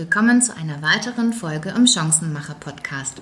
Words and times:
willkommen 0.00 0.40
zu 0.40 0.56
einer 0.56 0.80
weiteren 0.80 1.34
Folge 1.34 1.74
im 1.76 1.86
Chancenmacher 1.86 2.54
Podcast. 2.54 3.20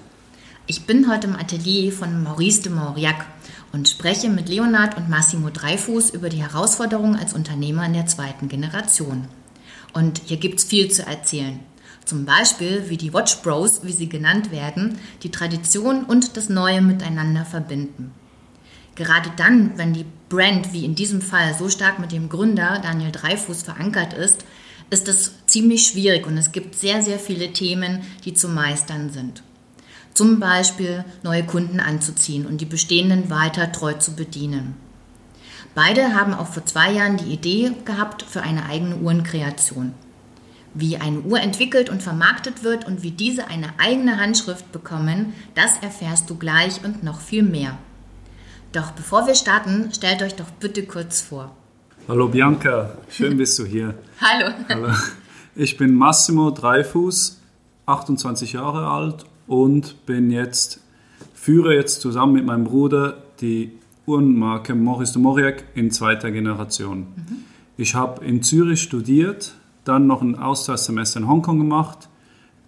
Ich 0.68 0.86
bin 0.86 1.10
heute 1.10 1.26
im 1.26 1.34
Atelier 1.34 1.90
von 1.90 2.22
Maurice 2.22 2.62
de 2.62 2.70
Mauriac 2.70 3.26
und 3.72 3.88
spreche 3.88 4.28
mit 4.28 4.48
Leonard 4.48 4.96
und 4.96 5.08
Massimo 5.08 5.50
Dreifuß 5.50 6.10
über 6.10 6.28
die 6.28 6.40
Herausforderungen 6.40 7.16
als 7.16 7.32
Unternehmer 7.32 7.84
in 7.84 7.94
der 7.94 8.06
zweiten 8.06 8.48
Generation. 8.48 9.26
Und 9.92 10.22
hier 10.26 10.36
gibt 10.36 10.60
es 10.60 10.66
viel 10.66 10.88
zu 10.88 11.04
erzählen. 11.04 11.58
Zum 12.04 12.24
Beispiel, 12.24 12.84
wie 12.88 12.96
die 12.96 13.12
Watch 13.12 13.38
Bros, 13.42 13.80
wie 13.82 13.90
sie 13.90 14.08
genannt 14.08 14.52
werden, 14.52 15.00
die 15.24 15.32
Tradition 15.32 16.04
und 16.04 16.36
das 16.36 16.48
Neue 16.48 16.80
miteinander 16.80 17.44
verbinden. 17.44 18.12
Gerade 18.94 19.32
dann, 19.36 19.76
wenn 19.78 19.94
die 19.94 20.06
Brand, 20.28 20.72
wie 20.72 20.84
in 20.84 20.94
diesem 20.94 21.22
Fall, 21.22 21.56
so 21.58 21.68
stark 21.70 21.98
mit 21.98 22.12
dem 22.12 22.28
Gründer 22.28 22.78
Daniel 22.80 23.10
Dreifuß 23.10 23.64
verankert 23.64 24.12
ist, 24.12 24.44
ist 24.90 25.08
es 25.08 25.32
ziemlich 25.46 25.86
schwierig 25.86 26.26
und 26.26 26.36
es 26.36 26.52
gibt 26.52 26.74
sehr, 26.74 27.02
sehr 27.02 27.18
viele 27.18 27.52
Themen, 27.52 28.00
die 28.24 28.34
zu 28.34 28.48
meistern 28.48 29.10
sind. 29.10 29.42
Zum 30.14 30.40
Beispiel 30.40 31.04
neue 31.22 31.44
Kunden 31.44 31.80
anzuziehen 31.80 32.46
und 32.46 32.60
die 32.60 32.66
bestehenden 32.66 33.30
weiter 33.30 33.70
treu 33.70 33.92
zu 33.94 34.16
bedienen. 34.16 34.74
Beide 35.74 36.14
haben 36.14 36.34
auch 36.34 36.48
vor 36.48 36.64
zwei 36.66 36.92
Jahren 36.92 37.18
die 37.18 37.32
Idee 37.32 37.72
gehabt 37.84 38.22
für 38.22 38.42
eine 38.42 38.66
eigene 38.66 38.96
Uhrenkreation. 38.96 39.94
Wie 40.74 40.96
eine 40.96 41.20
Uhr 41.20 41.40
entwickelt 41.40 41.88
und 41.88 42.02
vermarktet 42.02 42.64
wird 42.64 42.86
und 42.86 43.02
wie 43.02 43.10
diese 43.10 43.46
eine 43.46 43.68
eigene 43.78 44.18
Handschrift 44.18 44.72
bekommen, 44.72 45.34
das 45.54 45.78
erfährst 45.82 46.28
du 46.30 46.36
gleich 46.36 46.84
und 46.84 47.04
noch 47.04 47.20
viel 47.20 47.42
mehr. 47.42 47.78
Doch 48.72 48.90
bevor 48.90 49.26
wir 49.26 49.34
starten, 49.34 49.90
stellt 49.94 50.22
euch 50.22 50.34
doch 50.34 50.50
bitte 50.50 50.84
kurz 50.84 51.20
vor. 51.20 51.56
Hallo 52.08 52.26
Bianca, 52.28 52.92
schön 53.10 53.36
bist 53.36 53.58
du 53.58 53.66
hier. 53.66 53.92
Hallo. 54.22 54.50
Hallo. 54.70 54.94
Ich 55.54 55.76
bin 55.76 55.94
Massimo 55.94 56.50
Dreifuß, 56.50 57.38
28 57.84 58.54
Jahre 58.54 58.88
alt 58.88 59.26
und 59.46 60.06
bin 60.06 60.30
jetzt, 60.30 60.80
führe 61.34 61.74
jetzt 61.74 62.00
zusammen 62.00 62.32
mit 62.32 62.46
meinem 62.46 62.64
Bruder 62.64 63.18
die 63.42 63.72
Uhrenmarke 64.06 64.74
Maurice 64.74 65.12
de 65.12 65.22
Mauriac 65.22 65.64
in 65.74 65.90
zweiter 65.90 66.30
Generation. 66.30 67.00
Mhm. 67.00 67.44
Ich 67.76 67.94
habe 67.94 68.24
in 68.24 68.42
Zürich 68.42 68.80
studiert, 68.80 69.52
dann 69.84 70.06
noch 70.06 70.22
ein 70.22 70.38
Austauschsemester 70.38 71.20
in 71.20 71.28
Hongkong 71.28 71.58
gemacht, 71.58 72.08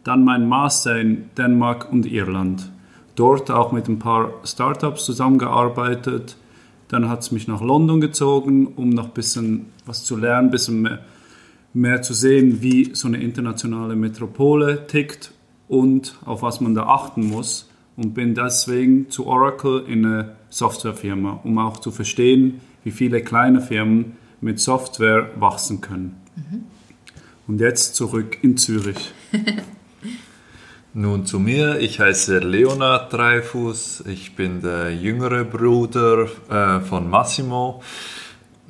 dann 0.05 0.23
mein 0.23 0.47
Master 0.51 1.01
in 1.01 1.31
Dänemark 1.39 1.91
und 1.91 2.05
Irland. 2.05 2.71
Dort 3.15 3.51
auch 3.51 3.73
mit 3.73 3.89
ein 3.89 4.01
paar 4.01 4.35
Startups 4.45 5.07
zusammengearbeitet. 5.07 6.37
Dann 6.91 7.09
hat 7.09 7.21
es 7.21 7.31
mich 7.31 7.47
nach 7.47 7.63
London 7.63 8.01
gezogen, 8.01 8.67
um 8.67 8.91
noch 8.91 9.07
ein 9.07 9.15
bisschen 9.15 9.67
was 9.87 10.05
zu 10.05 10.17
lernen, 10.17 10.49
ein 10.49 10.51
bisschen 10.51 10.83
mehr, 10.83 10.99
mehr 11.73 12.03
zu 12.03 12.15
sehen, 12.15 12.63
wie 12.63 12.95
so 12.95 13.07
eine 13.07 13.23
internationale 13.23 13.95
Metropole 13.95 14.87
tickt 14.89 15.33
und 15.69 16.17
auf 16.25 16.43
was 16.43 16.61
man 16.61 16.75
da 16.75 16.87
achten 16.87 17.29
muss. 17.29 17.69
Und 17.97 18.15
bin 18.15 18.35
deswegen 18.35 19.09
zu 19.09 19.27
Oracle 19.27 19.85
in 19.87 20.05
eine 20.05 20.37
Softwarefirma, 20.49 21.41
um 21.45 21.59
auch 21.59 21.79
zu 21.79 21.91
verstehen, 21.91 22.61
wie 22.83 22.91
viele 22.91 23.23
kleine 23.23 23.61
Firmen 23.61 24.17
mit 24.41 24.59
Software 24.59 25.31
wachsen 25.39 25.81
können. 25.81 26.17
Mhm. 26.35 26.65
Und 27.47 27.61
jetzt 27.61 27.95
zurück 27.95 28.39
in 28.43 28.57
Zürich. 28.57 29.13
Nun 30.93 31.25
zu 31.25 31.39
mir, 31.39 31.79
ich 31.79 32.01
heiße 32.01 32.41
Leonard 32.41 33.13
Dreifuß, 33.13 34.07
ich 34.09 34.35
bin 34.35 34.61
der 34.61 34.93
jüngere 34.93 35.45
Bruder 35.45 36.27
äh, 36.51 36.81
von 36.81 37.09
Massimo. 37.09 37.81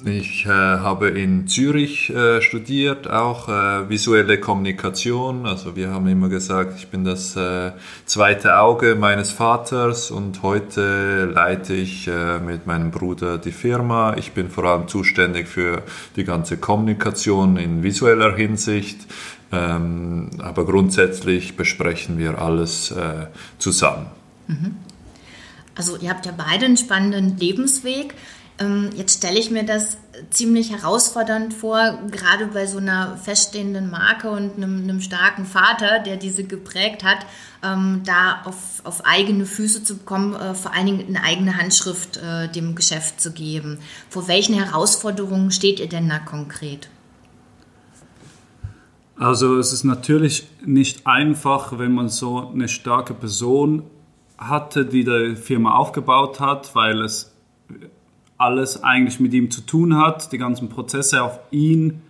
Ich 0.05 0.45
äh, 0.45 0.51
habe 0.51 1.09
in 1.09 1.47
Zürich 1.47 2.11
äh, 2.11 2.43
studiert, 2.43 3.09
auch 3.09 3.49
äh, 3.49 3.89
visuelle 3.89 4.39
Kommunikation. 4.39 5.47
Also 5.47 5.77
wir 5.77 5.93
haben 5.93 6.09
immer 6.09 6.29
gesagt, 6.29 6.75
ich 6.77 6.89
bin 6.89 7.05
das 7.05 7.37
äh, 7.37 7.73
zweite 8.05 8.59
Auge 8.59 8.97
meines 8.97 9.33
Vaters 9.33 10.11
und 10.11 10.43
heute 10.43 11.25
leite 11.25 11.73
ich 11.73 12.07
äh, 12.07 12.39
mit 12.39 12.67
meinem 12.67 12.91
Bruder 12.91 13.39
die 13.39 13.53
Firma. 13.53 14.15
Ich 14.19 14.33
bin 14.33 14.51
vor 14.51 14.65
allem 14.65 14.89
zuständig 14.89 15.49
für 15.49 15.83
die 16.17 16.25
ganze 16.25 16.59
Kommunikation 16.59 17.57
in 17.57 17.83
visueller 17.83 18.37
Hinsicht. 18.37 19.07
Ähm, 19.53 20.31
aber 20.39 20.65
grundsätzlich 20.65 21.57
besprechen 21.57 22.19
wir 22.19 22.39
alles 22.39 22.91
äh, 22.93 23.27
zusammen. 23.59 24.07
Mhm. 24.47 24.77
Also 25.75 25.97
ihr 25.97 26.11
habt 26.11 26.27
ja 26.27 26.33
beide 26.37 26.67
einen 26.67 26.77
spannenden 26.77 27.37
Lebensweg. 27.37 28.15
Ähm, 28.61 28.91
jetzt 28.95 29.19
stelle 29.19 29.39
ich 29.39 29.51
mir 29.51 29.65
das 29.65 29.97
ziemlich 30.29 30.71
herausfordernd 30.71 31.55
vor, 31.55 31.99
gerade 32.11 32.47
bei 32.47 32.67
so 32.67 32.79
einer 32.79 33.17
feststehenden 33.17 33.91
Marke 33.91 34.31
und 34.31 34.57
einem, 34.57 34.83
einem 34.83 35.01
starken 35.01 35.47
Vater, 35.47 36.01
der 36.01 36.17
diese 36.17 36.45
geprägt 36.45 37.03
hat, 37.03 37.25
ähm, 37.65 38.03
da 38.05 38.43
auf, 38.45 38.83
auf, 38.85 39.07
eigene 39.07 39.47
Füße 39.47 39.83
zu 39.83 39.97
bekommen, 39.97 40.35
äh, 40.35 40.55
vor 40.55 40.75
allen 40.75 40.87
Dingen 40.87 41.05
eine 41.09 41.25
eigene 41.25 41.57
Handschrift 41.57 42.19
äh, 42.19 42.49
dem 42.49 42.75
Geschäft 42.75 43.21
zu 43.21 43.33
geben. 43.33 43.79
Vor 44.11 44.29
welchen 44.29 44.55
Herausforderungen 44.55 45.51
steht 45.51 45.81
ihr 45.81 45.89
denn 45.89 46.09
da 46.09 46.19
konkret? 46.19 46.89
Also 49.21 49.59
es 49.59 49.75
ist 49.75 49.85
natürlich 49.85 50.49
nicht 50.65 51.07
einfach, 51.07 51.79
wenn 51.79 51.93
man 51.93 52.09
so 52.09 52.49
eine 52.49 52.69
starke 52.69 53.13
Person 53.13 53.83
hatte, 54.39 54.87
die 54.87 55.05
die 55.05 55.37
Firma 55.37 55.75
aufgebaut 55.75 56.41
hat, 56.41 56.75
weil 56.75 57.03
es 57.03 57.31
alles 58.39 58.83
eigentlich 58.83 59.21
mit 59.21 59.35
ihm 59.35 59.51
zu 59.51 59.61
tun 59.61 59.99
hat, 59.99 60.33
die 60.33 60.39
ganzen 60.39 60.71
Prozesse 60.71 61.23
auf 61.23 61.39
ihn 61.51 62.01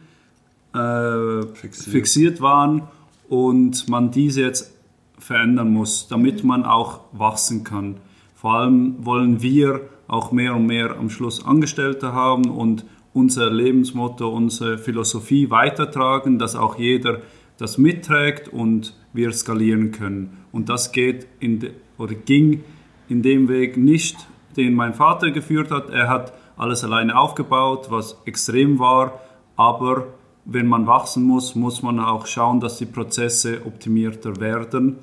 äh, 0.72 1.42
fixiert. 1.52 1.92
fixiert. 1.92 2.40
waren 2.40 2.82
und 3.28 3.88
man 3.88 4.12
diese 4.12 4.42
jetzt 4.42 4.72
verändern 5.18 5.72
muss, 5.72 6.06
damit 6.06 6.44
man 6.44 6.64
auch 6.64 7.00
wachsen 7.10 7.64
kann. 7.64 7.96
Vor 8.36 8.54
allem 8.54 9.04
wollen 9.04 9.42
wir 9.42 9.80
auch 10.06 10.30
mehr 10.30 10.54
und 10.54 10.66
mehr 10.66 10.96
am 10.96 11.10
Schluss 11.10 11.44
Angestellte 11.44 12.12
haben 12.12 12.44
und 12.44 12.84
unser 13.12 13.50
Lebensmotto, 13.50 14.28
unsere 14.28 14.78
Philosophie 14.78 15.50
weitertragen, 15.50 16.38
dass 16.38 16.56
auch 16.56 16.78
jeder 16.78 17.20
das 17.58 17.76
mitträgt 17.76 18.48
und 18.48 18.94
wir 19.12 19.32
skalieren 19.32 19.90
können. 19.90 20.38
Und 20.52 20.68
das 20.68 20.92
geht 20.92 21.26
de, 21.40 21.72
oder 21.98 22.14
ging 22.14 22.64
in 23.08 23.22
dem 23.22 23.48
Weg 23.48 23.76
nicht 23.76 24.16
den 24.56 24.74
mein 24.74 24.94
Vater 24.94 25.30
geführt 25.30 25.70
hat. 25.70 25.90
Er 25.90 26.08
hat 26.08 26.32
alles 26.56 26.84
alleine 26.84 27.16
aufgebaut, 27.16 27.86
was 27.90 28.20
extrem 28.24 28.78
war, 28.78 29.20
aber 29.56 30.08
wenn 30.44 30.66
man 30.66 30.86
wachsen 30.86 31.22
muss, 31.24 31.54
muss 31.54 31.82
man 31.82 32.00
auch 32.00 32.26
schauen, 32.26 32.60
dass 32.60 32.78
die 32.78 32.86
Prozesse 32.86 33.62
optimierter 33.64 34.40
werden, 34.40 34.96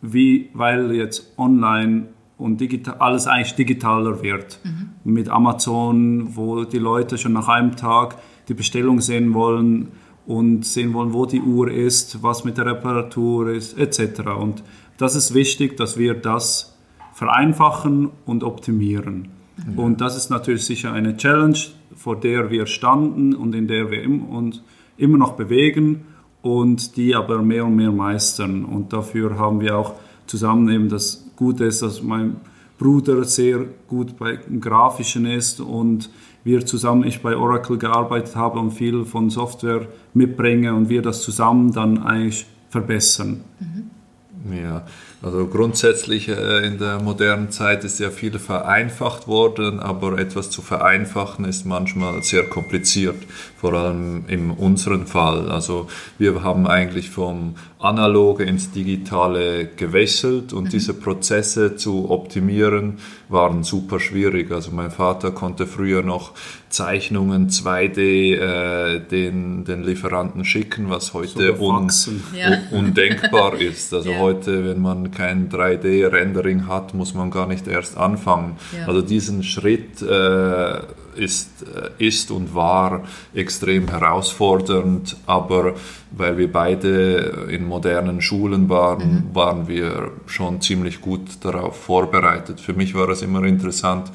wie, 0.00 0.50
weil 0.54 0.92
jetzt 0.92 1.32
online 1.38 2.08
und 2.42 2.60
digital, 2.60 2.96
alles 2.98 3.26
eigentlich 3.26 3.54
digitaler 3.54 4.22
wird. 4.22 4.60
Mhm. 4.64 5.12
Mit 5.12 5.28
Amazon, 5.28 6.36
wo 6.36 6.64
die 6.64 6.78
Leute 6.78 7.16
schon 7.18 7.32
nach 7.32 7.48
einem 7.48 7.76
Tag 7.76 8.18
die 8.48 8.54
Bestellung 8.54 9.00
sehen 9.00 9.32
wollen 9.32 9.88
und 10.26 10.66
sehen 10.66 10.92
wollen, 10.92 11.12
wo 11.12 11.26
die 11.26 11.40
Uhr 11.40 11.70
ist, 11.70 12.22
was 12.22 12.44
mit 12.44 12.58
der 12.58 12.66
Reparatur 12.66 13.50
ist, 13.50 13.78
etc. 13.78 14.22
Und 14.38 14.62
das 14.98 15.14
ist 15.14 15.34
wichtig, 15.34 15.76
dass 15.76 15.96
wir 15.96 16.14
das 16.14 16.76
vereinfachen 17.12 18.10
und 18.26 18.42
optimieren. 18.42 19.28
Mhm. 19.56 19.78
Und 19.78 20.00
das 20.00 20.16
ist 20.16 20.30
natürlich 20.30 20.64
sicher 20.64 20.92
eine 20.92 21.16
Challenge, 21.16 21.58
vor 21.94 22.16
der 22.18 22.50
wir 22.50 22.66
standen 22.66 23.34
und 23.34 23.54
in 23.54 23.68
der 23.68 23.90
wir 23.90 24.04
uns 24.04 24.62
immer 24.96 25.18
noch 25.18 25.32
bewegen 25.32 26.06
und 26.42 26.96
die 26.96 27.14
aber 27.14 27.42
mehr 27.42 27.64
und 27.66 27.76
mehr 27.76 27.92
meistern. 27.92 28.64
Und 28.64 28.92
dafür 28.92 29.38
haben 29.38 29.60
wir 29.60 29.76
auch 29.76 29.94
zusammen 30.26 30.68
eben 30.68 30.88
das 30.88 31.21
Gute 31.36 31.64
ist, 31.64 31.82
dass 31.82 32.02
mein 32.02 32.36
Bruder 32.78 33.24
sehr 33.24 33.64
gut 33.86 34.16
bei 34.18 34.38
Grafischen 34.60 35.26
ist 35.26 35.60
und 35.60 36.10
wir 36.44 36.66
zusammen, 36.66 37.04
ich 37.04 37.22
bei 37.22 37.36
Oracle 37.36 37.78
gearbeitet 37.78 38.34
habe 38.34 38.58
und 38.58 38.72
viel 38.72 39.04
von 39.04 39.30
Software 39.30 39.86
mitbringe 40.14 40.74
und 40.74 40.88
wir 40.88 41.02
das 41.02 41.22
zusammen 41.22 41.72
dann 41.72 41.98
eigentlich 41.98 42.46
verbessern. 42.70 43.44
Mhm. 43.60 44.56
Ja, 44.56 44.84
also 45.22 45.46
grundsätzlich 45.46 46.28
äh, 46.28 46.66
in 46.66 46.78
der 46.78 47.00
modernen 47.00 47.52
Zeit 47.52 47.84
ist 47.84 48.00
ja 48.00 48.10
viel 48.10 48.38
vereinfacht 48.40 49.28
worden, 49.28 49.78
aber 49.78 50.18
etwas 50.18 50.50
zu 50.50 50.62
vereinfachen 50.62 51.44
ist 51.44 51.64
manchmal 51.64 52.22
sehr 52.24 52.42
kompliziert, 52.42 53.22
vor 53.56 53.72
allem 53.74 54.24
in 54.26 54.50
unserem 54.50 55.06
Fall. 55.06 55.48
Also 55.48 55.88
wir 56.18 56.42
haben 56.42 56.66
eigentlich 56.66 57.10
vom 57.10 57.54
Analoge 57.78 58.44
ins 58.44 58.72
Digitale 58.72 59.66
gewechselt 59.76 60.52
und 60.52 60.64
mhm. 60.64 60.68
diese 60.70 60.94
Prozesse 60.94 61.76
zu 61.76 62.10
optimieren 62.10 62.98
waren 63.28 63.64
super 63.64 63.98
schwierig. 64.00 64.50
Also 64.50 64.70
mein 64.72 64.90
Vater 64.90 65.30
konnte 65.30 65.66
früher 65.66 66.02
noch 66.02 66.32
Zeichnungen 66.68 67.48
2D 67.48 68.34
äh, 68.34 69.00
den, 69.00 69.64
den 69.64 69.82
Lieferanten 69.82 70.44
schicken, 70.44 70.90
was 70.90 71.12
heute 71.12 71.56
So 71.56 71.64
un. 71.64 71.90
Ja. 72.34 72.58
undenkbar 72.70 73.60
ist. 73.60 73.92
Also 73.92 74.10
Ja. 74.12 74.18
heute, 74.18 74.64
wenn 74.64 74.80
man 74.82 75.11
kein 75.12 75.48
3D-Rendering 75.48 76.66
hat, 76.66 76.94
muss 76.94 77.14
man 77.14 77.30
gar 77.30 77.46
nicht 77.46 77.68
erst 77.68 77.96
anfangen. 77.96 78.56
Ja. 78.76 78.86
Also 78.86 79.02
diesen 79.02 79.42
Schritt 79.42 80.02
äh, 80.02 80.80
ist, 81.16 81.62
äh, 81.62 82.04
ist 82.04 82.30
und 82.30 82.54
war 82.54 83.04
extrem 83.34 83.88
herausfordernd, 83.88 85.16
aber 85.26 85.74
weil 86.10 86.38
wir 86.38 86.50
beide 86.50 87.48
in 87.50 87.64
modernen 87.64 88.20
Schulen 88.20 88.68
waren, 88.68 89.30
waren 89.32 89.68
wir 89.68 90.10
schon 90.26 90.60
ziemlich 90.60 91.00
gut 91.00 91.22
darauf 91.42 91.76
vorbereitet. 91.76 92.60
Für 92.60 92.72
mich 92.72 92.94
war 92.94 93.08
es 93.08 93.22
immer 93.22 93.44
interessant, 93.44 94.10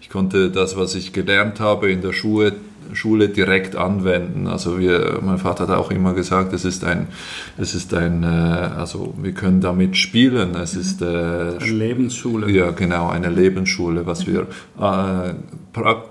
ich 0.00 0.12
konnte 0.12 0.50
das, 0.50 0.76
was 0.76 0.94
ich 0.94 1.12
gelernt 1.12 1.60
habe 1.60 1.90
in 1.90 2.00
der 2.00 2.14
Schule, 2.14 2.54
Schule 2.94 3.28
direkt 3.28 3.76
anwenden. 3.76 4.46
Also 4.46 4.78
wir, 4.78 5.18
mein 5.22 5.38
Vater 5.38 5.68
hat 5.68 5.76
auch 5.76 5.90
immer 5.90 6.14
gesagt, 6.14 6.52
es 6.52 6.64
ist 6.64 6.84
ein, 6.84 7.08
es 7.56 7.74
ist 7.74 7.94
ein, 7.94 8.22
äh, 8.22 8.26
also 8.26 9.14
wir 9.20 9.32
können 9.32 9.60
damit 9.60 9.96
spielen. 9.96 10.54
Es 10.54 10.74
ist 10.74 11.02
äh, 11.02 11.06
Eine 11.06 11.56
Lebensschule. 11.60 12.50
ja, 12.50 12.70
genau, 12.70 13.08
eine 13.08 13.28
Lebensschule, 13.30 14.06
was 14.06 14.26
wir 14.26 14.46
äh, 14.80 15.34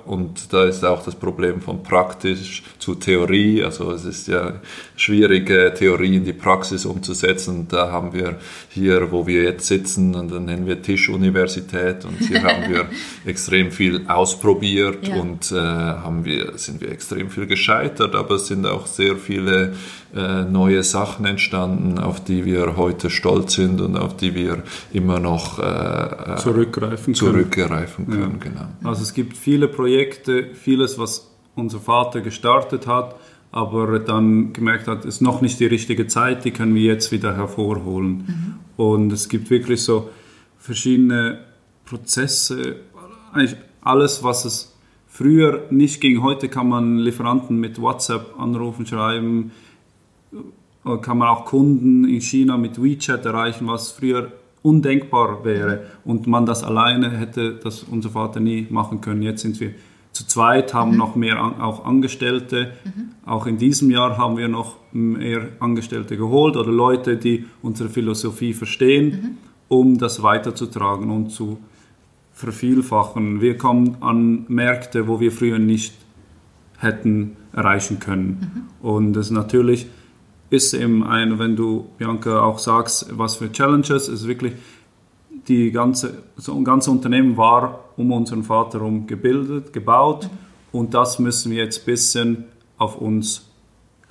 und 0.05 0.53
da 0.53 0.63
ist 0.63 0.85
auch 0.85 1.03
das 1.03 1.15
Problem 1.15 1.59
von 1.59 1.83
praktisch 1.83 2.63
zu 2.79 2.95
Theorie. 2.95 3.63
Also 3.63 3.91
es 3.91 4.05
ist 4.05 4.29
ja 4.29 4.53
schwierig, 4.95 5.49
äh, 5.49 5.73
Theorie 5.73 6.15
in 6.15 6.23
die 6.23 6.31
Praxis 6.31 6.85
umzusetzen. 6.85 7.67
Da 7.67 7.91
haben 7.91 8.13
wir 8.13 8.37
hier, 8.69 9.11
wo 9.11 9.27
wir 9.27 9.43
jetzt 9.43 9.67
sitzen, 9.67 10.15
und 10.15 10.31
dann 10.31 10.45
nennen 10.45 10.67
wir 10.67 10.81
Tischuniversität 10.81 12.05
und 12.05 12.17
hier 12.25 12.43
haben 12.43 12.71
wir 12.71 12.85
extrem 13.25 13.71
viel 13.71 14.05
ausprobiert 14.07 15.05
Ja. 15.07 15.15
und 15.15 15.51
äh, 15.51 15.55
haben 15.57 16.23
wir, 16.23 16.53
sind 16.67 16.81
wir 16.81 16.91
extrem 16.91 17.31
viel 17.31 17.47
gescheitert, 17.47 18.13
aber 18.13 18.35
es 18.35 18.47
sind 18.47 18.67
auch 18.67 18.85
sehr 18.85 19.15
viele 19.15 19.73
äh, 20.15 20.43
neue 20.43 20.83
Sachen 20.83 21.25
entstanden, 21.25 21.97
auf 21.97 22.23
die 22.23 22.45
wir 22.45 22.77
heute 22.77 23.09
stolz 23.09 23.55
sind 23.55 23.81
und 23.81 23.97
auf 23.97 24.15
die 24.15 24.35
wir 24.35 24.61
immer 24.93 25.19
noch 25.19 25.57
äh, 25.57 25.63
äh, 25.63 26.35
Zurückgreifen 26.37 27.05
können. 27.05 27.15
zurückgreifen 27.15 28.07
können. 28.07 28.39
Genau. 28.39 28.67
Also 28.83 29.01
es 29.01 29.13
gibt 29.13 29.35
viele 29.35 29.67
Projekte, 29.67 30.53
vieles, 30.53 30.99
was 30.99 31.31
unser 31.55 31.79
Vater 31.79 32.21
gestartet 32.21 32.85
hat, 32.85 33.15
aber 33.51 33.97
dann 33.99 34.53
gemerkt 34.53 34.87
hat, 34.87 35.05
ist 35.05 35.21
noch 35.21 35.41
nicht 35.41 35.59
die 35.59 35.65
richtige 35.65 36.05
Zeit, 36.05 36.45
die 36.45 36.51
können 36.51 36.75
wir 36.75 36.83
jetzt 36.83 37.11
wieder 37.11 37.35
hervorholen. 37.35 38.59
Und 38.75 39.11
es 39.11 39.29
gibt 39.29 39.49
wirklich 39.49 39.83
so 39.83 40.09
verschiedene 40.59 41.39
Prozesse, 41.85 42.75
eigentlich 43.33 43.55
alles, 43.81 44.23
was 44.23 44.45
es 44.45 44.76
früher 45.17 45.63
nicht 45.71 45.99
ging. 45.99 46.21
Heute 46.21 46.47
kann 46.47 46.69
man 46.69 46.99
Lieferanten 46.99 47.59
mit 47.59 47.81
WhatsApp 47.81 48.39
anrufen, 48.39 48.85
schreiben, 48.85 49.51
äh, 50.85 50.97
kann 50.97 51.17
man 51.17 51.29
auch 51.29 51.45
Kunden 51.45 52.05
in 52.07 52.21
China 52.21 52.55
mit 52.55 52.81
WeChat 52.81 53.25
erreichen, 53.25 53.67
was 53.67 53.91
früher 53.91 54.31
undenkbar 54.61 55.43
wäre 55.43 55.87
und 56.05 56.27
man 56.27 56.45
das 56.45 56.63
alleine 56.63 57.09
hätte, 57.09 57.55
das 57.63 57.81
unser 57.81 58.11
Vater 58.11 58.39
nie 58.39 58.67
machen 58.69 59.01
können. 59.01 59.23
Jetzt 59.23 59.41
sind 59.41 59.59
wir 59.59 59.71
zu 60.11 60.27
zweit, 60.27 60.75
haben 60.75 60.95
noch 60.95 61.15
mehr 61.15 61.41
an, 61.41 61.61
auch 61.61 61.83
Angestellte. 61.85 62.73
Auch 63.25 63.47
in 63.47 63.57
diesem 63.57 63.89
Jahr 63.89 64.19
haben 64.19 64.37
wir 64.37 64.47
noch 64.47 64.75
mehr 64.91 65.49
Angestellte 65.59 66.15
geholt 66.15 66.55
oder 66.55 66.71
Leute, 66.71 67.17
die 67.17 67.45
unsere 67.63 67.89
Philosophie 67.89 68.53
verstehen, 68.53 69.37
um 69.67 69.97
das 69.97 70.21
weiterzutragen 70.21 71.09
und 71.09 71.31
zu 71.31 71.57
vervielfachen. 72.37 73.41
Wir 73.41 73.57
kommen 73.57 73.97
an 73.99 74.45
Märkte, 74.47 75.07
wo 75.07 75.19
wir 75.19 75.31
früher 75.31 75.57
nicht 75.57 75.95
hätten 76.77 77.35
erreichen 77.51 77.99
können. 77.99 78.69
Und 78.79 79.13
das 79.13 79.31
natürlich 79.31 79.87
ist 80.51 80.75
eben 80.75 81.03
ein, 81.03 81.39
wenn 81.39 81.55
du, 81.55 81.87
Bianca, 81.97 82.41
auch 82.41 82.59
sagst, 82.59 83.17
was 83.17 83.37
für 83.37 83.51
Challenges, 83.51 84.07
ist 84.07 84.27
wirklich 84.27 84.53
die 85.47 85.71
ganze, 85.71 86.21
so 86.35 86.55
ein 86.55 86.63
ganzes 86.63 86.89
Unternehmen 86.89 87.37
war 87.37 87.85
um 87.97 88.11
unseren 88.11 88.43
Vater 88.43 88.79
herum 88.79 89.07
gebildet, 89.07 89.73
gebaut 89.73 90.29
und 90.71 90.93
das 90.93 91.17
müssen 91.17 91.51
wir 91.51 91.63
jetzt 91.63 91.81
ein 91.81 91.85
bisschen 91.85 92.43
auf 92.77 93.01
uns 93.01 93.49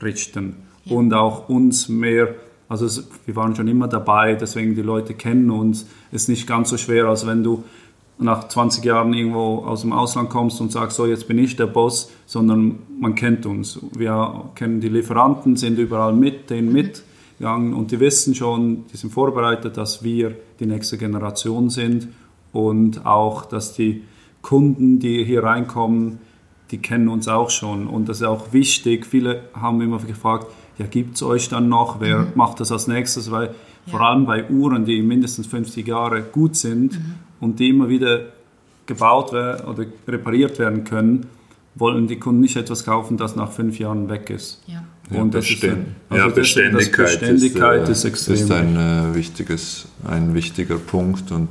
richten 0.03 0.57
Ja. 0.85 0.97
und 0.97 1.15
auch 1.15 1.49
uns 1.49 1.89
mehr, 1.89 2.35
also 2.69 2.87
es, 2.87 3.09
wir 3.25 3.37
waren 3.37 3.55
schon 3.55 3.69
immer 3.69 3.87
dabei, 3.87 4.35
deswegen 4.35 4.75
die 4.75 4.83
Leute 4.83 5.15
kennen 5.15 5.51
uns, 5.51 5.87
ist 6.11 6.29
nicht 6.29 6.49
ganz 6.49 6.71
so 6.71 6.77
schwer, 6.77 7.07
als 7.07 7.25
wenn 7.25 7.45
du 7.45 7.63
nach 8.19 8.49
20 8.49 8.85
Jahren 8.85 9.13
irgendwo 9.13 9.59
aus 9.59 9.83
dem 9.83 9.93
Ausland 9.93 10.31
kommst 10.31 10.61
und 10.61 10.73
sagst, 10.73 10.97
so 10.97 11.07
jetzt 11.07 11.29
bin 11.29 11.39
ich 11.39 11.57
der 11.57 11.67
Boss, 11.67 12.11
sondern 12.25 12.79
man 12.99 13.15
kennt 13.15 13.45
uns. 13.45 13.79
Wir 13.97 14.45
kennen 14.55 14.81
die 14.81 14.89
Lieferanten, 14.89 15.57
sind 15.57 15.79
überall 15.79 16.13
mit, 16.13 16.49
denen 16.49 16.73
mitgegangen 16.73 17.75
und 17.75 17.91
die 17.91 18.01
wissen 18.01 18.35
schon, 18.35 18.87
die 18.93 18.97
sind 18.97 19.13
vorbereitet, 19.13 19.77
dass 19.77 20.03
wir 20.03 20.35
die 20.61 20.67
nächste 20.67 20.97
Generation 20.97 21.69
sind 21.69 22.09
und 22.53 23.05
auch, 23.05 23.45
dass 23.45 23.75
die 23.75 24.03
Kunden, 24.41 24.99
die 24.99 25.25
hier 25.25 25.43
reinkommen, 25.43 26.19
die 26.71 26.79
kennen 26.79 27.09
uns 27.09 27.29
auch 27.29 27.51
schon 27.51 27.87
und 27.87 28.09
das 28.09 28.19
ist 28.19 28.27
auch 28.27 28.53
wichtig. 28.53 29.07
Viele 29.07 29.43
haben 29.53 29.81
immer 29.83 29.99
gefragt, 29.99 30.47
ja, 30.79 30.87
gibt 30.87 31.17
es 31.17 31.23
euch 31.23 31.49
dann 31.49 31.69
noch? 31.69 32.01
Wer 32.01 32.27
macht 32.35 32.61
das 32.61 32.71
als 32.73 32.87
nächstes? 32.87 33.31
Weil 33.31 33.55
vor 33.87 34.01
allem 34.01 34.27
bei 34.27 34.49
Uhren, 34.51 34.85
die 34.85 35.01
mindestens 35.03 35.47
50 35.47 35.87
Jahre 35.87 36.23
gut 36.23 36.57
sind 36.57 37.01
und 37.41 37.59
die 37.61 37.69
immer 37.71 37.89
wieder 37.89 38.21
gebaut 38.87 39.33
werden 39.33 39.67
oder 39.67 39.85
repariert 40.09 40.59
werden 40.59 40.85
können, 40.85 41.27
wollen 41.75 42.07
die 42.07 42.17
Kunden 42.19 42.41
nicht 42.41 42.57
etwas 42.57 42.85
kaufen, 42.85 43.17
das 43.19 43.37
nach 43.37 43.53
fünf 43.53 43.79
Jahren 43.79 44.09
weg 44.09 44.31
ist. 44.31 44.63
Ja. 44.67 44.83
Ja, 45.11 45.21
Und 45.23 45.35
das 45.35 45.45
ist 45.49 45.63
Bestän- 45.63 45.73
ein- 45.73 45.87
also 46.09 46.17
ja, 46.23 46.25
das- 46.27 46.35
das 46.35 46.35
Beständigkeit, 46.35 47.21
Beständigkeit 47.21 47.89
ist, 47.89 47.99
ist 47.99 48.05
äh, 48.05 48.09
extrem 48.09 48.35
ist 48.35 48.51
ein, 48.51 48.77
äh, 48.77 49.15
wichtiges, 49.15 49.87
ein 50.05 50.35
wichtiger 50.35 50.79
Punkt 50.79 51.31
und, 51.31 51.49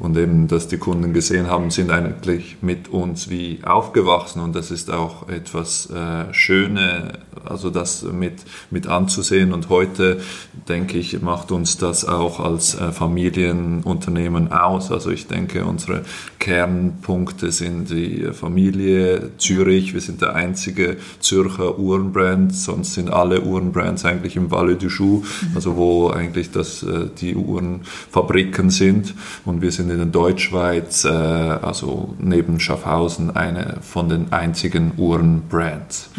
und 0.00 0.16
eben, 0.16 0.48
dass 0.48 0.66
die 0.66 0.78
Kunden 0.78 1.12
gesehen 1.12 1.46
haben, 1.46 1.70
sind 1.70 1.90
eigentlich 1.92 2.56
mit 2.60 2.88
uns 2.88 3.30
wie 3.30 3.60
aufgewachsen 3.62 4.40
und 4.40 4.56
das 4.56 4.72
ist 4.72 4.90
auch 4.90 5.28
etwas 5.28 5.88
äh, 5.90 6.32
Schöne, 6.34 7.12
also 7.50 7.70
das 7.70 8.02
mit, 8.02 8.34
mit 8.70 8.86
anzusehen 8.86 9.52
und 9.52 9.68
heute, 9.68 10.20
denke 10.68 10.98
ich, 10.98 11.20
macht 11.22 11.50
uns 11.52 11.78
das 11.78 12.04
auch 12.04 12.40
als 12.40 12.74
äh, 12.74 12.92
Familienunternehmen 12.92 14.52
aus. 14.52 14.90
Also 14.90 15.10
ich 15.10 15.26
denke, 15.26 15.64
unsere 15.64 16.04
Kernpunkte 16.38 17.52
sind 17.52 17.90
die 17.90 18.28
Familie 18.32 19.30
Zürich, 19.38 19.94
wir 19.94 20.00
sind 20.00 20.20
der 20.20 20.34
einzige 20.34 20.96
Zürcher 21.20 21.78
Uhrenbrand, 21.78 22.54
sonst 22.54 22.94
sind 22.94 23.10
alle 23.10 23.42
Uhrenbrands 23.42 24.04
eigentlich 24.04 24.36
im 24.36 24.50
Valle 24.50 24.76
du 24.76 24.88
Joux, 24.88 25.24
also 25.54 25.76
wo 25.76 26.10
eigentlich 26.10 26.50
das, 26.50 26.82
äh, 26.82 27.08
die 27.20 27.34
Uhrenfabriken 27.34 28.70
sind. 28.70 29.14
Und 29.44 29.62
wir 29.62 29.72
sind 29.72 29.90
in 29.90 29.98
der 29.98 30.06
Deutschschweiz, 30.06 31.04
äh, 31.04 31.08
also 31.08 32.14
neben 32.18 32.60
Schaffhausen, 32.60 33.34
eine 33.34 33.76
von 33.82 34.08
den 34.08 34.32
einzigen 34.32 34.92
Uhrenbrands. 34.96 36.10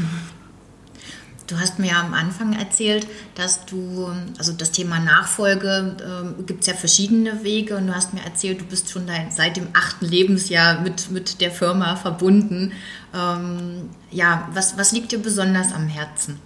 Du 1.50 1.60
hast 1.60 1.80
mir 1.80 1.98
am 1.98 2.14
Anfang 2.14 2.54
erzählt, 2.54 3.08
dass 3.34 3.66
du, 3.66 4.08
also 4.38 4.54
das 4.54 4.72
Thema 4.72 5.00
Nachfolge 5.00 5.98
ähm, 6.00 6.46
gibt 6.46 6.62
es 6.62 6.68
ja 6.68 6.76
verschiedene 6.76 7.44
Wege 7.44 7.76
und 7.76 7.88
du 7.88 7.96
hast 7.96 8.14
mir 8.14 8.22
erzählt, 8.22 8.62
du 8.62 8.66
bist 8.66 8.92
schon 8.92 9.08
dein, 9.08 9.32
seit 9.32 9.58
dem 9.58 9.68
achten 9.74 10.06
Lebensjahr 10.06 10.82
mit, 10.82 11.10
mit 11.10 11.42
der 11.42 11.50
Firma 11.50 11.96
verbunden. 11.96 12.74
Ähm, 13.16 13.90
ja, 14.12 14.48
was, 14.54 14.78
was 14.78 14.92
liegt 14.92 15.12
dir 15.12 15.18
besonders 15.18 15.74
am 15.74 15.88
Herzen? 15.88 16.40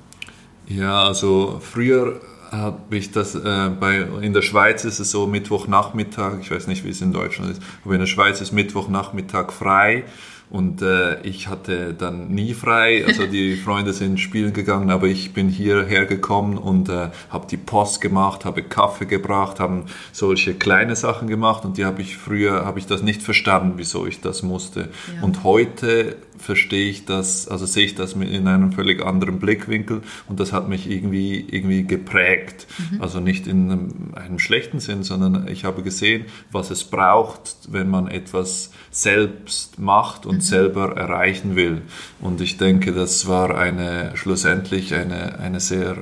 Ja, 0.67 1.03
also 1.03 1.59
früher 1.61 2.21
habe 2.49 2.95
ich 2.95 3.11
das 3.11 3.35
äh, 3.35 3.69
bei 3.77 4.07
in 4.21 4.31
der 4.31 4.41
Schweiz 4.41 4.85
ist 4.85 4.99
es 4.99 5.11
so 5.11 5.27
Mittwochnachmittag, 5.27 6.39
ich 6.39 6.51
weiß 6.51 6.67
nicht, 6.67 6.85
wie 6.85 6.89
es 6.89 7.01
in 7.01 7.11
Deutschland 7.11 7.51
ist, 7.51 7.61
aber 7.83 7.95
in 7.95 7.99
der 7.99 8.07
Schweiz 8.07 8.39
ist 8.39 8.53
Mittwochnachmittag 8.53 9.51
frei 9.51 10.05
und 10.49 10.81
äh, 10.81 11.21
ich 11.21 11.47
hatte 11.47 11.93
dann 11.93 12.29
nie 12.29 12.53
frei, 12.53 13.05
also 13.05 13.25
die 13.25 13.55
Freunde 13.63 13.93
sind 13.93 14.19
spielen 14.19 14.53
gegangen, 14.53 14.89
aber 14.89 15.07
ich 15.07 15.33
bin 15.33 15.49
hierher 15.49 16.05
gekommen 16.05 16.57
und 16.57 16.89
äh, 16.89 17.09
habe 17.29 17.47
die 17.49 17.57
Post 17.57 18.01
gemacht, 18.01 18.45
habe 18.45 18.63
Kaffee 18.63 19.05
gebracht, 19.05 19.59
haben 19.59 19.85
solche 20.11 20.53
kleine 20.53 20.95
Sachen 20.95 21.27
gemacht 21.27 21.65
und 21.65 21.77
die 21.77 21.85
habe 21.85 22.01
ich 22.01 22.17
früher 22.17 22.65
habe 22.65 22.79
ich 22.79 22.85
das 22.85 23.01
nicht 23.01 23.21
verstanden, 23.21 23.73
wieso 23.77 24.05
ich 24.05 24.21
das 24.21 24.43
musste. 24.43 24.89
Ja. 25.15 25.23
Und 25.23 25.43
heute 25.43 26.17
verstehe 26.37 26.89
ich 26.89 27.05
das, 27.05 27.47
also 27.47 27.65
sehe 27.65 27.85
ich 27.85 27.95
das 27.95 28.13
in 28.13 28.47
einem 28.47 28.71
völlig 28.73 29.03
anderen 29.03 29.39
Blickwinkel 29.39 30.01
und 30.27 30.39
das 30.39 30.51
hat 30.51 30.67
mich 30.67 30.89
irgendwie, 30.89 31.45
irgendwie 31.49 31.83
geprägt. 31.83 32.67
Also 32.99 33.19
nicht 33.19 33.47
in 33.47 33.71
einem, 33.71 34.13
einem 34.15 34.39
schlechten 34.39 34.79
Sinn, 34.79 35.03
sondern 35.03 35.47
ich 35.47 35.63
habe 35.65 35.83
gesehen, 35.83 36.25
was 36.51 36.69
es 36.69 36.83
braucht, 36.83 37.55
wenn 37.69 37.89
man 37.89 38.07
etwas 38.07 38.71
selbst 38.91 39.79
macht 39.79 40.25
und 40.25 40.32
selber 40.41 40.95
erreichen 40.95 41.55
will. 41.55 41.81
Und 42.19 42.41
ich 42.41 42.57
denke, 42.57 42.93
das 42.93 43.27
war 43.27 43.55
eine 43.55 44.11
schlussendlich 44.15 44.95
eine, 44.95 45.39
eine 45.39 45.59
sehr 45.59 45.97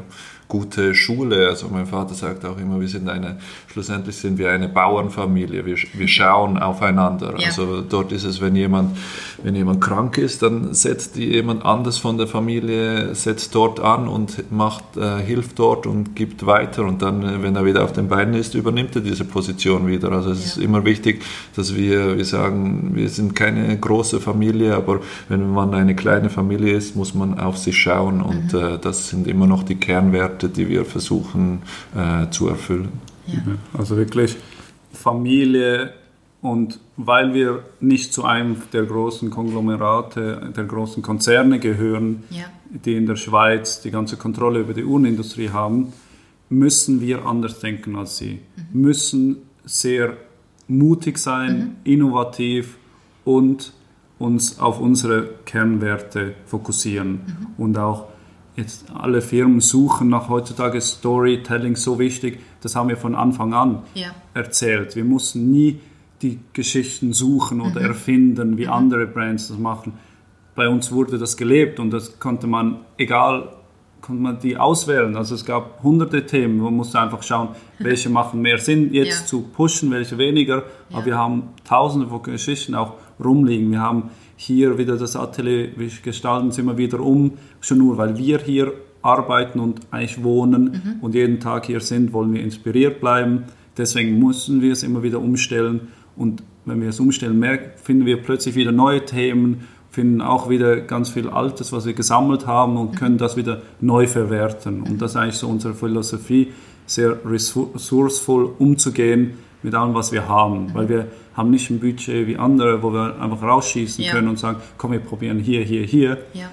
gute 0.51 0.93
Schule. 0.93 1.47
Also 1.47 1.69
mein 1.71 1.85
Vater 1.85 2.13
sagt 2.13 2.43
auch 2.43 2.57
immer, 2.57 2.81
wir 2.81 2.87
sind 2.89 3.07
eine, 3.07 3.37
schlussendlich 3.71 4.17
sind 4.17 4.37
wir 4.37 4.51
eine 4.51 4.67
Bauernfamilie. 4.67 5.65
Wir, 5.65 5.77
wir 5.93 6.07
schauen 6.09 6.57
aufeinander. 6.57 7.35
Ja. 7.37 7.47
Also 7.47 7.79
dort 7.79 8.11
ist 8.11 8.25
es, 8.25 8.41
wenn 8.41 8.57
jemand, 8.57 8.97
wenn 9.43 9.55
jemand 9.55 9.79
krank 9.79 10.17
ist, 10.17 10.43
dann 10.43 10.73
setzt 10.73 11.15
jemand 11.15 11.63
anders 11.63 11.99
von 11.99 12.17
der 12.17 12.27
Familie, 12.27 13.15
setzt 13.15 13.55
dort 13.55 13.79
an 13.79 14.09
und 14.09 14.51
macht, 14.51 14.97
äh, 14.97 15.21
hilft 15.21 15.57
dort 15.57 15.87
und 15.87 16.17
gibt 16.17 16.45
weiter. 16.45 16.83
Und 16.83 17.01
dann, 17.01 17.23
äh, 17.23 17.41
wenn 17.41 17.55
er 17.55 17.63
wieder 17.63 17.85
auf 17.85 17.93
den 17.93 18.09
Beinen 18.09 18.33
ist, 18.33 18.53
übernimmt 18.53 18.93
er 18.97 19.01
diese 19.01 19.23
Position 19.23 19.87
wieder. 19.87 20.11
Also 20.11 20.31
es 20.31 20.39
ja. 20.39 20.45
ist 20.47 20.57
immer 20.57 20.83
wichtig, 20.83 21.23
dass 21.55 21.77
wir, 21.77 22.17
wir 22.17 22.25
sagen, 22.25 22.91
wir 22.93 23.07
sind 23.07 23.37
keine 23.37 23.77
große 23.77 24.19
Familie, 24.19 24.75
aber 24.75 24.99
wenn 25.29 25.49
man 25.49 25.73
eine 25.73 25.95
kleine 25.95 26.29
Familie 26.29 26.75
ist, 26.75 26.97
muss 26.97 27.13
man 27.13 27.39
auf 27.39 27.57
sich 27.57 27.77
schauen. 27.77 28.21
Und 28.21 28.51
mhm. 28.51 28.59
äh, 28.59 28.77
das 28.81 29.07
sind 29.07 29.27
immer 29.27 29.47
noch 29.47 29.63
die 29.63 29.75
Kernwerte, 29.75 30.40
die 30.49 30.69
wir 30.69 30.85
versuchen 30.85 31.61
äh, 31.95 32.29
zu 32.29 32.47
erfüllen. 32.47 32.89
Ja. 33.27 33.39
Also 33.77 33.97
wirklich 33.97 34.35
Familie 34.91 35.93
und 36.41 36.79
weil 36.97 37.33
wir 37.33 37.63
nicht 37.79 38.13
zu 38.13 38.25
einem 38.25 38.57
der 38.73 38.83
großen 38.83 39.29
Konglomerate, 39.29 40.51
der 40.55 40.63
großen 40.63 41.03
Konzerne 41.03 41.59
gehören, 41.59 42.23
ja. 42.29 42.45
die 42.69 42.95
in 42.95 43.05
der 43.05 43.15
Schweiz 43.15 43.81
die 43.81 43.91
ganze 43.91 44.17
Kontrolle 44.17 44.59
über 44.61 44.73
die 44.73 44.83
Uhrenindustrie 44.83 45.49
haben, 45.49 45.93
müssen 46.49 46.99
wir 46.99 47.25
anders 47.25 47.59
denken 47.59 47.95
als 47.95 48.17
sie. 48.17 48.39
Mhm. 48.73 48.81
Müssen 48.81 49.37
sehr 49.65 50.17
mutig 50.67 51.17
sein, 51.17 51.57
mhm. 51.57 51.91
innovativ 51.91 52.77
und 53.23 53.73
uns 54.17 54.59
auf 54.59 54.79
unsere 54.79 55.29
Kernwerte 55.45 56.33
fokussieren 56.45 57.11
mhm. 57.11 57.47
und 57.63 57.77
auch 57.77 58.07
jetzt 58.55 58.91
alle 58.93 59.21
Firmen 59.21 59.61
suchen 59.61 60.09
nach 60.09 60.29
heutzutage 60.29 60.81
Storytelling 60.81 61.75
so 61.75 61.99
wichtig, 61.99 62.39
das 62.61 62.75
haben 62.75 62.89
wir 62.89 62.97
von 62.97 63.15
Anfang 63.15 63.53
an 63.53 63.83
ja. 63.93 64.09
erzählt. 64.33 64.95
Wir 64.95 65.05
mussten 65.05 65.51
nie 65.51 65.79
die 66.21 66.39
Geschichten 66.53 67.13
suchen 67.13 67.61
oder 67.61 67.79
mhm. 67.79 67.85
erfinden, 67.87 68.57
wie 68.57 68.65
mhm. 68.65 68.73
andere 68.73 69.07
Brands 69.07 69.47
das 69.47 69.57
machen. 69.57 69.93
Bei 70.55 70.67
uns 70.67 70.91
wurde 70.91 71.17
das 71.17 71.37
gelebt 71.37 71.79
und 71.79 71.91
das 71.91 72.19
konnte 72.19 72.45
man, 72.45 72.79
egal, 72.97 73.49
konnte 74.01 74.21
man 74.21 74.39
die 74.39 74.57
auswählen. 74.57 75.15
Also 75.15 75.35
es 75.35 75.45
gab 75.45 75.81
hunderte 75.81 76.25
Themen, 76.25 76.57
man 76.57 76.75
musste 76.75 76.99
einfach 76.99 77.23
schauen, 77.23 77.49
welche 77.79 78.09
machen 78.09 78.41
mehr 78.41 78.57
Sinn 78.57 78.93
jetzt 78.93 79.21
ja. 79.21 79.25
zu 79.25 79.41
pushen, 79.41 79.91
welche 79.91 80.17
weniger. 80.17 80.63
Aber 80.91 81.05
wir 81.05 81.17
haben 81.17 81.49
tausende 81.63 82.07
von 82.07 82.21
Geschichten 82.21 82.75
auch 82.75 82.95
rumliegen. 83.23 83.71
Wir 83.71 83.79
haben 83.79 84.09
hier 84.43 84.79
wieder 84.79 84.97
das 84.97 85.15
Atelier, 85.15 85.69
wir 85.75 85.89
gestalten 86.01 86.47
es 86.47 86.57
immer 86.57 86.75
wieder 86.75 86.99
um, 86.99 87.33
schon 87.59 87.77
nur 87.77 87.97
weil 87.99 88.17
wir 88.17 88.39
hier 88.39 88.73
arbeiten 89.03 89.59
und 89.59 89.81
eigentlich 89.91 90.23
wohnen 90.23 90.63
mhm. 90.63 90.99
und 91.01 91.13
jeden 91.13 91.39
Tag 91.39 91.67
hier 91.67 91.79
sind, 91.79 92.11
wollen 92.11 92.33
wir 92.33 92.41
inspiriert 92.41 93.01
bleiben. 93.01 93.43
Deswegen 93.77 94.17
müssen 94.17 94.63
wir 94.63 94.73
es 94.73 94.81
immer 94.81 95.03
wieder 95.03 95.19
umstellen 95.19 95.89
und 96.15 96.41
wenn 96.65 96.81
wir 96.81 96.89
es 96.89 96.99
umstellen, 96.99 97.37
merken, 97.37 97.71
finden 97.75 98.07
wir 98.07 98.17
plötzlich 98.17 98.55
wieder 98.55 98.71
neue 98.71 99.05
Themen, 99.05 99.67
finden 99.91 100.21
auch 100.21 100.49
wieder 100.49 100.81
ganz 100.81 101.09
viel 101.09 101.29
Altes, 101.29 101.71
was 101.71 101.85
wir 101.85 101.93
gesammelt 101.93 102.47
haben 102.47 102.77
und 102.77 102.95
können 102.95 103.19
das 103.19 103.37
wieder 103.37 103.61
neu 103.79 104.07
verwerten. 104.07 104.81
Und 104.81 105.03
das 105.03 105.11
ist 105.11 105.17
eigentlich 105.17 105.35
so 105.35 105.49
unsere 105.49 105.75
Philosophie, 105.75 106.51
sehr 106.87 107.15
ressourceful 107.25 108.55
umzugehen 108.57 109.33
mit 109.63 109.75
allem, 109.75 109.93
was 109.93 110.11
wir 110.11 110.27
haben, 110.27 110.73
weil 110.73 110.89
wir 110.89 111.07
haben 111.35 111.51
nicht 111.51 111.69
ein 111.69 111.79
Budget 111.79 112.27
wie 112.27 112.37
andere, 112.37 112.81
wo 112.81 112.91
wir 112.91 113.19
einfach 113.21 113.41
rausschießen 113.41 114.03
ja. 114.03 114.11
können 114.11 114.27
und 114.27 114.39
sagen, 114.39 114.57
komm, 114.77 114.91
wir 114.91 114.99
probieren 114.99 115.39
hier, 115.39 115.63
hier, 115.63 115.83
hier. 115.83 116.17
Ja. 116.33 116.49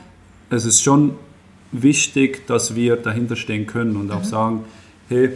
Es 0.50 0.65
ist 0.65 0.83
schon 0.83 1.17
wichtig, 1.73 2.47
dass 2.47 2.75
wir 2.75 2.97
dahinter 2.97 3.37
stehen 3.37 3.67
können 3.67 3.97
und 3.97 4.07
mhm. 4.07 4.12
auch 4.12 4.25
sagen, 4.25 4.65
hey, 5.09 5.31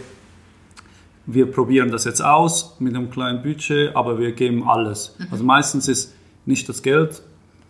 wir 1.26 1.50
probieren 1.50 1.90
das 1.90 2.04
jetzt 2.04 2.22
aus 2.22 2.76
mit 2.80 2.94
einem 2.94 3.10
kleinen 3.10 3.42
Budget, 3.42 3.94
aber 3.94 4.18
wir 4.18 4.32
geben 4.32 4.68
alles. 4.68 5.14
Mhm. 5.18 5.26
Also 5.30 5.44
meistens 5.44 5.88
ist 5.88 6.14
nicht 6.46 6.68
das 6.68 6.82
Geld 6.82 7.22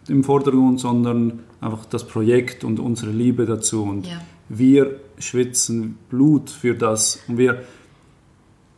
im 0.08 0.24
Vordergrund, 0.24 0.80
sondern 0.80 1.40
einfach 1.60 1.84
das 1.84 2.06
Projekt 2.06 2.64
und 2.64 2.80
unsere 2.80 3.10
Liebe 3.10 3.46
dazu. 3.46 3.84
Und 3.84 4.06
ja. 4.06 4.20
wir 4.48 4.96
schwitzen 5.18 5.98
Blut 6.10 6.50
für 6.50 6.74
das 6.74 7.20
und 7.28 7.38
wir 7.38 7.62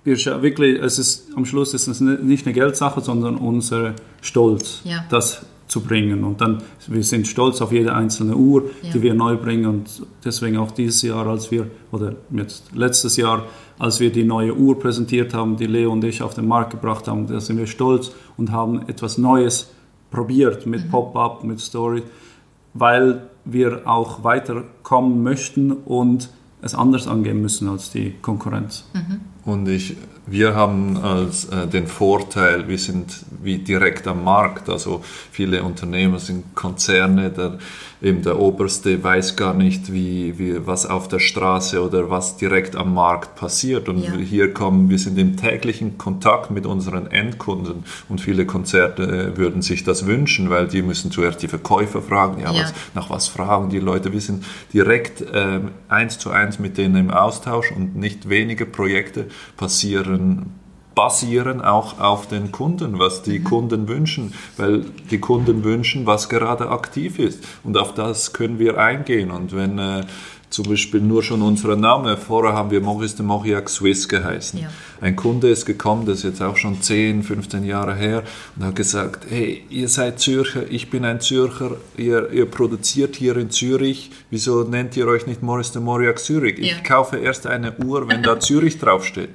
wir 0.04 0.42
wirklich, 0.42 0.80
es 0.80 0.98
ist, 0.98 1.28
am 1.34 1.46
Schluss 1.46 1.74
ist 1.74 1.86
es 1.88 2.00
nicht 2.00 2.46
eine 2.46 2.54
Geldsache, 2.54 3.00
sondern 3.00 3.36
unser 3.36 3.94
Stolz, 4.20 4.82
ja. 4.84 5.04
das 5.08 5.44
zu 5.66 5.80
bringen. 5.80 6.24
Und 6.24 6.40
dann, 6.40 6.62
wir 6.86 7.02
sind 7.02 7.26
stolz 7.26 7.62
auf 7.62 7.72
jede 7.72 7.94
einzelne 7.94 8.36
Uhr, 8.36 8.70
ja. 8.82 8.92
die 8.92 9.02
wir 9.02 9.14
neu 9.14 9.36
bringen. 9.36 9.66
Und 9.66 10.02
deswegen 10.24 10.58
auch 10.58 10.70
dieses 10.70 11.02
Jahr, 11.02 11.26
als 11.26 11.50
wir, 11.50 11.68
oder 11.90 12.14
jetzt 12.30 12.74
letztes 12.74 13.16
Jahr, 13.16 13.46
als 13.78 13.98
wir 13.98 14.12
die 14.12 14.24
neue 14.24 14.54
Uhr 14.54 14.78
präsentiert 14.78 15.32
haben, 15.32 15.56
die 15.56 15.66
Leo 15.66 15.90
und 15.90 16.04
ich 16.04 16.22
auf 16.22 16.34
den 16.34 16.46
Markt 16.46 16.70
gebracht 16.70 17.08
haben, 17.08 17.26
da 17.26 17.40
sind 17.40 17.56
wir 17.56 17.66
stolz 17.66 18.12
und 18.36 18.52
haben 18.52 18.88
etwas 18.88 19.16
Neues 19.18 19.70
probiert 20.10 20.66
mit 20.66 20.84
mhm. 20.84 20.90
Pop-up, 20.90 21.42
mit 21.44 21.60
Story, 21.60 22.02
weil 22.74 23.22
wir 23.44 23.82
auch 23.86 24.22
weiterkommen 24.22 25.22
möchten 25.22 25.72
und 25.72 26.28
es 26.62 26.74
anders 26.74 27.08
angehen 27.08 27.40
müssen 27.40 27.68
als 27.68 27.90
die 27.90 28.14
Konkurrenz. 28.22 28.84
Mhm. 28.94 29.20
Und 29.44 29.68
ich, 29.68 29.96
wir 30.26 30.54
haben 30.54 30.96
als, 30.96 31.44
äh, 31.46 31.66
den 31.66 31.86
Vorteil, 31.86 32.66
wir 32.68 32.78
sind 32.78 33.24
wie 33.42 33.58
direkt 33.58 34.06
am 34.06 34.24
Markt. 34.24 34.70
Also 34.70 35.02
viele 35.30 35.62
Unternehmen 35.62 36.18
sind 36.18 36.54
Konzerne, 36.54 37.30
der, 37.30 37.58
eben 38.00 38.22
der 38.22 38.38
Oberste 38.38 39.02
weiß 39.02 39.36
gar 39.36 39.52
nicht, 39.52 39.92
wie, 39.92 40.38
wie, 40.38 40.66
was 40.66 40.86
auf 40.86 41.08
der 41.08 41.18
Straße 41.18 41.82
oder 41.82 42.08
was 42.08 42.38
direkt 42.38 42.74
am 42.74 42.94
Markt 42.94 43.36
passiert. 43.36 43.88
Und 43.88 44.02
ja. 44.02 44.14
hier 44.14 44.54
kommen, 44.54 44.88
wir 44.88 44.98
sind 44.98 45.18
im 45.18 45.36
täglichen 45.36 45.98
Kontakt 45.98 46.50
mit 46.50 46.64
unseren 46.64 47.06
Endkunden 47.06 47.84
und 48.08 48.20
viele 48.20 48.46
Konzerte 48.46 49.02
äh, 49.02 49.36
würden 49.36 49.60
sich 49.60 49.84
das 49.84 50.06
wünschen, 50.06 50.48
weil 50.48 50.68
die 50.68 50.80
müssen 50.80 51.10
zuerst 51.10 51.42
die 51.42 51.48
Verkäufer 51.48 52.00
fragen, 52.00 52.40
ja, 52.40 52.50
ja. 52.50 52.62
Was, 52.62 52.74
nach 52.94 53.10
was 53.10 53.28
fragen 53.28 53.68
die 53.68 53.78
Leute. 53.78 54.12
Wir 54.12 54.22
sind 54.22 54.44
direkt 54.72 55.20
äh, 55.20 55.60
eins 55.88 56.18
zu 56.18 56.30
eins 56.30 56.58
mit 56.58 56.78
denen 56.78 56.96
im 56.96 57.10
Austausch 57.10 57.72
und 57.72 57.94
nicht 57.94 58.30
wenige 58.30 58.64
Projekte 58.64 59.26
passieren 59.56 60.13
basieren 60.94 61.60
auch 61.60 61.98
auf 62.00 62.28
den 62.28 62.52
Kunden, 62.52 62.98
was 62.98 63.22
die 63.22 63.40
mhm. 63.40 63.44
Kunden 63.44 63.88
wünschen, 63.88 64.32
weil 64.56 64.84
die 65.10 65.18
Kunden 65.18 65.64
wünschen, 65.64 66.06
was 66.06 66.28
gerade 66.28 66.70
aktiv 66.70 67.18
ist. 67.18 67.44
Und 67.64 67.76
auf 67.76 67.94
das 67.94 68.32
können 68.32 68.58
wir 68.58 68.78
eingehen. 68.78 69.30
Und 69.30 69.54
wenn 69.54 69.78
äh, 69.78 70.04
zum 70.54 70.68
Beispiel 70.68 71.00
nur 71.00 71.24
schon 71.24 71.42
unser 71.42 71.74
Name, 71.74 72.16
vorher 72.16 72.52
haben 72.52 72.70
wir 72.70 72.80
Maurice 72.80 73.16
de 73.16 73.26
Mauriac 73.26 73.68
Swiss 73.68 74.08
geheißen. 74.08 74.60
Ja. 74.60 74.68
Ein 75.00 75.16
Kunde 75.16 75.48
ist 75.48 75.66
gekommen, 75.66 76.06
das 76.06 76.18
ist 76.18 76.24
jetzt 76.24 76.42
auch 76.42 76.56
schon 76.56 76.80
10, 76.80 77.24
15 77.24 77.64
Jahre 77.64 77.96
her, 77.96 78.22
und 78.54 78.64
hat 78.64 78.76
gesagt, 78.76 79.26
hey, 79.28 79.64
ihr 79.68 79.88
seid 79.88 80.20
Zürcher, 80.20 80.70
ich 80.70 80.90
bin 80.90 81.04
ein 81.04 81.20
Zürcher, 81.20 81.72
ihr, 81.96 82.30
ihr 82.30 82.46
produziert 82.46 83.16
hier 83.16 83.36
in 83.36 83.50
Zürich, 83.50 84.12
wieso 84.30 84.62
nennt 84.62 84.96
ihr 84.96 85.08
euch 85.08 85.26
nicht 85.26 85.42
Maurice 85.42 85.72
de 85.72 85.82
Mauriac 85.82 86.20
Zürich? 86.20 86.58
Ja. 86.58 86.66
Ich 86.66 86.84
kaufe 86.84 87.16
erst 87.16 87.48
eine 87.48 87.76
Uhr, 87.78 88.06
wenn 88.08 88.22
da 88.22 88.38
Zürich 88.40 88.78
draufsteht. 88.78 89.30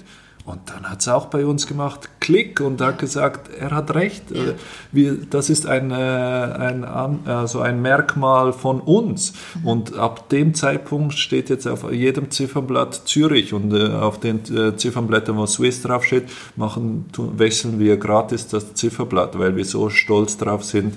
Und 0.50 0.62
dann 0.65 0.89
hat 0.89 1.01
es 1.01 1.08
auch 1.08 1.27
bei 1.27 1.46
uns 1.46 1.68
gemacht, 1.68 2.10
Klick, 2.20 2.60
und 2.60 2.82
hat 2.82 2.98
gesagt, 2.98 3.51
er 3.53 3.70
hat 3.70 3.94
recht. 3.94 4.32
Ja. 4.32 4.44
Äh, 4.44 4.53
wir, 4.91 5.18
das 5.29 5.51
ist 5.51 5.68
ein, 5.68 5.91
äh, 5.91 5.94
ein, 5.94 6.84
also 6.84 7.60
ein 7.60 7.84
Merkmal 7.84 8.51
von 8.51 8.82
uns. 8.82 9.34
Mhm. 9.62 9.68
Und 9.68 9.96
ab 9.96 10.27
dem 10.29 10.56
Zeitpunkt 10.56 11.13
steht 11.13 11.51
jetzt 11.51 11.68
auf 11.68 11.91
jedem 11.91 12.32
Ziffernblatt 12.32 12.96
Zürich 13.06 13.53
und 13.53 13.74
äh, 13.74 13.89
auf 13.89 14.20
den 14.20 14.39
Ziffernblättern, 14.77 15.38
wo 15.38 15.46
Swiss 15.46 15.84
draufsteht, 15.84 16.24
machen, 16.56 17.06
wechseln 17.38 17.79
wir 17.79 17.98
gratis 17.98 18.48
das 18.48 18.74
Zifferblatt, 18.74 19.38
weil 19.38 19.56
wir 19.56 19.65
so 19.65 19.89
stolz 19.89 20.38
drauf 20.38 20.63
sind 20.63 20.96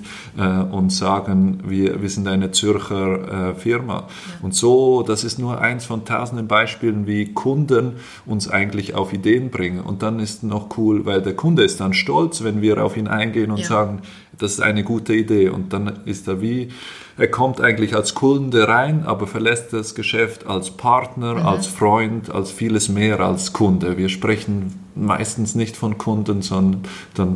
und 0.71 0.91
sagen, 0.91 1.59
wir, 1.65 2.01
wir 2.01 2.09
sind 2.09 2.27
eine 2.27 2.51
Zürcher 2.51 3.55
Firma. 3.55 3.93
Ja. 3.93 4.07
Und 4.41 4.55
so, 4.55 5.03
das 5.03 5.23
ist 5.23 5.39
nur 5.39 5.59
eins 5.61 5.85
von 5.85 6.05
tausenden 6.05 6.47
Beispielen, 6.47 7.07
wie 7.07 7.33
Kunden 7.33 7.93
uns 8.25 8.49
eigentlich 8.49 8.95
auf 8.95 9.13
Ideen 9.13 9.42
Ideen 9.43 9.51
bringen. 9.51 9.81
Und 9.81 10.03
dann 10.03 10.19
ist 10.19 10.43
noch 10.43 10.77
cool, 10.77 11.05
weil 11.05 11.21
der 11.21 11.35
Kunde 11.35 11.63
ist 11.63 11.79
dann 11.79 11.93
stolz, 11.93 12.43
wenn 12.43 12.61
wir 12.61 12.83
auf 12.83 12.97
ihn 12.97 13.07
eingehen 13.07 13.51
und 13.51 13.59
ja. 13.59 13.65
sagen, 13.65 14.01
das 14.37 14.53
ist 14.53 14.61
eine 14.61 14.83
gute 14.83 15.13
Idee. 15.13 15.49
Und 15.49 15.73
dann 15.73 15.99
ist 16.05 16.27
er 16.27 16.41
wie, 16.41 16.69
er 17.17 17.27
kommt 17.27 17.61
eigentlich 17.61 17.95
als 17.95 18.15
Kunde 18.15 18.67
rein, 18.67 19.03
aber 19.05 19.27
verlässt 19.27 19.73
das 19.73 19.95
Geschäft 19.95 20.47
als 20.47 20.71
Partner, 20.71 21.35
mhm. 21.35 21.45
als 21.45 21.67
Freund, 21.67 22.31
als 22.31 22.51
vieles 22.51 22.89
mehr 22.89 23.19
als 23.19 23.53
Kunde. 23.53 23.97
Wir 23.97 24.09
sprechen 24.09 24.73
meistens 24.95 25.55
nicht 25.55 25.75
von 25.75 25.97
Kunden, 25.97 26.41
sondern 26.41 26.83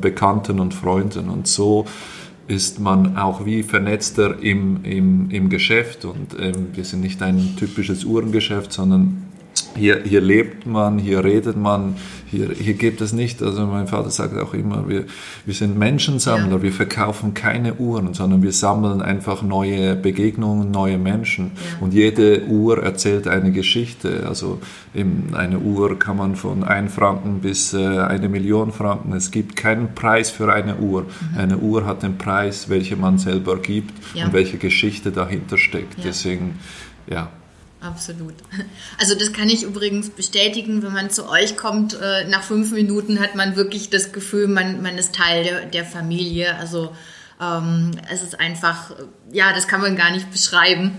Bekannten 0.01 0.59
und 0.59 0.73
Freunden. 0.73 1.29
Und 1.29 1.47
so 1.47 1.85
ist 2.47 2.79
man 2.79 3.17
auch 3.17 3.45
wie 3.45 3.61
vernetzter 3.61 4.41
im, 4.41 4.83
im, 4.83 5.29
im 5.31 5.49
Geschäft. 5.49 6.05
Und 6.05 6.35
ähm, 6.39 6.67
wir 6.73 6.85
sind 6.85 7.01
nicht 7.01 7.21
ein 7.21 7.55
typisches 7.57 8.05
Uhrengeschäft, 8.05 8.71
sondern 8.71 9.26
hier, 9.77 10.01
hier 10.03 10.21
lebt 10.21 10.65
man, 10.65 10.99
hier 10.99 11.23
redet 11.23 11.55
man, 11.55 11.95
hier, 12.29 12.49
hier 12.49 12.73
gibt 12.73 12.99
es 12.99 13.13
nicht, 13.13 13.41
also 13.41 13.65
mein 13.65 13.87
Vater 13.87 14.09
sagt 14.09 14.37
auch 14.37 14.53
immer, 14.53 14.89
wir, 14.89 15.05
wir 15.45 15.53
sind 15.53 15.77
Menschensammler, 15.77 16.57
ja. 16.57 16.61
wir 16.61 16.73
verkaufen 16.73 17.33
keine 17.33 17.75
Uhren, 17.75 18.13
sondern 18.13 18.43
wir 18.43 18.51
sammeln 18.51 19.01
einfach 19.01 19.43
neue 19.43 19.95
Begegnungen, 19.95 20.69
neue 20.71 20.97
Menschen. 20.97 21.51
Ja. 21.55 21.85
Und 21.85 21.93
jede 21.93 22.45
Uhr 22.47 22.83
erzählt 22.83 23.27
eine 23.27 23.51
Geschichte. 23.51 24.25
Also 24.27 24.59
eben 24.93 25.29
eine 25.35 25.59
Uhr 25.59 25.97
kann 25.97 26.17
man 26.17 26.35
von 26.35 26.63
1 26.63 26.93
Franken 26.93 27.39
bis 27.39 27.73
äh, 27.73 27.99
eine 27.99 28.27
Million 28.27 28.73
Franken. 28.73 29.13
Es 29.13 29.31
gibt 29.31 29.55
keinen 29.55 29.95
Preis 29.95 30.29
für 30.29 30.51
eine 30.51 30.77
Uhr. 30.77 31.03
Mhm. 31.03 31.37
Eine 31.37 31.57
Uhr 31.59 31.85
hat 31.85 32.03
den 32.03 32.17
Preis, 32.17 32.67
welchen 32.67 32.99
man 32.99 33.17
selber 33.19 33.57
gibt 33.57 33.93
ja. 34.13 34.25
und 34.25 34.33
welche 34.33 34.57
Geschichte 34.57 35.11
dahinter 35.11 35.57
steckt. 35.57 36.03
Deswegen, 36.03 36.59
ja. 37.09 37.29
Absolut. 37.87 38.35
Also 38.99 39.15
das 39.15 39.31
kann 39.31 39.49
ich 39.49 39.63
übrigens 39.63 40.09
bestätigen, 40.09 40.81
wenn 40.81 40.91
man 40.91 41.09
zu 41.09 41.29
euch 41.29 41.55
kommt, 41.55 41.93
äh, 41.93 42.27
nach 42.27 42.43
fünf 42.43 42.71
Minuten 42.71 43.19
hat 43.19 43.35
man 43.35 43.55
wirklich 43.55 43.89
das 43.89 44.11
Gefühl, 44.11 44.47
man, 44.47 44.81
man 44.81 44.97
ist 44.97 45.13
Teil 45.15 45.43
der, 45.43 45.65
der 45.65 45.85
Familie. 45.85 46.55
Also 46.55 46.95
ähm, 47.39 47.91
es 48.11 48.23
ist 48.23 48.39
einfach, 48.39 48.91
ja, 49.31 49.53
das 49.53 49.67
kann 49.67 49.81
man 49.81 49.95
gar 49.95 50.11
nicht 50.11 50.31
beschreiben. 50.31 50.91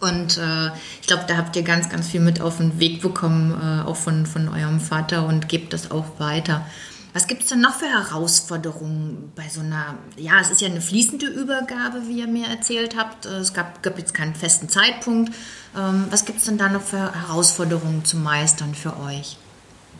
Und 0.00 0.38
äh, 0.38 0.68
ich 1.00 1.06
glaube, 1.06 1.24
da 1.26 1.36
habt 1.36 1.56
ihr 1.56 1.62
ganz, 1.62 1.88
ganz 1.88 2.08
viel 2.08 2.20
mit 2.20 2.40
auf 2.40 2.58
den 2.58 2.78
Weg 2.78 3.02
bekommen, 3.02 3.52
äh, 3.52 3.88
auch 3.88 3.96
von, 3.96 4.26
von 4.26 4.48
eurem 4.48 4.80
Vater 4.80 5.26
und 5.26 5.48
gebt 5.48 5.72
das 5.72 5.90
auch 5.90 6.18
weiter. 6.18 6.66
Was 7.14 7.28
gibt 7.28 7.44
es 7.44 7.48
denn 7.48 7.60
noch 7.60 7.74
für 7.74 7.86
Herausforderungen 7.86 9.30
bei 9.36 9.48
so 9.48 9.60
einer, 9.60 9.94
ja, 10.16 10.40
es 10.40 10.50
ist 10.50 10.60
ja 10.60 10.66
eine 10.66 10.80
fließende 10.80 11.26
Übergabe, 11.26 12.08
wie 12.08 12.18
ihr 12.18 12.26
mir 12.26 12.48
erzählt 12.48 12.96
habt. 12.98 13.24
Es 13.24 13.54
gab, 13.54 13.84
gab 13.84 13.96
jetzt 13.98 14.14
keinen 14.14 14.34
festen 14.34 14.68
Zeitpunkt. 14.68 15.32
Ähm, 15.78 16.06
was 16.10 16.24
gibt 16.24 16.38
es 16.40 16.46
denn 16.46 16.58
da 16.58 16.68
noch 16.68 16.82
für 16.82 17.14
Herausforderungen 17.14 18.04
zu 18.04 18.16
meistern 18.16 18.74
für 18.74 18.98
euch 18.98 19.36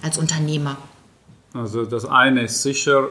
als 0.02 0.18
Unternehmer? 0.18 0.76
Also 1.52 1.85
das 1.85 2.04
eine 2.04 2.42
ist 2.42 2.61
sicher, 2.62 3.11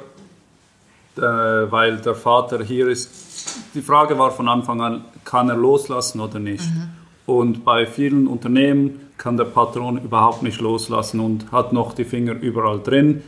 äh, 1.16 1.22
weil 1.22 2.02
der 2.02 2.16
Vater 2.16 2.62
hier 2.62 2.90
ist. 2.90 3.10
Die 3.74 3.82
Frage 3.82 4.20
war 4.20 4.32
von 4.32 4.50
Anfang 4.50 4.82
an, 4.82 5.06
kann 5.24 5.48
er 5.48 5.56
loslassen 5.56 6.20
oder 6.20 6.40
nicht? 6.40 6.66
Mhm. 6.66 6.90
Und 7.26 7.64
bei 7.64 7.86
vielen 7.86 8.28
Unternehmen 8.28 9.00
kann 9.18 9.38
der 9.38 9.46
Patron 9.46 10.04
überhaupt 10.04 10.44
nicht 10.44 10.60
loslassen 10.60 11.22
und 11.22 11.54
hat 11.54 11.72
noch 11.72 11.94
die 11.94 12.04
Finger 12.04 12.34
überall 12.34 12.82
drin 12.82 13.24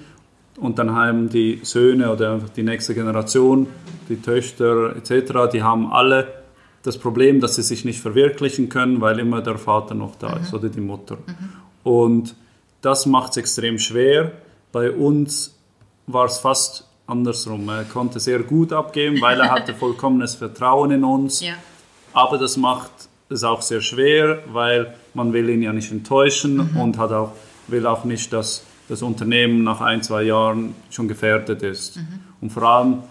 und 0.58 0.80
dann 0.80 0.94
haben 0.94 1.30
die 1.30 1.60
Söhne 1.64 2.12
oder 2.12 2.40
die 2.56 2.64
nächste 2.64 2.94
Generation, 2.94 3.68
die 4.10 4.22
Töchter 4.22 4.96
etc., 4.96 5.52
die 5.52 5.64
haben 5.64 5.92
alle 5.92 6.28
das 6.84 6.98
Problem, 6.98 7.42
dass 7.42 7.56
sie 7.56 7.64
sich 7.64 7.84
nicht 7.84 8.00
verwirklichen 8.00 8.70
können, 8.70 9.02
weil 9.02 9.20
immer 9.20 9.42
der 9.42 9.58
Vater 9.58 9.96
noch 9.96 10.16
da 10.16 10.36
mhm. 10.36 10.44
ist 10.44 10.54
oder 10.54 10.70
die 10.70 10.82
Mutter. 10.82 11.16
Mhm. 11.16 11.50
Und 11.84 12.36
das 12.82 13.06
macht 13.06 13.32
es 13.32 13.38
extrem 13.38 13.80
schwer. 13.80 14.32
Bei 14.72 14.92
uns 14.92 15.56
war 16.08 16.26
es 16.26 16.38
fast 16.38 16.88
andersrum. 17.08 17.68
Er 17.70 17.84
konnte 17.86 18.20
sehr 18.20 18.40
gut 18.40 18.72
abgeben, 18.72 19.20
weil 19.22 19.40
er 19.40 19.52
hatte 19.52 19.74
vollkommenes 19.80 20.36
Vertrauen 20.36 20.92
in 20.92 21.04
uns. 21.04 21.42
Ja. 21.42 21.54
Aber 22.14 22.38
das 22.38 22.58
macht 22.58 22.92
es 23.30 23.44
auch 23.44 23.62
sehr 23.62 23.82
schwer, 23.82 24.44
weil 24.54 24.94
man 25.14 25.34
will 25.34 25.50
ihn 25.50 25.64
ja 25.64 25.74
nicht 25.74 25.92
enttäuschen 25.92 26.72
mhm. 26.72 26.80
und 26.80 26.98
hat 26.98 27.12
auch, 27.12 27.32
will 27.68 27.88
auch 27.88 28.06
nicht, 28.06 28.32
dass 28.32 28.64
das 28.88 29.02
Unternehmen 29.02 29.64
nach 29.64 29.82
ein, 29.82 30.04
zwei 30.04 30.24
Jahren 30.24 30.76
schon 30.90 31.08
gefährdet 31.08 31.64
ist. 31.64 31.98
Mhm. 31.98 32.20
Und 32.42 32.52
vor 32.52 32.64
allem, 32.64 33.04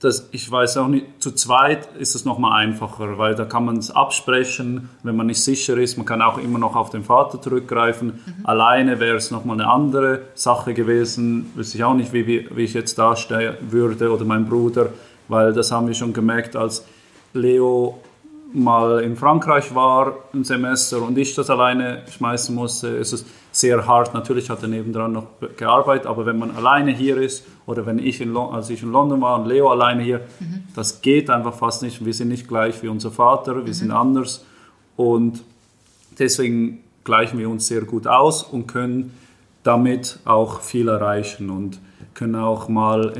das, 0.00 0.28
ich 0.32 0.50
weiß 0.50 0.76
auch 0.78 0.88
nicht, 0.88 1.06
zu 1.18 1.32
zweit 1.32 1.88
ist 1.96 2.14
es 2.14 2.24
nochmal 2.24 2.60
einfacher, 2.60 3.16
weil 3.16 3.34
da 3.34 3.44
kann 3.44 3.64
man 3.64 3.78
es 3.78 3.90
absprechen, 3.90 4.90
wenn 5.02 5.16
man 5.16 5.28
nicht 5.28 5.42
sicher 5.42 5.78
ist. 5.78 5.96
Man 5.96 6.04
kann 6.04 6.20
auch 6.20 6.38
immer 6.38 6.58
noch 6.58 6.76
auf 6.76 6.90
den 6.90 7.04
Vater 7.04 7.40
zurückgreifen. 7.40 8.08
Mhm. 8.08 8.46
Alleine 8.46 9.00
wäre 9.00 9.16
es 9.16 9.30
nochmal 9.30 9.60
eine 9.60 9.70
andere 9.70 10.22
Sache 10.34 10.74
gewesen. 10.74 11.50
Wüsste 11.54 11.78
ich 11.78 11.84
auch 11.84 11.94
nicht, 11.94 12.12
wie, 12.12 12.26
wie, 12.26 12.48
wie 12.54 12.64
ich 12.64 12.74
jetzt 12.74 12.98
dastehen 12.98 13.54
würde 13.70 14.10
oder 14.12 14.24
mein 14.24 14.46
Bruder, 14.46 14.90
weil 15.28 15.52
das 15.52 15.70
haben 15.72 15.86
wir 15.86 15.94
schon 15.94 16.12
gemerkt, 16.12 16.56
als 16.56 16.84
Leo 17.32 18.00
mal 18.52 19.00
in 19.02 19.16
Frankreich 19.16 19.74
war, 19.74 20.16
ein 20.32 20.44
Semester, 20.44 21.02
und 21.02 21.18
ich 21.18 21.34
das 21.34 21.50
alleine 21.50 22.02
schmeißen 22.08 22.54
musste, 22.54 22.88
ist 22.88 23.12
es 23.12 23.24
sehr 23.54 23.86
hart. 23.86 24.14
Natürlich 24.14 24.50
hat 24.50 24.62
er 24.62 24.68
nebendran 24.68 25.12
noch 25.12 25.26
gearbeitet, 25.56 26.06
aber 26.06 26.26
wenn 26.26 26.38
man 26.38 26.56
alleine 26.56 26.90
hier 26.90 27.16
ist 27.16 27.44
oder 27.66 27.86
wenn 27.86 27.98
ich 27.98 28.20
in, 28.20 28.36
als 28.36 28.68
ich 28.68 28.82
in 28.82 28.90
London 28.90 29.20
war 29.20 29.40
und 29.40 29.46
Leo 29.46 29.70
alleine 29.70 30.02
hier, 30.02 30.20
mhm. 30.40 30.64
das 30.74 31.00
geht 31.02 31.30
einfach 31.30 31.54
fast 31.54 31.82
nicht. 31.82 32.04
Wir 32.04 32.12
sind 32.12 32.28
nicht 32.28 32.48
gleich 32.48 32.82
wie 32.82 32.88
unser 32.88 33.10
Vater, 33.10 33.54
wir 33.56 33.62
mhm. 33.62 33.72
sind 33.72 33.90
anders 33.92 34.44
und 34.96 35.42
deswegen 36.18 36.80
gleichen 37.04 37.38
wir 37.38 37.48
uns 37.48 37.68
sehr 37.68 37.82
gut 37.82 38.06
aus 38.06 38.42
und 38.42 38.66
können 38.66 39.16
damit 39.62 40.18
auch 40.24 40.60
viel 40.60 40.88
erreichen 40.88 41.48
und 41.48 41.78
können 42.14 42.34
auch 42.34 42.68
mal 42.68 43.12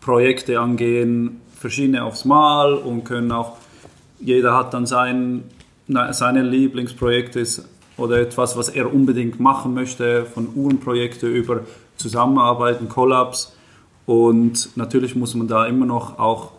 Projekte 0.00 0.60
angehen, 0.60 1.40
verschiedene 1.56 2.04
aufs 2.04 2.24
Mal 2.24 2.74
und 2.74 3.04
können 3.04 3.32
auch 3.32 3.56
jeder 4.20 4.54
hat 4.54 4.74
dann 4.74 4.84
sein, 4.84 5.44
seine 6.10 6.42
Lieblingsprojekte 6.42 7.46
oder 8.00 8.20
etwas, 8.20 8.56
was 8.56 8.68
er 8.68 8.92
unbedingt 8.92 9.40
machen 9.40 9.74
möchte, 9.74 10.24
von 10.24 10.48
Uhrenprojekte 10.54 11.28
über 11.28 11.60
Zusammenarbeiten, 11.96 12.88
Collabs. 12.88 13.56
Und 14.06 14.70
natürlich 14.76 15.14
muss 15.14 15.34
man 15.34 15.46
da 15.46 15.66
immer 15.66 15.86
noch 15.86 16.18
auch, 16.18 16.52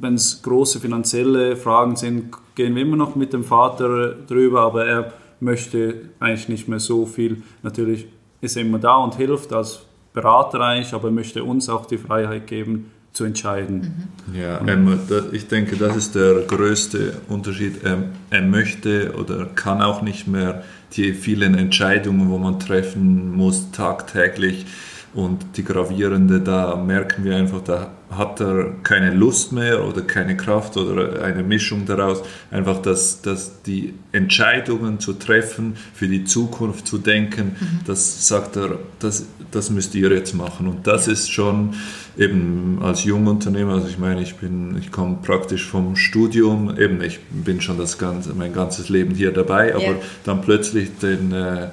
wenn 0.00 0.14
es 0.14 0.42
große 0.42 0.80
finanzielle 0.80 1.56
Fragen 1.56 1.96
sind, 1.96 2.34
gehen 2.54 2.74
wir 2.74 2.82
immer 2.82 2.96
noch 2.96 3.14
mit 3.14 3.32
dem 3.32 3.44
Vater 3.44 4.10
drüber, 4.26 4.62
aber 4.62 4.84
er 4.84 5.12
möchte 5.40 6.10
eigentlich 6.20 6.48
nicht 6.48 6.68
mehr 6.68 6.80
so 6.80 7.06
viel. 7.06 7.42
Natürlich 7.62 8.06
ist 8.40 8.56
er 8.56 8.62
immer 8.62 8.78
da 8.78 8.96
und 8.96 9.14
hilft 9.14 9.52
als 9.52 9.80
Berater 10.12 10.60
eigentlich, 10.60 10.92
aber 10.92 11.08
er 11.08 11.12
möchte 11.12 11.44
uns 11.44 11.68
auch 11.68 11.86
die 11.86 11.98
Freiheit 11.98 12.46
geben, 12.46 12.90
zu 13.12 13.24
entscheiden. 13.24 14.10
Mhm. 14.26 14.34
Ja, 14.40 14.60
ähm, 14.66 14.98
ich 15.32 15.48
denke, 15.48 15.76
das 15.76 15.96
ist 15.96 16.14
der 16.14 16.42
größte 16.42 17.14
Unterschied. 17.28 17.80
Ähm, 17.84 18.10
er 18.30 18.42
möchte 18.42 19.14
oder 19.16 19.46
kann 19.46 19.82
auch 19.82 20.02
nicht 20.02 20.28
mehr 20.28 20.62
die 20.92 21.12
vielen 21.12 21.54
Entscheidungen, 21.54 22.30
wo 22.30 22.38
man 22.38 22.60
treffen 22.60 23.34
muss, 23.34 23.70
tagtäglich 23.72 24.66
und 25.14 25.56
die 25.56 25.64
gravierende, 25.64 26.40
da 26.40 26.76
merken 26.76 27.24
wir 27.24 27.36
einfach, 27.36 27.62
da 27.62 27.90
hat 28.10 28.40
er 28.40 28.72
keine 28.82 29.12
Lust 29.12 29.52
mehr 29.52 29.84
oder 29.84 30.00
keine 30.02 30.36
Kraft 30.36 30.76
oder 30.76 31.22
eine 31.22 31.42
Mischung 31.42 31.84
daraus, 31.84 32.22
einfach 32.50 32.80
dass, 32.80 33.20
dass 33.20 33.62
die 33.62 33.94
Entscheidungen 34.12 34.98
zu 34.98 35.12
treffen, 35.12 35.74
für 35.92 36.08
die 36.08 36.24
Zukunft 36.24 36.86
zu 36.86 36.98
denken, 36.98 37.56
mhm. 37.60 37.80
das 37.86 38.26
sagt 38.26 38.56
er, 38.56 38.78
das, 38.98 39.26
das 39.50 39.70
müsst 39.70 39.94
ihr 39.94 40.10
jetzt 40.10 40.34
machen. 40.34 40.68
Und 40.68 40.86
das 40.86 41.06
ist 41.06 41.30
schon 41.30 41.74
eben 42.16 42.78
als 42.82 43.04
Jungunternehmer, 43.04 43.74
also 43.74 43.88
ich 43.88 43.98
meine, 43.98 44.22
ich 44.22 44.36
bin, 44.36 44.76
ich 44.78 44.90
komme 44.90 45.18
praktisch 45.22 45.66
vom 45.66 45.94
Studium, 45.94 46.78
eben 46.78 47.02
ich 47.02 47.20
bin 47.30 47.60
schon 47.60 47.78
das 47.78 47.98
ganze, 47.98 48.32
mein 48.34 48.54
ganzes 48.54 48.88
Leben 48.88 49.14
hier 49.14 49.32
dabei, 49.32 49.74
aber 49.74 49.84
ja. 49.84 49.96
dann 50.24 50.40
plötzlich 50.40 50.96
den 50.98 51.32
äh, 51.32 51.68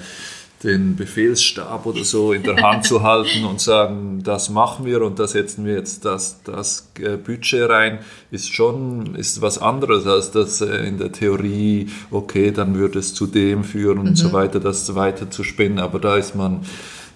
den 0.63 0.95
Befehlsstab 0.95 1.85
oder 1.85 2.03
so 2.03 2.31
in 2.33 2.43
der 2.43 2.55
Hand 2.57 2.85
zu 2.85 3.03
halten 3.03 3.45
und 3.45 3.59
sagen, 3.59 4.21
das 4.23 4.49
machen 4.49 4.85
wir 4.85 5.01
und 5.01 5.19
da 5.19 5.27
setzen 5.27 5.65
wir 5.65 5.75
jetzt 5.75 6.05
das, 6.05 6.41
das 6.43 6.91
äh, 6.99 7.17
Budget 7.17 7.69
rein, 7.69 7.99
ist 8.31 8.53
schon 8.53 9.15
ist 9.15 9.41
was 9.41 9.57
anderes 9.57 10.07
als 10.07 10.31
das 10.31 10.61
äh, 10.61 10.87
in 10.87 10.97
der 10.97 11.11
Theorie, 11.11 11.89
okay, 12.09 12.51
dann 12.51 12.75
würde 12.75 12.99
es 12.99 13.13
zu 13.13 13.27
dem 13.27 13.63
führen 13.63 13.99
und 13.99 14.09
mhm. 14.11 14.15
so 14.15 14.33
weiter, 14.33 14.59
das 14.59 14.95
weiter 14.95 15.29
zu 15.29 15.43
spinnen. 15.43 15.79
Aber 15.79 15.99
da 15.99 16.15
ist 16.17 16.35
man 16.35 16.61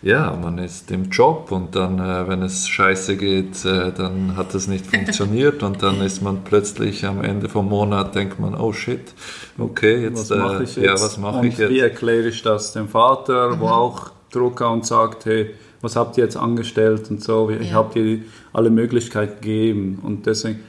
ja, 0.01 0.37
man 0.41 0.57
ist 0.59 0.89
im 0.91 1.09
Job 1.09 1.51
und 1.51 1.75
dann, 1.75 1.99
äh, 1.99 2.27
wenn 2.27 2.41
es 2.41 2.67
scheiße 2.67 3.17
geht, 3.17 3.65
äh, 3.65 3.91
dann 3.91 4.37
hat 4.37 4.55
es 4.55 4.67
nicht 4.67 4.87
funktioniert 4.87 5.61
und 5.63 5.83
dann 5.83 6.01
ist 6.01 6.21
man 6.21 6.43
plötzlich 6.43 7.05
am 7.05 7.21
Ende 7.21 7.49
vom 7.49 7.67
Monat, 7.67 8.15
denkt 8.15 8.39
man, 8.39 8.55
oh 8.55 8.71
shit, 8.71 9.13
okay, 9.57 10.03
jetzt, 10.03 10.29
was 10.29 10.37
mache 10.37 10.63
ich 10.63 10.75
jetzt? 10.75 10.85
Ja, 10.85 10.93
was 10.93 11.17
mache 11.17 11.47
ich 11.47 11.57
jetzt? 11.57 11.69
Wie 11.69 11.79
erkläre 11.79 12.29
ich 12.29 12.41
das 12.41 12.71
dem 12.71 12.87
Vater, 12.87 13.55
mhm. 13.55 13.59
wo 13.59 13.67
auch 13.67 14.11
Druck 14.31 14.61
und 14.61 14.85
sagt, 14.85 15.25
hey, 15.25 15.53
was 15.81 15.95
habt 15.95 16.17
ihr 16.17 16.23
jetzt 16.23 16.37
angestellt 16.37 17.09
und 17.09 17.21
so, 17.21 17.49
ich 17.49 17.69
ja. 17.69 17.75
habe 17.75 17.93
dir 17.93 18.19
alle 18.53 18.69
Möglichkeiten 18.69 19.41
gegeben 19.41 19.99
und 20.01 20.25
deswegen, 20.25 20.59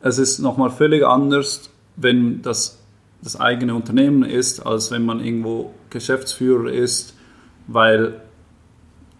es 0.00 0.18
ist 0.18 0.38
nochmal 0.38 0.70
völlig 0.70 1.04
anders, 1.04 1.70
wenn 1.96 2.42
das 2.42 2.78
das 3.22 3.40
eigene 3.40 3.74
Unternehmen 3.74 4.22
ist, 4.22 4.64
als 4.64 4.90
wenn 4.92 5.04
man 5.04 5.18
irgendwo 5.18 5.72
Geschäftsführer 5.90 6.70
ist, 6.70 7.14
weil 7.66 8.20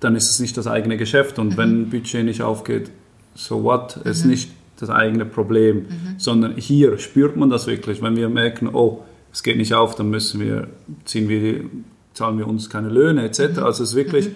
dann 0.07 0.15
ist 0.15 0.31
es 0.31 0.39
nicht 0.39 0.57
das 0.57 0.69
eigene 0.69 0.97
Geschäft. 0.97 1.41
Und 1.41 1.55
mhm. 1.55 1.57
wenn 1.57 1.91
Budget 1.91 2.25
nicht 2.25 2.41
aufgeht, 2.41 2.93
so 3.35 3.65
what, 3.65 3.97
ist 4.05 4.23
mhm. 4.23 4.31
nicht 4.31 4.51
das 4.79 4.89
eigene 4.89 5.27
Problem, 5.27 5.79
mhm. 5.79 6.15
sondern 6.17 6.55
hier 6.57 6.97
spürt 6.99 7.37
man 7.37 7.51
das 7.51 7.67
wirklich. 7.67 8.01
Wenn 8.03 8.15
wir 8.15 8.29
merken, 8.29 8.69
oh, 8.73 9.03
es 9.33 9.43
geht 9.43 9.57
nicht 9.57 9.75
auf, 9.75 9.97
dann 9.97 10.09
müssen 10.09 10.41
wir, 10.41 10.69
ziehen 11.05 11.29
wir, 11.29 11.65
zahlen 12.15 12.39
wir 12.39 12.47
uns 12.47 12.71
keine 12.71 12.89
Löhne 12.89 13.25
etc. 13.25 13.41
Mhm. 13.41 13.59
Also 13.65 13.83
es 13.83 13.91
ist 13.91 13.95
wirklich, 13.97 14.29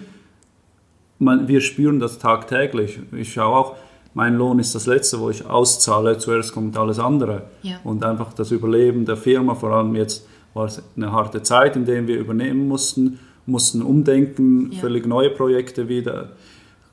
man, 1.19 1.47
wir 1.47 1.61
spüren 1.61 2.01
das 2.01 2.19
tagtäglich. 2.19 2.99
Ich 3.13 3.31
schaue 3.31 3.55
auch, 3.55 3.75
mein 4.13 4.35
Lohn 4.35 4.59
ist 4.59 4.75
das 4.75 4.87
Letzte, 4.87 5.21
wo 5.21 5.29
ich 5.29 5.45
auszahle, 5.45 6.17
zuerst 6.17 6.51
kommt 6.51 6.77
alles 6.77 6.99
andere. 6.99 7.43
Ja. 7.61 7.79
Und 7.85 8.03
einfach 8.03 8.33
das 8.33 8.51
Überleben 8.51 9.05
der 9.05 9.15
Firma, 9.15 9.55
vor 9.55 9.71
allem 9.71 9.95
jetzt 9.95 10.27
war 10.53 10.65
es 10.65 10.83
eine 10.97 11.13
harte 11.13 11.43
Zeit, 11.43 11.77
in 11.77 11.85
der 11.85 12.05
wir 12.07 12.19
übernehmen 12.19 12.67
mussten, 12.67 13.19
mussten 13.45 13.81
umdenken, 13.81 14.71
Ja. 14.71 14.79
völlig 14.79 15.05
neue 15.07 15.29
Projekte 15.29 15.87
wieder 15.87 16.29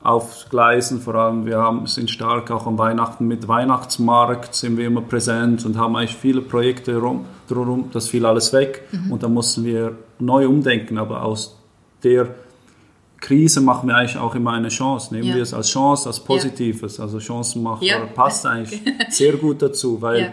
aufgleisen. 0.01 1.01
Vor 1.01 1.15
allem, 1.15 1.45
wir 1.45 1.57
haben, 1.57 1.85
sind 1.85 2.09
stark 2.09 2.51
auch 2.51 2.65
am 2.65 2.77
Weihnachten 2.77 3.27
mit 3.27 3.47
Weihnachtsmarkt, 3.47 4.55
sind 4.55 4.77
wir 4.77 4.87
immer 4.87 5.01
präsent 5.01 5.65
und 5.65 5.77
haben 5.77 5.95
eigentlich 5.95 6.15
viele 6.15 6.41
Projekte 6.41 6.97
rum, 6.97 7.25
drumherum, 7.47 7.89
das 7.91 8.07
fiel 8.07 8.25
alles 8.25 8.53
weg 8.53 8.83
und 9.09 9.23
da 9.23 9.27
mussten 9.27 9.65
wir 9.65 9.95
neu 10.19 10.47
umdenken, 10.47 10.97
aber 10.97 11.23
aus 11.23 11.57
der 12.03 12.29
Krise 13.19 13.59
machen 13.59 13.89
wir 13.89 13.97
eigentlich 13.97 14.17
auch 14.17 14.33
immer 14.35 14.53
eine 14.53 14.69
Chance. 14.69 15.13
Nehmen 15.13 15.27
Ja. 15.27 15.35
wir 15.35 15.43
es 15.43 15.53
als 15.53 15.67
Chance, 15.69 16.07
als 16.07 16.21
Positives. 16.21 17.01
Also 17.01 17.19
Chancenmacher 17.19 17.83
Ja. 17.83 18.05
passt 18.05 18.45
eigentlich 18.45 18.81
sehr 19.09 19.33
gut 19.33 19.61
dazu, 19.61 20.01
weil 20.01 20.19
Ja. 20.21 20.27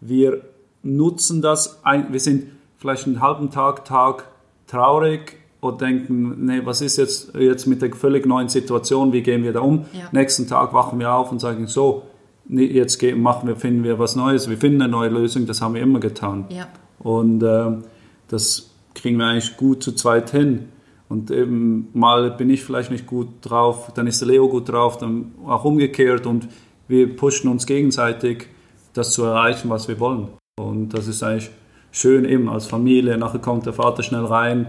wir 0.00 0.40
nutzen 0.82 1.40
das, 1.40 1.78
ein, 1.84 2.12
wir 2.12 2.18
sind 2.18 2.46
vielleicht 2.78 3.06
einen 3.06 3.20
halben 3.20 3.50
Tag, 3.52 3.84
Tag 3.84 4.24
traurig 4.66 5.36
und 5.62 5.80
denken, 5.80 6.44
nee, 6.44 6.60
was 6.64 6.80
ist 6.80 6.96
jetzt, 6.96 7.36
jetzt 7.36 7.66
mit 7.66 7.82
der 7.82 7.94
völlig 7.94 8.26
neuen 8.26 8.48
Situation, 8.48 9.12
wie 9.12 9.22
gehen 9.22 9.44
wir 9.44 9.52
da 9.52 9.60
um? 9.60 9.84
Ja. 9.92 10.08
Nächsten 10.10 10.48
Tag 10.48 10.74
wachen 10.74 10.98
wir 10.98 11.14
auf 11.14 11.30
und 11.30 11.38
sagen, 11.38 11.68
so, 11.68 12.02
nee, 12.48 12.64
jetzt 12.64 12.98
gehen, 12.98 13.22
machen 13.22 13.46
wir, 13.46 13.54
finden 13.54 13.84
wir 13.84 13.96
was 14.00 14.16
Neues, 14.16 14.50
wir 14.50 14.56
finden 14.56 14.82
eine 14.82 14.90
neue 14.90 15.10
Lösung, 15.10 15.46
das 15.46 15.62
haben 15.62 15.74
wir 15.74 15.80
immer 15.80 16.00
getan. 16.00 16.46
Ja. 16.48 16.66
Und 16.98 17.44
ähm, 17.44 17.84
das 18.26 18.72
kriegen 18.96 19.18
wir 19.18 19.26
eigentlich 19.26 19.56
gut 19.56 19.84
zu 19.84 19.92
zweit 19.92 20.30
hin. 20.30 20.64
Und 21.08 21.30
eben 21.30 21.90
mal 21.92 22.32
bin 22.32 22.50
ich 22.50 22.64
vielleicht 22.64 22.90
nicht 22.90 23.06
gut 23.06 23.28
drauf, 23.42 23.92
dann 23.94 24.08
ist 24.08 24.20
der 24.20 24.28
Leo 24.28 24.48
gut 24.48 24.68
drauf, 24.68 24.98
dann 24.98 25.32
auch 25.46 25.64
umgekehrt 25.64 26.26
und 26.26 26.48
wir 26.88 27.14
pushen 27.14 27.48
uns 27.48 27.66
gegenseitig, 27.66 28.48
das 28.94 29.12
zu 29.12 29.22
erreichen, 29.22 29.70
was 29.70 29.86
wir 29.86 30.00
wollen. 30.00 30.26
Und 30.58 30.88
das 30.88 31.06
ist 31.06 31.22
eigentlich 31.22 31.50
schön 31.92 32.24
eben 32.24 32.48
als 32.48 32.66
Familie. 32.66 33.16
Nachher 33.16 33.38
kommt 33.38 33.64
der 33.66 33.74
Vater 33.74 34.02
schnell 34.02 34.24
rein, 34.24 34.66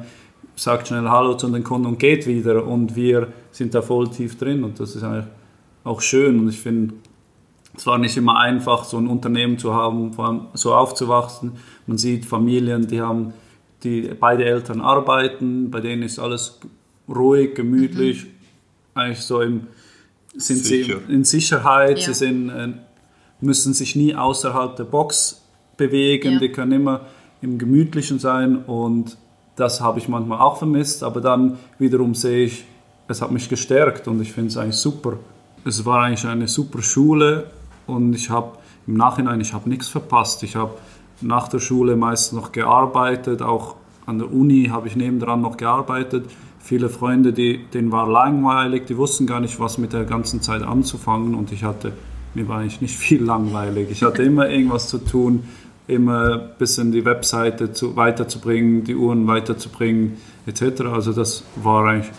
sagt 0.56 0.88
schnell 0.88 1.08
Hallo 1.10 1.36
zu 1.36 1.50
den 1.50 1.64
Kunden 1.64 1.88
und 1.88 2.00
geht 2.00 2.28
wieder. 2.28 2.66
Und 2.66 2.96
wir 2.96 3.30
sind 3.52 3.74
da 3.74 3.82
voll 3.82 4.10
tief 4.10 4.38
drin. 4.38 4.64
Und 4.64 4.80
das 4.80 4.96
ist 4.96 5.04
eigentlich 5.04 5.26
auch 5.84 6.02
schön. 6.02 6.40
Und 6.40 6.50
ich 6.50 6.60
finde, 6.60 6.94
es 7.76 7.86
war 7.88 7.98
nicht 7.98 8.16
immer 8.18 8.38
einfach, 8.40 8.84
so 8.84 8.98
ein 8.98 9.08
Unternehmen 9.08 9.58
zu 9.58 9.74
haben, 9.74 10.14
vor 10.14 10.26
allem 10.28 10.42
so 10.54 10.74
aufzuwachsen. 10.76 11.54
Man 11.88 11.98
sieht 11.98 12.26
Familien, 12.26 12.88
die 12.88 13.02
haben, 13.02 13.34
die 13.84 14.12
beide 14.20 14.46
Eltern 14.46 14.80
arbeiten, 14.82 15.72
bei 15.72 15.80
denen 15.82 16.04
ist 16.04 16.20
alles 16.20 16.60
ruhig, 17.10 17.56
gemütlich, 17.56 18.28
eigentlich 18.94 19.22
so 19.22 19.42
im, 19.42 19.68
sind 20.36 20.64
Sicher. 20.64 21.00
sie 21.08 21.14
in 21.14 21.24
Sicherheit, 21.24 21.98
Ja. 22.00 22.06
sie 22.06 22.14
sind, 22.14 22.50
äh, 22.50 22.70
müssen 23.42 23.74
sich 23.74 23.96
nie 23.96 24.16
außerhalb 24.16 24.76
der 24.76 24.86
Box 24.86 25.44
bewegen, 25.76 26.34
Ja. 26.34 26.40
die 26.40 26.50
können 26.50 26.72
immer 26.74 27.02
im 27.42 27.58
Gemütlichen 27.58 28.20
sein. 28.20 28.58
Und 28.66 29.18
das 29.56 29.82
habe 29.82 30.00
ich 30.00 30.08
manchmal 30.08 30.40
auch 30.40 30.58
vermisst, 30.58 31.04
aber 31.04 31.22
dann 31.22 31.58
wiederum 31.78 32.16
sehe 32.16 32.46
ich, 32.46 32.66
es 33.08 33.22
hat 33.22 33.32
mich 33.32 33.50
gestärkt 33.50 34.08
und 34.08 34.22
ich 34.22 34.32
finde 34.32 34.50
es 34.50 34.58
eigentlich 34.58 34.78
super. 34.78 35.14
Es 35.66 35.86
war 35.86 36.04
eigentlich 36.04 36.26
eine 36.26 36.48
super 36.48 36.82
Schule 36.82 37.52
und 37.86 38.14
ich 38.14 38.30
habe 38.30 38.58
im 38.88 38.96
Nachhinein, 38.96 39.40
ich 39.42 39.54
habe 39.54 39.70
nichts 39.70 39.88
verpasst. 39.88 40.44
Ich 40.44 40.56
habe 40.56 40.74
nach 41.22 41.48
der 41.48 41.60
Schule 41.60 41.96
meist 41.96 42.34
noch 42.34 42.52
gearbeitet, 42.52 43.42
auch 43.42 43.76
an 44.06 44.20
der 44.20 44.32
Uni 44.32 44.68
habe 44.72 44.88
ich 44.88 44.96
nebendran 44.96 45.42
noch 45.42 45.58
gearbeitet. 45.58 46.26
Viele 46.60 46.90
Freunde, 46.90 47.34
die, 47.34 47.66
denen 47.74 47.92
war 47.92 48.08
langweilig, 48.08 48.86
die 48.86 48.98
wussten 48.98 49.28
gar 49.28 49.40
nicht, 49.40 49.60
was 49.60 49.78
mit 49.78 49.94
der 49.94 50.06
ganzen 50.06 50.42
Zeit 50.42 50.64
anzufangen 50.64 51.36
und 51.36 51.52
ich 51.52 51.64
hatte, 51.64 51.94
mir 52.34 52.48
war 52.48 52.60
eigentlich 52.60 52.82
nicht 52.82 52.96
viel 52.96 53.24
langweilig. 53.24 53.90
Ich 53.92 54.04
hatte 54.04 54.24
immer 54.24 54.50
irgendwas 54.50 54.90
zu 54.90 54.98
tun, 54.98 55.44
immer 55.88 56.34
ein 56.34 56.42
bisschen 56.58 56.92
die 56.92 57.04
Webseite 57.06 57.74
zu, 57.74 57.96
weiterzubringen, 57.96 58.84
die 58.84 58.96
Uhren 58.96 59.28
weiterzubringen, 59.28 60.18
etc. 60.46 60.82
Also 60.94 61.12
das 61.14 61.44
war 61.56 61.88
eigentlich 61.88 62.12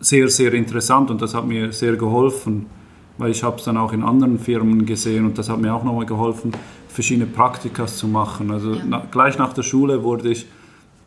sehr, 0.00 0.28
sehr 0.28 0.52
interessant 0.54 1.10
und 1.10 1.22
das 1.22 1.34
hat 1.34 1.46
mir 1.46 1.72
sehr 1.72 1.96
geholfen, 1.96 2.66
weil 3.18 3.30
ich 3.30 3.42
habe 3.42 3.56
es 3.58 3.64
dann 3.64 3.76
auch 3.76 3.92
in 3.92 4.02
anderen 4.02 4.38
Firmen 4.38 4.86
gesehen 4.86 5.24
und 5.26 5.38
das 5.38 5.48
hat 5.48 5.60
mir 5.60 5.74
auch 5.74 5.84
nochmal 5.84 6.06
geholfen, 6.06 6.52
verschiedene 6.88 7.26
Praktikas 7.26 7.96
zu 7.96 8.08
machen. 8.08 8.50
Also 8.50 8.74
Ja. 8.74 8.82
na, 8.88 9.02
gleich 9.10 9.38
nach 9.38 9.52
der 9.52 9.62
Schule 9.62 10.02
wurde 10.02 10.28
ich 10.30 10.46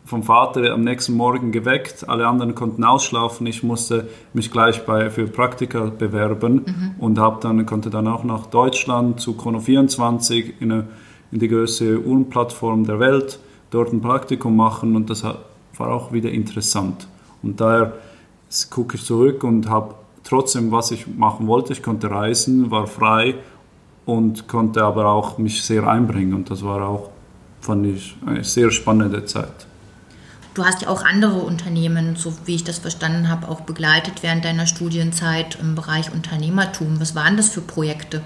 vom 0.08 0.24
Vater 0.24 0.74
am 0.74 0.82
nächsten 0.82 1.14
Morgen 1.14 1.52
geweckt, 1.52 2.08
alle 2.08 2.26
anderen 2.26 2.56
konnten 2.56 2.84
ausschlafen, 2.86 3.46
ich 3.46 3.62
musste 3.62 4.08
mich 4.34 4.52
gleich 4.52 4.86
bei, 4.86 5.10
für 5.10 5.28
Praktika 5.28 5.92
bewerben 5.98 6.96
und 6.98 7.20
hab 7.20 7.42
dann, 7.42 7.66
konnte 7.66 7.90
dann 7.90 8.08
auch 8.08 8.24
nach 8.24 8.46
Deutschland 8.46 9.20
zu 9.20 9.34
Chrono24 9.34 10.54
in, 10.62 10.72
eine, 10.72 10.88
in 11.32 11.40
die 11.40 11.50
größte 11.50 12.00
Uhrenplattform 12.00 12.86
der 12.86 13.00
Welt 13.00 13.40
dort 13.70 13.92
ein 13.92 14.02
Praktikum 14.02 14.56
machen 14.56 14.96
und 14.96 15.10
das 15.10 15.26
hat, 15.26 15.40
war 15.76 15.90
auch 15.90 16.14
wieder 16.14 16.32
interessant. 16.32 17.08
Und 17.44 17.60
daher 17.60 17.94
gucke 18.70 18.96
ich 18.96 19.04
zurück 19.04 19.44
und 19.44 19.70
habe 19.70 19.96
trotzdem, 20.24 20.72
was 20.72 20.92
ich 20.92 21.06
machen 21.06 21.48
wollte, 21.48 21.74
ich 21.74 21.84
konnte 21.84 22.10
reisen, 22.10 22.72
war 22.72 22.88
frei 22.88 23.36
und 24.06 24.48
konnte 24.48 24.84
aber 24.84 25.08
auch 25.08 25.38
mich 25.38 25.64
sehr 25.64 25.86
einbringen. 25.86 26.34
Und 26.34 26.50
das 26.50 26.64
war 26.64 26.88
auch, 26.88 27.10
fand 27.60 27.88
ich, 27.88 28.16
eine 28.26 28.46
sehr 28.46 28.72
spannende 28.72 29.26
Zeit. 29.26 29.67
Du 30.58 30.66
hast 30.66 30.82
ja 30.82 30.88
auch 30.88 31.06
andere 31.06 31.36
Unternehmen, 31.42 32.16
so 32.16 32.34
wie 32.46 32.56
ich 32.56 32.64
das 32.64 32.80
verstanden 32.80 33.30
habe, 33.30 33.48
auch 33.48 33.62
begleitet 33.62 34.24
während 34.24 34.44
deiner 34.44 34.66
Studienzeit 34.66 35.56
im 35.62 35.76
Bereich 35.76 36.12
Unternehmertum. 36.12 37.00
Was 37.00 37.14
waren 37.14 37.38
das 37.38 37.50
für 37.50 37.62
Projekte? 37.62 38.24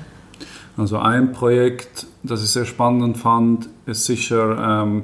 Also 0.78 0.98
ein 0.98 1.34
Projekt, 1.34 2.08
das 2.24 2.41
ich 2.41 2.52
sehr 2.52 2.63
spannend 2.63 3.17
fand, 3.17 3.67
ist 3.86 4.06
sicher 4.06 4.84
ähm, 4.84 5.04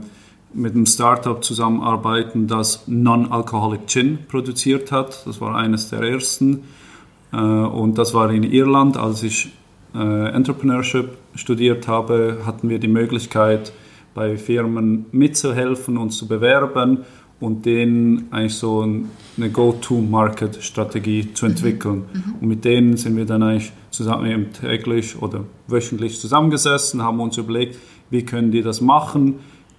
mit 0.54 0.74
einem 0.74 0.86
Startup 0.86 1.44
zusammenarbeiten, 1.44 2.48
das 2.48 2.84
Non-Alcoholic 2.88 3.88
Gin 3.88 4.20
produziert 4.30 4.94
hat. 4.94 5.28
Das 5.28 5.42
war 5.42 5.54
eines 5.54 5.90
der 5.90 6.04
ersten. 6.04 6.64
Äh, 7.34 7.36
und 7.36 7.98
das 7.98 8.14
war 8.14 8.32
in 8.32 8.44
Irland, 8.44 8.96
als 8.96 9.24
ich 9.24 9.50
äh, 9.94 10.30
Entrepreneurship 10.30 11.10
studiert 11.36 11.90
habe, 11.90 12.44
hatten 12.46 12.70
wir 12.70 12.80
die 12.80 12.88
Möglichkeit, 12.88 13.74
bei 14.18 14.36
Firmen 14.36 15.06
mitzuhelfen, 15.12 15.96
uns 15.96 16.18
zu 16.18 16.28
bewerben 16.28 17.00
und 17.40 17.68
denen 17.68 18.28
eigentlich 18.32 18.56
so 18.56 18.82
ein- 18.82 19.10
eine 19.38 19.50
Go-to-Market-Strategie 19.52 21.34
zu 21.34 21.46
entwickeln. 21.46 22.06
Und 22.42 22.48
mit 22.48 22.66
denen 22.66 22.98
sind 22.98 23.16
wir 23.16 23.26
dann 23.26 23.44
eigentlich 23.44 23.72
zusammen 23.92 24.26
eben 24.32 24.52
täglich 24.54 25.22
oder 25.22 25.44
wöchentlich 25.68 26.20
zusammengesessen, 26.20 27.04
haben 27.04 27.20
uns 27.20 27.38
überlegt, 27.38 27.78
wie 28.10 28.24
können 28.24 28.52
die 28.52 28.62
das 28.64 28.82
machen. 28.82 29.36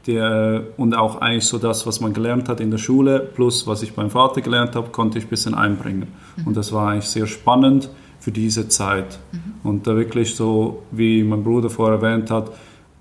Der, 0.07 0.63
und 0.77 0.95
auch 0.97 1.21
eigentlich 1.21 1.45
so 1.47 1.59
das, 1.59 1.85
was 1.87 2.01
man 2.01 2.13
gelernt 2.15 2.49
hat 2.49 2.61
in 2.61 2.71
der 2.71 2.79
Schule, 2.79 3.19
plus 3.35 3.67
was 3.67 3.83
ich 3.83 3.93
beim 3.93 4.09
Vater 4.11 4.41
gelernt 4.41 4.75
habe, 4.77 4.89
konnte 4.91 5.19
ich 5.19 5.25
ein 5.25 5.31
bisschen 5.31 5.55
einbringen. 5.55 6.07
Und 6.47 6.57
das 6.57 6.73
war 6.73 6.89
eigentlich 6.91 7.07
sehr 7.09 7.27
spannend 7.27 7.91
für 8.21 8.31
diese 8.31 8.69
Zeit. 8.69 9.19
Und 9.65 9.87
da 9.87 9.97
wirklich 9.97 10.35
so, 10.35 10.83
wie 10.93 11.23
mein 11.25 11.43
Bruder 11.43 11.69
vorher 11.69 12.01
erwähnt 12.01 12.31
hat, 12.31 12.53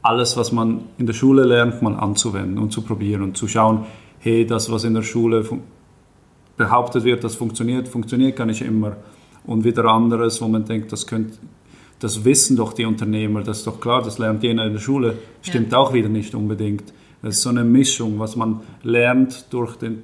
alles, 0.08 0.38
was 0.38 0.54
man 0.54 0.86
in 0.98 1.06
der 1.06 1.14
Schule 1.14 1.44
lernt, 1.44 1.82
mal 1.82 1.96
anzuwenden 1.96 2.58
und 2.60 2.72
zu 2.72 2.82
probieren 2.82 3.24
und 3.24 3.36
zu 3.36 3.48
schauen, 3.48 3.86
hey, 4.20 4.46
das, 4.46 4.72
was 4.72 4.86
in 4.86 4.94
der 4.94 5.02
Schule 5.02 5.46
behauptet 6.56 7.04
wird, 7.04 7.26
das 7.26 7.36
funktioniert, 7.36 7.90
funktioniert 7.90 8.38
gar 8.38 8.46
nicht 8.46 8.62
immer. 8.62 8.96
Und 9.46 9.66
wieder 9.66 9.86
anderes, 9.86 10.42
wo 10.42 10.48
man 10.48 10.64
denkt, 10.64 10.94
das 10.94 11.08
könnte, 11.08 11.38
das 12.00 12.24
wissen 12.24 12.56
doch 12.56 12.72
die 12.72 12.86
Unternehmer, 12.86 13.44
das 13.44 13.60
ist 13.60 13.68
doch 13.68 13.82
klar, 13.82 14.02
das 14.02 14.18
lernt 14.18 14.44
jeder 14.44 14.66
in 14.66 14.74
der 14.74 14.80
Schule, 14.80 15.18
stimmt 15.42 15.76
auch 15.76 15.94
wieder 15.94 16.10
nicht 16.10 16.34
unbedingt. 16.36 16.94
Das 17.22 17.36
ist 17.36 17.42
so 17.42 17.50
eine 17.50 17.66
Mischung, 17.66 18.18
was 18.18 18.38
man 18.38 18.62
lernt 18.84 19.52
durch, 19.52 19.76
den, 19.76 20.04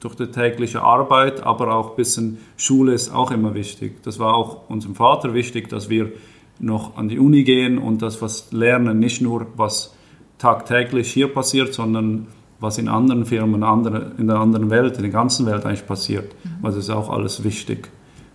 durch 0.00 0.16
die 0.16 0.26
tägliche 0.26 0.82
Arbeit, 0.82 1.42
aber 1.44 1.72
auch 1.72 1.90
ein 1.90 1.96
bisschen 1.96 2.38
Schule 2.56 2.94
ist 2.94 3.14
auch 3.14 3.30
immer 3.30 3.54
wichtig. 3.54 4.02
Das 4.02 4.18
war 4.18 4.34
auch 4.34 4.68
unserem 4.68 4.96
Vater 4.96 5.34
wichtig, 5.34 5.68
dass 5.68 5.88
wir 5.88 6.10
noch 6.58 6.96
an 6.96 7.08
die 7.08 7.18
Uni 7.18 7.44
gehen 7.44 7.78
und 7.78 8.02
das 8.02 8.22
was 8.22 8.52
lernen, 8.52 8.98
nicht 8.98 9.20
nur 9.20 9.46
was 9.56 9.94
tagtäglich 10.38 11.12
hier 11.12 11.32
passiert, 11.32 11.74
sondern 11.74 12.26
was 12.60 12.78
in 12.78 12.88
anderen 12.88 13.26
Firmen, 13.26 13.62
andere, 13.62 14.12
in 14.18 14.26
der 14.26 14.36
anderen 14.36 14.70
Welt, 14.70 14.96
in 14.96 15.02
der 15.02 15.12
ganzen 15.12 15.46
Welt 15.46 15.64
eigentlich 15.66 15.86
passiert. 15.86 16.34
Weil 16.60 16.72
das 16.72 16.84
ist 16.84 16.90
auch 16.90 17.10
alles 17.10 17.44
wichtig, 17.44 17.90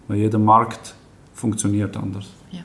weil 0.08 0.18
jeder 0.18 0.40
Markt 0.40 0.96
funktioniert 1.34 1.98
anders. 1.98 2.28
Ja. 2.52 2.60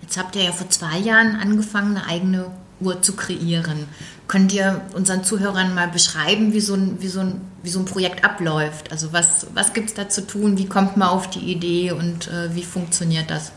Jetzt 0.00 0.16
habt 0.16 0.34
ihr 0.36 0.44
ja 0.44 0.52
vor 0.52 0.68
zwei 0.70 0.98
Jahren 0.98 1.36
angefangen, 1.36 1.96
eine 1.96 2.06
eigene 2.06 2.46
Uhr 2.80 3.02
zu 3.02 3.14
kreieren. 3.14 3.86
Könnt 4.28 4.52
ihr 4.54 4.80
unseren 4.94 5.24
Zuhörern 5.24 5.74
mal 5.74 5.88
beschreiben, 5.88 6.52
wie 6.52 6.60
so 6.60 6.74
ein, 6.74 6.96
wie 7.00 7.08
so 7.08 7.20
ein, 7.20 7.40
wie 7.62 7.70
so 7.70 7.80
ein 7.80 7.84
Projekt 7.84 8.24
abläuft? 8.24 8.92
Also 8.92 9.12
was, 9.12 9.48
was 9.54 9.72
gibt 9.72 9.88
es 9.88 9.94
da 9.94 10.08
zu 10.08 10.26
tun? 10.26 10.56
Wie 10.58 10.66
kommt 10.66 10.96
man 10.96 11.08
auf 11.08 11.28
die 11.28 11.50
Idee 11.52 11.92
und 11.92 12.28
äh, 12.28 12.54
wie 12.54 12.62
funktioniert 12.62 13.30
das? 13.30 13.52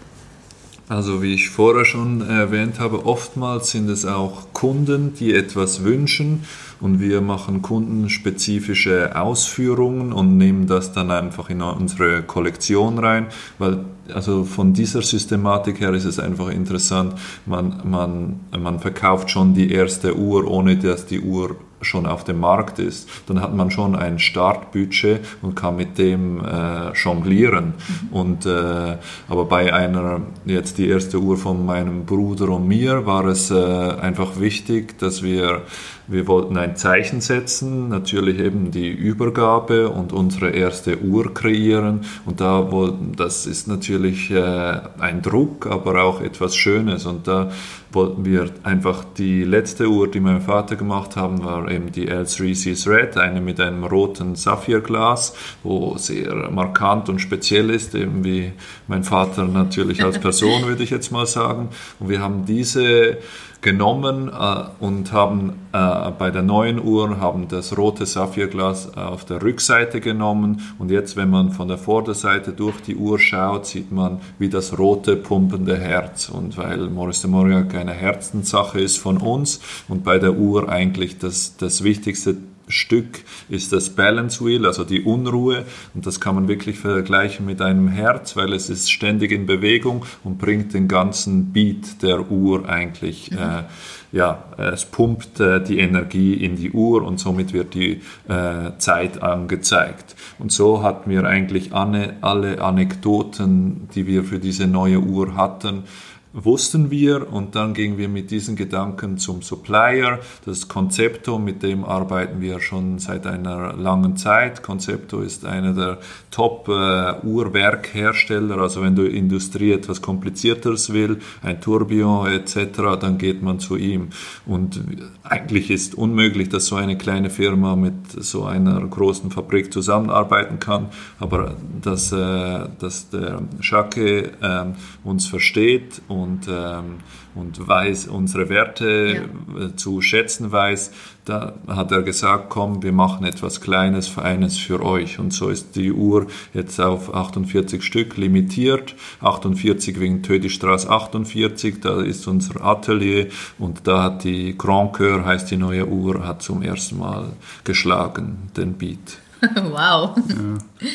Also 0.92 1.24
wie 1.24 1.36
ich 1.36 1.50
vorher 1.50 1.86
schon 1.86 2.20
erwähnt 2.20 2.82
habe, 2.82 3.06
oftmals 3.06 3.72
sind 3.72 3.90
es 3.90 4.06
auch 4.06 4.52
Kunden, 4.52 5.14
die 5.14 5.34
etwas 5.34 5.86
wünschen 5.86 6.44
und 6.82 7.00
wir 7.00 7.22
machen 7.22 7.62
kundenspezifische 7.62 9.16
Ausführungen 9.16 10.12
und 10.12 10.36
nehmen 10.36 10.68
das 10.68 10.92
dann 10.92 11.10
einfach 11.10 11.50
in 11.50 11.62
unsere 11.62 12.24
Kollektion 12.24 13.00
rein, 13.00 13.28
weil 13.58 13.86
also 14.14 14.44
von 14.44 14.74
dieser 14.74 15.02
Systematik 15.02 15.80
her 15.80 15.94
ist 15.94 16.04
es 16.04 16.20
einfach 16.20 16.50
interessant, 16.50 17.14
man, 17.46 17.82
man, 17.86 18.42
man 18.60 18.82
verkauft 18.82 19.30
schon 19.30 19.54
die 19.54 19.72
erste 19.72 20.18
Uhr, 20.18 20.46
ohne 20.46 20.76
dass 20.76 21.06
die 21.06 21.22
Uhr 21.22 21.56
schon 21.82 22.06
auf 22.06 22.24
dem 22.24 22.40
Markt 22.40 22.80
ist, 22.80 23.10
dann 23.28 23.42
hat 23.42 23.54
man 23.54 23.72
schon 23.72 23.96
ein 23.96 24.20
Startbudget 24.20 25.22
und 25.42 25.56
kann 25.56 25.76
mit 25.76 25.98
dem 25.98 26.44
äh, 26.44 26.92
jonglieren. 26.94 27.74
Mhm. 28.12 28.16
Und, 28.16 28.46
äh, 28.46 28.98
aber 29.28 29.46
bei 29.46 29.74
einer, 29.74 30.22
jetzt 30.46 30.78
die 30.78 30.88
erste 30.88 31.20
Uhr 31.20 31.38
von 31.38 31.66
meinem 31.66 32.06
Bruder 32.06 32.50
und 32.50 32.68
mir, 32.68 33.06
war 33.06 33.26
es 33.26 33.52
äh, 33.52 33.56
einfach 33.56 34.40
wichtig, 34.40 34.98
dass 35.00 35.24
wir 35.24 35.64
wir 36.12 36.28
wollten 36.28 36.58
ein 36.58 36.76
Zeichen 36.76 37.22
setzen, 37.22 37.88
natürlich 37.88 38.40
eben 38.40 38.70
die 38.70 38.90
Übergabe 38.90 39.90
und 39.90 40.12
unsere 40.12 40.50
erste 40.50 41.00
Uhr 41.02 41.34
kreieren. 41.34 42.02
Und 42.26 42.42
da 42.42 42.70
wollten, 42.70 43.14
das 43.16 43.46
ist 43.46 43.70
natürlich 43.70 44.30
äh, 44.30 44.82
ein 45.00 45.22
Druck, 45.22 45.68
aber 45.68 46.04
auch 46.04 46.20
etwas 46.20 46.56
Schönes. 46.56 47.06
Und 47.06 47.28
da 47.28 47.50
wollten 47.94 48.26
wir 48.26 48.50
einfach 48.64 49.06
die 49.18 49.44
letzte 49.44 49.88
Uhr, 49.90 50.10
die 50.10 50.20
mein 50.20 50.42
Vater 50.42 50.76
gemacht 50.76 51.16
haben, 51.16 51.46
war 51.46 51.72
eben 51.72 51.94
die 51.94 52.10
L3Cs 52.10 52.90
Red, 52.90 53.18
eine 53.18 53.40
mit 53.40 53.62
einem 53.62 53.86
roten 53.86 54.36
Saphirglas, 54.36 55.34
wo 55.64 55.98
sehr 55.98 56.52
markant 56.52 57.08
und 57.08 57.20
speziell 57.20 57.70
ist, 57.70 57.96
eben 57.96 58.24
wie 58.26 58.52
mein 58.88 59.06
Vater 59.06 59.46
natürlich 59.46 60.04
als 60.04 60.20
Person, 60.20 60.64
würde 60.66 60.84
ich 60.84 60.90
jetzt 60.90 61.12
mal 61.12 61.26
sagen. 61.26 61.70
Und 62.00 62.10
wir 62.10 62.20
haben 62.22 62.46
diese 62.46 63.18
genommen 63.62 64.30
äh, 64.30 64.64
und 64.84 65.12
haben 65.12 65.54
äh, 65.72 66.12
bei 66.12 66.32
der 66.32 66.42
neuen 66.42 66.84
Uhr 66.84 67.20
haben 67.20 67.48
das 67.48 67.78
rote 67.78 68.06
Saphirglas 68.06 68.98
auf 68.98 69.24
der 69.26 69.42
Rückseite 69.42 70.02
genommen. 70.02 70.62
Und 70.80 70.92
jetzt, 70.92 71.16
wenn 71.16 71.30
man 71.30 71.52
von 71.52 71.68
der 71.68 71.78
Vorderseite 71.78 72.52
durch 72.52 72.82
die 72.82 72.96
Uhr 72.96 73.20
schaut, 73.20 73.68
sieht 73.68 73.92
man 73.92 74.20
wie 74.40 74.50
das 74.50 74.78
rote 74.78 75.16
pumpende 75.16 75.78
Herz. 75.78 76.30
Und 76.30 76.58
weil 76.58 76.90
Maurice 76.90 77.22
de 77.22 77.32
Mauriac 77.32 77.76
eine 77.76 77.94
Herzenssache 77.94 78.80
ist 78.80 78.98
von 78.98 79.18
uns 79.18 79.62
und 79.88 80.04
bei 80.04 80.18
der 80.18 80.34
Uhr 80.34 80.68
eigentlich 80.68 81.20
das, 81.20 81.56
das 81.58 81.84
wichtigste 81.84 82.36
Stück 82.72 83.24
ist 83.50 83.72
das 83.74 83.92
Balance 83.92 84.44
Wheel, 84.44 84.66
also 84.66 84.84
die 84.84 85.02
Unruhe. 85.02 85.66
Und 85.94 86.06
das 86.06 86.20
kann 86.20 86.36
man 86.36 86.48
wirklich 86.48 86.80
vergleichen 86.80 87.46
mit 87.46 87.62
einem 87.62 87.88
Herz, 87.88 88.36
weil 88.36 88.54
es 88.54 88.70
ist 88.70 88.92
ständig 88.92 89.32
in 89.32 89.46
Bewegung 89.46 90.06
und 90.24 90.38
bringt 90.38 90.74
den 90.74 90.88
ganzen 90.88 91.52
Beat 91.52 92.02
der 92.02 92.32
Uhr 92.32 92.68
eigentlich. 92.68 93.32
Mhm. 93.32 93.38
Äh, 93.38 93.64
ja, 94.12 94.44
es 94.58 94.86
pumpt 94.86 95.40
äh, 95.40 95.64
die 95.64 95.80
Energie 95.80 96.34
in 96.34 96.58
die 96.58 96.72
Uhr 96.72 97.04
und 97.04 97.20
somit 97.20 97.54
wird 97.54 97.74
die 97.74 98.02
äh, 98.28 98.78
Zeit 98.78 99.24
angezeigt. 99.24 100.16
Und 100.38 100.52
so 100.52 100.84
hatten 100.84 101.10
wir 101.10 101.24
eigentlich 101.24 101.74
alle, 101.74 102.16
alle 102.22 102.62
Anekdoten, 102.62 103.88
die 103.96 104.08
wir 104.08 104.24
für 104.24 104.40
diese 104.40 104.68
neue 104.68 105.00
Uhr 105.00 105.36
hatten, 105.36 105.84
wussten 106.34 106.92
wir 106.92 107.32
und 107.32 107.56
dann 107.56 107.74
gingen 107.74 107.98
wir 107.98 108.08
mit 108.08 108.30
diesen 108.32 108.56
Gedanken 108.56 109.18
zum 109.18 109.42
Supplier. 109.42 110.20
Das 110.46 110.70
Concepto, 110.70 111.40
mit 111.40 111.64
dem 111.64 111.84
arbeiten 111.84 112.40
wir 112.40 112.62
schon 112.62 113.00
seit 113.00 113.28
einer 113.28 113.74
langen 113.74 114.16
Zeit. 114.16 114.64
Concepto 114.64 115.20
ist 115.22 115.44
einer 115.46 115.74
der 115.74 115.98
Top-Uhrwerkhersteller. 116.32 118.58
Also 118.58 118.82
wenn 118.82 118.96
du 118.96 119.06
Industrie 119.06 119.74
etwas 119.74 120.02
komplizierteres 120.02 120.94
will, 120.94 121.20
ein 121.42 121.60
Tourbillon 121.60 122.28
etc., 122.28 122.98
dann 123.00 123.18
geht 123.18 123.42
man 123.42 123.60
zu 123.60 123.76
ihm. 123.76 124.12
Und 124.46 124.80
eigentlich 125.24 125.70
ist 125.70 125.96
unmöglich, 125.96 126.48
dass 126.50 126.68
so 126.68 126.78
eine 126.78 126.98
kleine 126.98 127.30
Firma 127.30 127.76
mit 127.76 128.12
so 128.12 128.46
einer 128.46 128.80
großen 128.80 129.32
Fabrik 129.32 129.74
zusammenarbeiten 129.74 130.60
kann. 130.60 130.88
Aber 131.20 131.58
dass, 131.82 132.14
äh, 132.14 132.70
dass 132.80 133.10
der 133.10 133.42
Schacke 133.60 134.32
äh, 134.42 134.68
uns 135.04 135.28
versteht 135.28 136.02
und 136.08 136.21
und, 136.22 136.48
ähm, 136.48 137.00
und 137.36 137.68
weiß, 137.68 138.08
unsere 138.08 138.50
Werte 138.50 139.28
ja. 139.58 139.66
Äh, 139.66 139.76
zu 139.76 140.02
schätzen 140.02 140.52
weiß, 140.52 140.92
da 141.26 141.54
hat 141.68 141.92
er 141.92 142.02
gesagt, 142.02 142.50
komm, 142.50 142.84
wir 142.84 142.92
machen 142.92 143.26
etwas 143.26 143.62
Kleines, 143.62 144.08
Feines 144.08 144.58
für 144.58 144.84
euch. 144.84 145.20
Und 145.20 145.34
so 145.34 145.50
ist 145.50 145.76
die 145.76 145.92
Uhr 145.92 146.28
jetzt 146.54 146.80
auf 146.80 147.14
48 147.14 147.84
Stück 147.84 148.18
limitiert. 148.18 148.96
48 149.22 150.00
wegen 150.00 150.24
Tödistraße 150.24 150.90
48, 150.90 151.80
da 151.82 152.02
ist 152.02 152.28
unser 152.28 152.64
Atelier 152.64 153.28
und 153.60 153.88
da 153.88 154.04
hat 154.04 154.24
die 154.24 154.58
Grand 154.58 154.94
Coeur, 154.94 155.26
heißt 155.26 155.52
die 155.52 155.58
neue 155.58 155.88
Uhr, 155.88 156.26
hat 156.26 156.42
zum 156.42 156.62
ersten 156.62 157.00
Mal 157.00 157.34
geschlagen, 157.64 158.50
den 158.58 158.74
Beat. 158.74 159.20
wow. 159.42 160.16
Ja. 160.18 160.88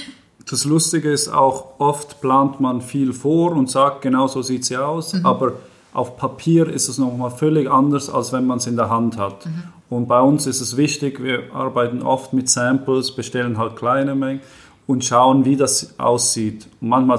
Das 0.48 0.64
Lustige 0.64 1.10
ist 1.10 1.28
auch, 1.28 1.78
oft 1.78 2.20
plant 2.20 2.60
man 2.60 2.80
viel 2.80 3.12
vor 3.12 3.52
und 3.52 3.68
sagt, 3.68 4.02
genau 4.02 4.28
so 4.28 4.42
sieht 4.42 4.64
sie 4.64 4.76
aus, 4.76 5.12
mhm. 5.12 5.26
aber 5.26 5.52
auf 5.92 6.16
Papier 6.16 6.68
ist 6.68 6.88
es 6.88 6.98
nochmal 6.98 7.30
völlig 7.30 7.70
anders, 7.70 8.08
als 8.10 8.32
wenn 8.32 8.46
man 8.46 8.58
es 8.58 8.66
in 8.66 8.76
der 8.76 8.88
Hand 8.88 9.16
hat. 9.16 9.46
Mhm. 9.46 9.62
Und 9.88 10.08
bei 10.08 10.20
uns 10.20 10.46
ist 10.46 10.60
es 10.60 10.76
wichtig, 10.76 11.22
wir 11.22 11.54
arbeiten 11.54 12.02
oft 12.02 12.32
mit 12.32 12.48
Samples, 12.48 13.12
bestellen 13.12 13.58
halt 13.58 13.76
kleine 13.76 14.14
Mengen 14.14 14.40
und 14.86 15.04
schauen, 15.04 15.44
wie 15.44 15.56
das 15.56 15.98
aussieht. 15.98 16.68
Und 16.80 16.90
manchmal 16.90 17.18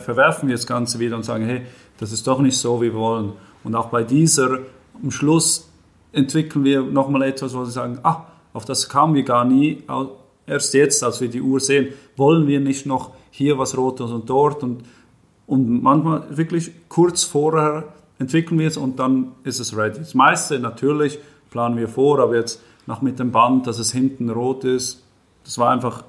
verwerfen 0.00 0.48
wir 0.48 0.56
das 0.56 0.66
Ganze 0.66 0.98
wieder 0.98 1.16
und 1.16 1.24
sagen, 1.24 1.44
hey, 1.44 1.62
das 1.98 2.12
ist 2.12 2.26
doch 2.26 2.40
nicht 2.40 2.56
so, 2.56 2.80
wie 2.80 2.92
wir 2.92 2.94
wollen. 2.94 3.32
Und 3.64 3.74
auch 3.74 3.86
bei 3.86 4.02
dieser, 4.02 4.60
am 5.02 5.10
Schluss 5.10 5.68
entwickeln 6.12 6.64
wir 6.64 6.82
nochmal 6.82 7.22
etwas, 7.22 7.54
wo 7.54 7.58
wir 7.58 7.66
sagen, 7.66 7.98
ah, 8.02 8.24
auf 8.54 8.64
das 8.64 8.88
kamen 8.88 9.14
wir 9.14 9.24
gar 9.24 9.44
nie, 9.44 9.82
erst 10.52 10.74
jetzt, 10.74 11.02
als 11.02 11.20
wir 11.20 11.28
die 11.28 11.42
Uhr 11.42 11.60
sehen, 11.60 11.88
wollen 12.16 12.46
wir 12.46 12.60
nicht 12.60 12.86
noch 12.86 13.10
hier 13.30 13.58
was 13.58 13.76
Rotes 13.76 14.10
und 14.10 14.28
dort 14.28 14.62
und, 14.62 14.84
und 15.46 15.82
manchmal 15.82 16.24
wirklich 16.36 16.70
kurz 16.88 17.24
vorher 17.24 17.84
entwickeln 18.18 18.58
wir 18.58 18.68
es 18.68 18.76
und 18.76 18.98
dann 18.98 19.32
ist 19.44 19.58
es 19.58 19.76
ready. 19.76 19.98
Das 19.98 20.14
meiste 20.14 20.58
natürlich 20.58 21.18
planen 21.50 21.76
wir 21.76 21.88
vor, 21.88 22.20
aber 22.20 22.36
jetzt 22.36 22.62
nach 22.86 23.02
mit 23.02 23.18
dem 23.18 23.30
Band, 23.32 23.66
dass 23.66 23.78
es 23.78 23.92
hinten 23.92 24.30
rot 24.30 24.64
ist, 24.64 25.02
das 25.44 25.58
war 25.58 25.70
einfach, 25.70 26.04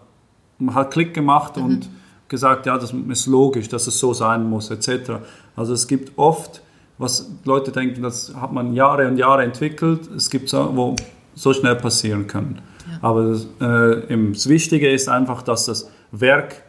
man 0.60 0.75
hat 0.75 0.91
Klick 0.91 1.13
gemacht 1.13 1.58
mhm. 1.58 1.63
und 1.63 1.89
gesagt, 2.27 2.65
ja, 2.65 2.77
das 2.77 2.93
ist 2.93 3.27
logisch, 3.27 3.69
dass 3.69 3.88
es 3.88 3.99
so 3.99 4.13
sein 4.13 4.49
muss, 4.49 4.69
etc. 4.71 5.13
Also 5.56 5.73
es 5.73 5.88
gibt 5.88 6.17
oft, 6.17 6.62
was 6.97 7.29
Leute 7.45 7.71
denken, 7.71 8.01
das 8.01 8.34
hat 8.36 8.51
man 8.51 8.73
Jahre 8.73 9.08
und 9.08 9.17
Jahre 9.17 9.43
entwickelt, 9.43 10.10
es 10.15 10.29
gibt 10.29 10.49
so, 10.49 10.71
wo 10.75 10.95
so 11.36 11.53
schnell 11.53 11.75
passieren 11.75 12.27
können. 12.27 12.62
Aber 13.01 13.29
das, 13.29 13.47
äh, 13.60 14.32
das 14.32 14.49
Wichtige 14.49 14.89
ist 14.89 15.10
einfach, 15.10 15.41
dass 15.41 15.65
das 15.65 15.89
Werk 16.12 16.62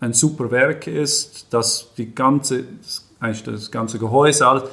ein 0.00 0.12
super 0.12 0.50
Werk 0.50 0.86
ist, 0.86 1.46
dass 1.50 1.94
die 1.96 2.14
ganze, 2.14 2.64
das, 2.82 3.08
eigentlich 3.20 3.42
das 3.44 3.70
ganze 3.70 3.98
Gehäuse 3.98 4.46
alles 4.46 4.64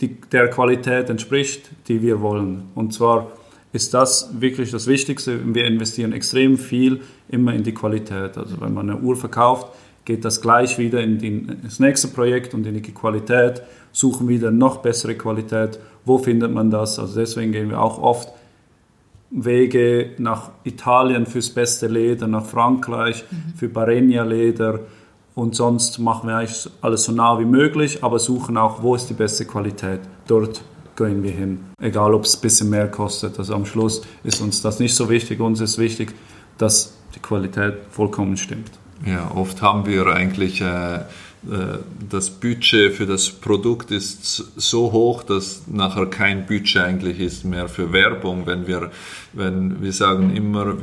die, 0.00 0.08
der 0.32 0.48
Qualität 0.48 1.10
entspricht, 1.10 1.70
die 1.88 2.02
wir 2.02 2.20
wollen. 2.20 2.64
Und 2.74 2.92
zwar 2.92 3.32
ist 3.72 3.94
das 3.94 4.30
wirklich 4.40 4.70
das 4.70 4.86
Wichtigste. 4.86 5.54
Wir 5.54 5.66
investieren 5.66 6.12
extrem 6.12 6.58
viel 6.58 7.00
immer 7.28 7.52
in 7.54 7.62
die 7.62 7.74
Qualität. 7.74 8.36
Also 8.36 8.60
wenn 8.60 8.74
man 8.74 8.90
eine 8.90 9.00
Uhr 9.00 9.16
verkauft, 9.16 9.68
geht 10.04 10.24
das 10.24 10.40
gleich 10.40 10.78
wieder 10.78 11.00
in, 11.00 11.18
die, 11.18 11.46
das 11.62 11.80
nächste 11.80 12.08
Projekt 12.08 12.54
und 12.54 12.66
in 12.66 12.74
die 12.74 12.82
Qualität, 12.82 13.62
suchen 13.92 14.28
wieder 14.28 14.50
noch 14.50 14.78
bessere 14.78 15.14
Qualität. 15.14 15.78
Wo 16.04 16.18
findet 16.18 16.52
man 16.52 16.70
das? 16.70 16.98
Also 16.98 17.18
deswegen 17.18 17.52
gehen 17.52 17.70
wir 17.70 17.80
auch 17.80 18.00
oft 18.00 18.28
Wege 19.36 20.12
nach 20.18 20.50
Italien 20.64 21.26
fürs 21.26 21.50
beste 21.50 21.86
Leder, 21.86 22.26
nach 22.26 22.46
Frankreich 22.46 23.24
mhm. 23.30 23.56
für 23.56 23.68
Barenia 23.68 24.24
Leder 24.24 24.80
und 25.34 25.54
sonst 25.54 25.98
machen 25.98 26.28
wir 26.28 26.36
eigentlich 26.36 26.68
alles 26.80 27.04
so 27.04 27.12
nah 27.12 27.38
wie 27.38 27.44
möglich, 27.44 28.02
aber 28.02 28.18
suchen 28.18 28.56
auch, 28.56 28.82
wo 28.82 28.94
ist 28.94 29.10
die 29.10 29.14
beste 29.14 29.44
Qualität. 29.44 30.00
Dort 30.26 30.62
gehen 30.96 31.22
wir 31.22 31.32
hin, 31.32 31.60
egal 31.78 32.14
ob 32.14 32.24
es 32.24 32.36
ein 32.36 32.40
bisschen 32.40 32.70
mehr 32.70 32.90
kostet. 32.90 33.38
Also 33.38 33.54
am 33.54 33.66
Schluss 33.66 34.00
ist 34.24 34.40
uns 34.40 34.62
das 34.62 34.80
nicht 34.80 34.94
so 34.94 35.10
wichtig, 35.10 35.38
uns 35.40 35.60
ist 35.60 35.76
wichtig, 35.76 36.14
dass 36.56 36.96
die 37.14 37.20
Qualität 37.20 37.74
vollkommen 37.90 38.38
stimmt. 38.38 38.70
Ja, 39.04 39.30
oft 39.34 39.60
haben 39.60 39.84
wir 39.84 40.06
eigentlich 40.06 40.62
äh, 40.62 41.00
äh, 41.50 41.78
das 42.08 42.30
Budget 42.30 42.94
für 42.94 43.06
das 43.06 43.30
Produkt 43.30 43.90
ist 43.90 44.44
so 44.56 44.92
hoch, 44.92 45.22
dass 45.22 45.62
nachher 45.66 46.06
kein 46.06 46.46
Budget 46.46 46.82
eigentlich 46.82 47.20
ist 47.20 47.44
mehr 47.44 47.68
für 47.68 47.92
Werbung. 47.92 48.46
Wenn 48.46 48.66
wir, 48.66 48.90
wenn 49.36 49.82
wir 49.82 49.92
sagen 49.92 50.34
immer, 50.34 50.74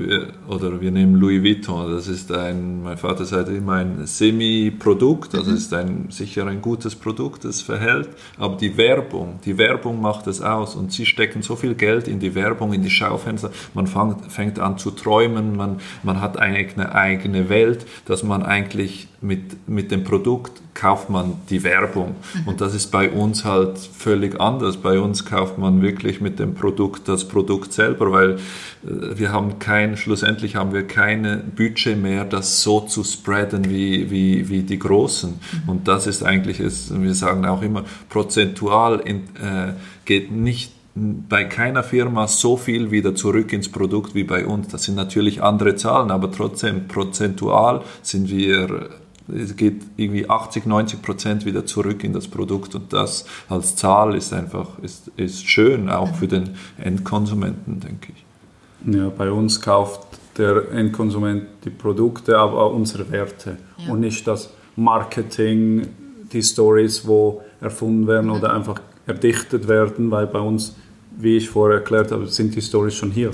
oder 0.47 0.79
wir 0.79 0.91
nehmen 0.91 1.15
Louis 1.15 1.43
Vuitton, 1.43 1.91
das 1.91 2.07
ist 2.07 2.31
ein, 2.31 2.83
mein 2.83 2.97
Vater 2.97 3.25
sagt 3.25 3.49
immer 3.49 3.73
ein 3.73 4.05
Semi-Produkt, 4.05 5.35
also 5.35 5.51
mhm. 5.51 5.57
ist 5.57 5.73
ein, 5.73 6.05
sicher 6.09 6.45
ein 6.45 6.61
gutes 6.61 6.95
Produkt, 6.95 7.45
das 7.45 7.61
verhält, 7.61 8.09
aber 8.37 8.55
die 8.57 8.77
Werbung, 8.77 9.39
die 9.43 9.57
Werbung 9.57 10.01
macht 10.01 10.27
es 10.27 10.41
aus 10.41 10.75
und 10.75 10.91
sie 10.91 11.05
stecken 11.05 11.41
so 11.41 11.55
viel 11.55 11.75
Geld 11.75 12.07
in 12.07 12.19
die 12.19 12.35
Werbung, 12.35 12.73
in 12.73 12.83
die 12.83 12.89
Schaufenster, 12.89 13.51
man 13.73 13.87
fängt, 13.87 14.31
fängt 14.31 14.59
an 14.59 14.77
zu 14.77 14.91
träumen, 14.91 15.55
man, 15.55 15.79
man 16.03 16.21
hat 16.21 16.37
eine 16.37 16.93
eigene 16.93 17.49
Welt, 17.49 17.85
dass 18.05 18.23
man 18.23 18.43
eigentlich 18.43 19.07
mit, 19.23 19.69
mit 19.69 19.91
dem 19.91 20.03
Produkt 20.03 20.61
kauft 20.73 21.09
man 21.09 21.35
die 21.49 21.63
Werbung. 21.63 22.15
Mhm. 22.33 22.47
Und 22.47 22.61
das 22.61 22.75
ist 22.75 22.91
bei 22.91 23.09
uns 23.09 23.45
halt 23.45 23.77
völlig 23.77 24.39
anders. 24.39 24.77
Bei 24.77 24.99
uns 24.99 25.25
kauft 25.25 25.57
man 25.57 25.81
wirklich 25.81 26.19
mit 26.19 26.39
dem 26.39 26.55
Produkt 26.55 27.07
das 27.07 27.27
Produkt 27.27 27.73
selber, 27.73 28.11
weil 28.11 28.39
wir 28.81 29.31
haben 29.31 29.59
kein, 29.59 29.97
schlussendlich 29.97 30.55
haben 30.55 30.73
wir 30.73 30.85
kein 30.85 31.51
Budget 31.55 31.97
mehr, 31.97 32.25
das 32.25 32.61
so 32.61 32.81
zu 32.81 33.03
spreaden 33.03 33.69
wie, 33.69 34.11
wie, 34.11 34.49
wie 34.49 34.63
die 34.63 34.79
Großen. 34.79 35.31
Mhm. 35.31 35.69
Und 35.69 35.87
das 35.87 36.07
ist 36.07 36.23
eigentlich, 36.23 36.59
ist, 36.59 37.01
wir 37.01 37.13
sagen 37.13 37.45
auch 37.45 37.61
immer, 37.61 37.83
prozentual 38.09 38.99
in, 38.99 39.21
äh, 39.41 39.73
geht 40.05 40.31
nicht 40.31 40.73
bei 40.95 41.43
keiner 41.45 41.83
Firma 41.83 42.27
so 42.27 42.55
viel 42.55 42.91
wieder 42.91 43.15
zurück 43.15 43.51
ins 43.51 43.69
Produkt 43.69 44.13
wie 44.13 44.23
bei 44.23 44.45
uns. 44.45 44.67
Das 44.67 44.83
sind 44.83 44.95
natürlich 44.95 45.41
andere 45.41 45.75
Zahlen, 45.75 46.11
aber 46.11 46.31
trotzdem 46.31 46.87
prozentual 46.87 47.81
sind 48.03 48.29
wir, 48.29 48.89
es 49.27 49.55
geht 49.55 49.81
irgendwie 49.97 50.29
80, 50.29 50.67
90 50.67 51.01
Prozent 51.01 51.45
wieder 51.45 51.65
zurück 51.65 52.03
in 52.03 52.13
das 52.13 52.27
Produkt 52.27 52.75
und 52.75 52.93
das 52.93 53.25
als 53.49 53.75
Zahl 53.75 54.15
ist 54.15 54.33
einfach, 54.33 54.77
ist, 54.79 55.07
ist 55.17 55.47
schön, 55.47 55.89
auch 55.89 56.13
für 56.15 56.27
den 56.27 56.51
Endkonsumenten, 56.77 57.79
denke 57.79 58.13
ich. 58.15 58.22
Ja, 58.85 59.09
bei 59.09 59.31
uns 59.31 59.61
kauft 59.61 60.01
der 60.37 60.71
Endkonsument 60.71 61.43
die 61.63 61.69
Produkte, 61.69 62.37
aber 62.37 62.61
auch 62.61 62.73
unsere 62.73 63.09
Werte 63.11 63.57
ja. 63.77 63.93
und 63.93 63.99
nicht 63.99 64.27
das 64.27 64.51
Marketing, 64.75 65.87
die 66.31 66.41
Stories, 66.41 67.05
wo 67.05 67.41
erfunden 67.61 68.07
werden 68.07 68.27
mhm. 68.27 68.37
oder 68.37 68.53
einfach 68.53 68.81
erdichtet 69.05 69.67
werden, 69.67 70.09
weil 70.11 70.27
bei 70.27 70.39
uns 70.39 70.75
wie 71.17 71.37
ich 71.37 71.49
vorher 71.49 71.79
erklärt 71.79 72.11
habe, 72.11 72.27
sind 72.27 72.55
die 72.55 72.61
Stories 72.61 72.95
schon 72.95 73.11
hier. 73.11 73.31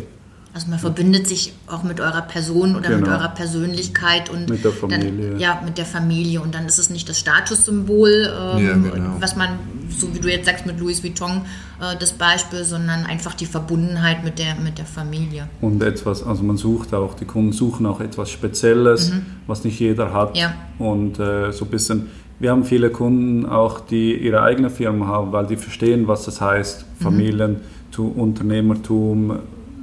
Also 0.54 0.68
man 0.70 0.80
verbindet 0.80 1.28
sich 1.28 1.54
auch 1.68 1.84
mit 1.84 2.00
eurer 2.00 2.24
Person 2.24 2.76
oder 2.76 2.90
genau. 2.90 3.02
mit 3.02 3.10
eurer 3.10 3.30
Persönlichkeit 3.30 4.30
und 4.30 4.50
mit 4.50 4.64
der 4.64 4.72
Familie. 4.72 5.30
Dann, 5.32 5.40
ja, 5.40 5.62
mit 5.64 5.78
der 5.78 5.86
Familie. 5.86 6.42
Und 6.42 6.56
dann 6.56 6.66
ist 6.66 6.80
es 6.80 6.90
nicht 6.90 7.08
das 7.08 7.20
Statussymbol, 7.20 8.34
ähm, 8.58 8.66
ja, 8.66 8.74
genau. 8.74 9.16
was 9.20 9.36
man, 9.36 9.60
so 9.96 10.14
wie 10.16 10.20
du 10.20 10.28
jetzt 10.28 10.48
sagst, 10.48 10.66
mit 10.66 10.80
Louis 10.80 11.04
Vuitton 11.04 11.44
äh, 11.80 11.96
das 12.00 12.14
Beispiel, 12.14 12.64
sondern 12.64 13.06
einfach 13.06 13.36
die 13.36 13.46
Verbundenheit 13.46 14.24
mit 14.24 14.40
der, 14.40 14.56
mit 14.56 14.80
der 14.80 14.86
Familie. 14.86 15.48
Und 15.62 15.84
etwas, 15.84 16.24
also 16.24 16.42
man 16.44 16.58
sucht 16.58 16.96
auch, 16.96 17.14
die 17.14 17.26
Kunden 17.26 17.52
suchen 17.52 17.86
auch 17.86 18.02
etwas 18.02 18.32
Spezielles, 18.32 19.12
mhm. 19.12 19.26
was 19.46 19.64
nicht 19.64 19.80
jeder 19.80 20.14
hat. 20.14 20.36
Ja. 20.36 20.56
Und 20.80 21.20
äh, 21.20 21.52
so 21.52 21.66
ein 21.66 21.72
bisschen 21.72 22.08
wir 22.40 22.52
haben 22.52 22.64
viele 22.64 22.90
Kunden 22.90 23.46
auch, 23.46 23.82
die 23.82 24.16
ihre 24.16 24.42
eigene 24.42 24.70
Firma 24.70 25.08
haben, 25.08 25.34
weil 25.34 25.46
die 25.46 25.58
verstehen, 25.58 26.08
was 26.08 26.24
das 26.24 26.40
heißt, 26.40 26.86
mhm. 26.86 27.04
Familientum, 27.04 28.12
Unternehmertum, 28.14 29.40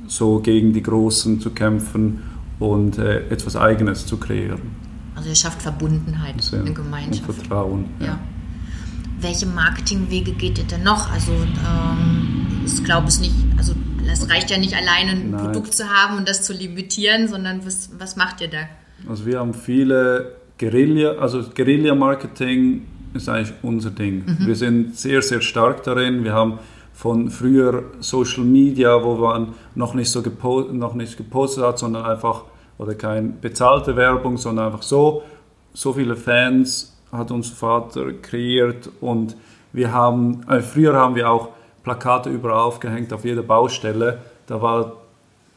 so 0.09 0.41
gegen 0.41 0.73
die 0.73 0.83
Großen 0.83 1.41
zu 1.41 1.51
kämpfen 1.51 2.23
und 2.59 2.99
äh, 2.99 3.29
etwas 3.29 3.57
Eigenes 3.57 4.07
zu 4.07 4.17
kreieren. 4.17 4.61
Also 5.15 5.29
ihr 5.29 5.35
schafft 5.35 5.63
Verbundenheit, 5.63 6.43
Sehr, 6.43 6.61
eine 6.61 6.73
Gemeinschaft. 6.73 7.29
Und 7.29 7.35
Vertrauen. 7.35 7.85
Ja. 8.01 8.07
ja. 8.07 8.19
Welche 9.21 9.47
Marketingwege 9.47 10.33
geht 10.33 10.59
ihr 10.59 10.65
denn 10.65 10.83
noch? 10.83 11.11
Also 11.11 11.33
ähm, 11.33 12.47
ich 12.65 12.85
glaube 12.85 13.09
es 13.09 13.21
nicht, 13.21 13.35
also 13.57 13.73
es 14.11 14.29
reicht 14.31 14.51
ja 14.51 14.59
nicht 14.59 14.75
alleine 14.75 15.13
ein 15.13 15.31
Nein. 15.31 15.45
Produkt 15.45 15.75
zu 15.75 15.89
haben 15.89 16.19
und 16.19 16.29
das 16.29 16.43
zu 16.43 16.53
limitieren, 16.53 17.29
sondern 17.29 17.65
was, 17.65 17.91
was 17.99 18.17
macht 18.17 18.41
ihr 18.41 18.49
da? 18.49 18.59
Also 19.09 19.27
wir 19.27 19.41
haben 19.41 19.55
viele 19.55 20.37
Guerilla, 20.59 21.13
also 21.13 21.43
Guerilla-Marketing 21.43 22.83
ist 23.15 23.29
eigentlich 23.29 23.55
unser 23.63 23.91
Ding. 23.91 24.25
Mhm. 24.27 24.47
Wir 24.47 24.55
sind 24.55 24.97
sehr, 24.97 25.23
sehr 25.23 25.41
stark 25.41 25.83
darin. 25.85 26.25
Wir 26.25 26.33
haben 26.33 26.59
von 26.97 27.29
früher 27.29 27.85
Social 28.01 28.43
Media, 28.43 29.05
wo 29.05 29.17
man 29.17 29.53
noch 29.75 29.93
nicht 29.93 30.11
so 30.11 30.23
gepostet, 30.23 30.75
noch 30.75 30.95
nicht 30.95 31.19
gepostet 31.19 31.63
hat, 31.63 31.79
sondern 31.79 32.07
einfach, 32.07 32.45
oder 32.79 32.95
keine 32.95 33.29
bezahlte 33.29 33.95
Werbung, 33.97 34.39
sondern 34.39 34.67
einfach 34.67 34.83
so, 34.83 35.23
so 35.75 35.93
viele 35.93 36.17
Fans 36.17 36.97
hat 37.13 37.31
unser 37.31 37.55
Vater 37.55 38.15
kreiert 38.15 38.89
und 39.03 39.37
wir 39.75 39.93
haben, 39.93 40.41
äh, 40.49 40.61
früher 40.61 40.95
haben 40.95 41.15
wir 41.15 41.31
auch 41.31 41.51
Plakate 41.83 42.31
überall 42.31 42.61
aufgehängt, 42.61 43.13
auf 43.13 43.27
jeder 43.27 43.43
Baustelle. 43.43 44.19
Da 44.47 44.63
war 44.63 44.95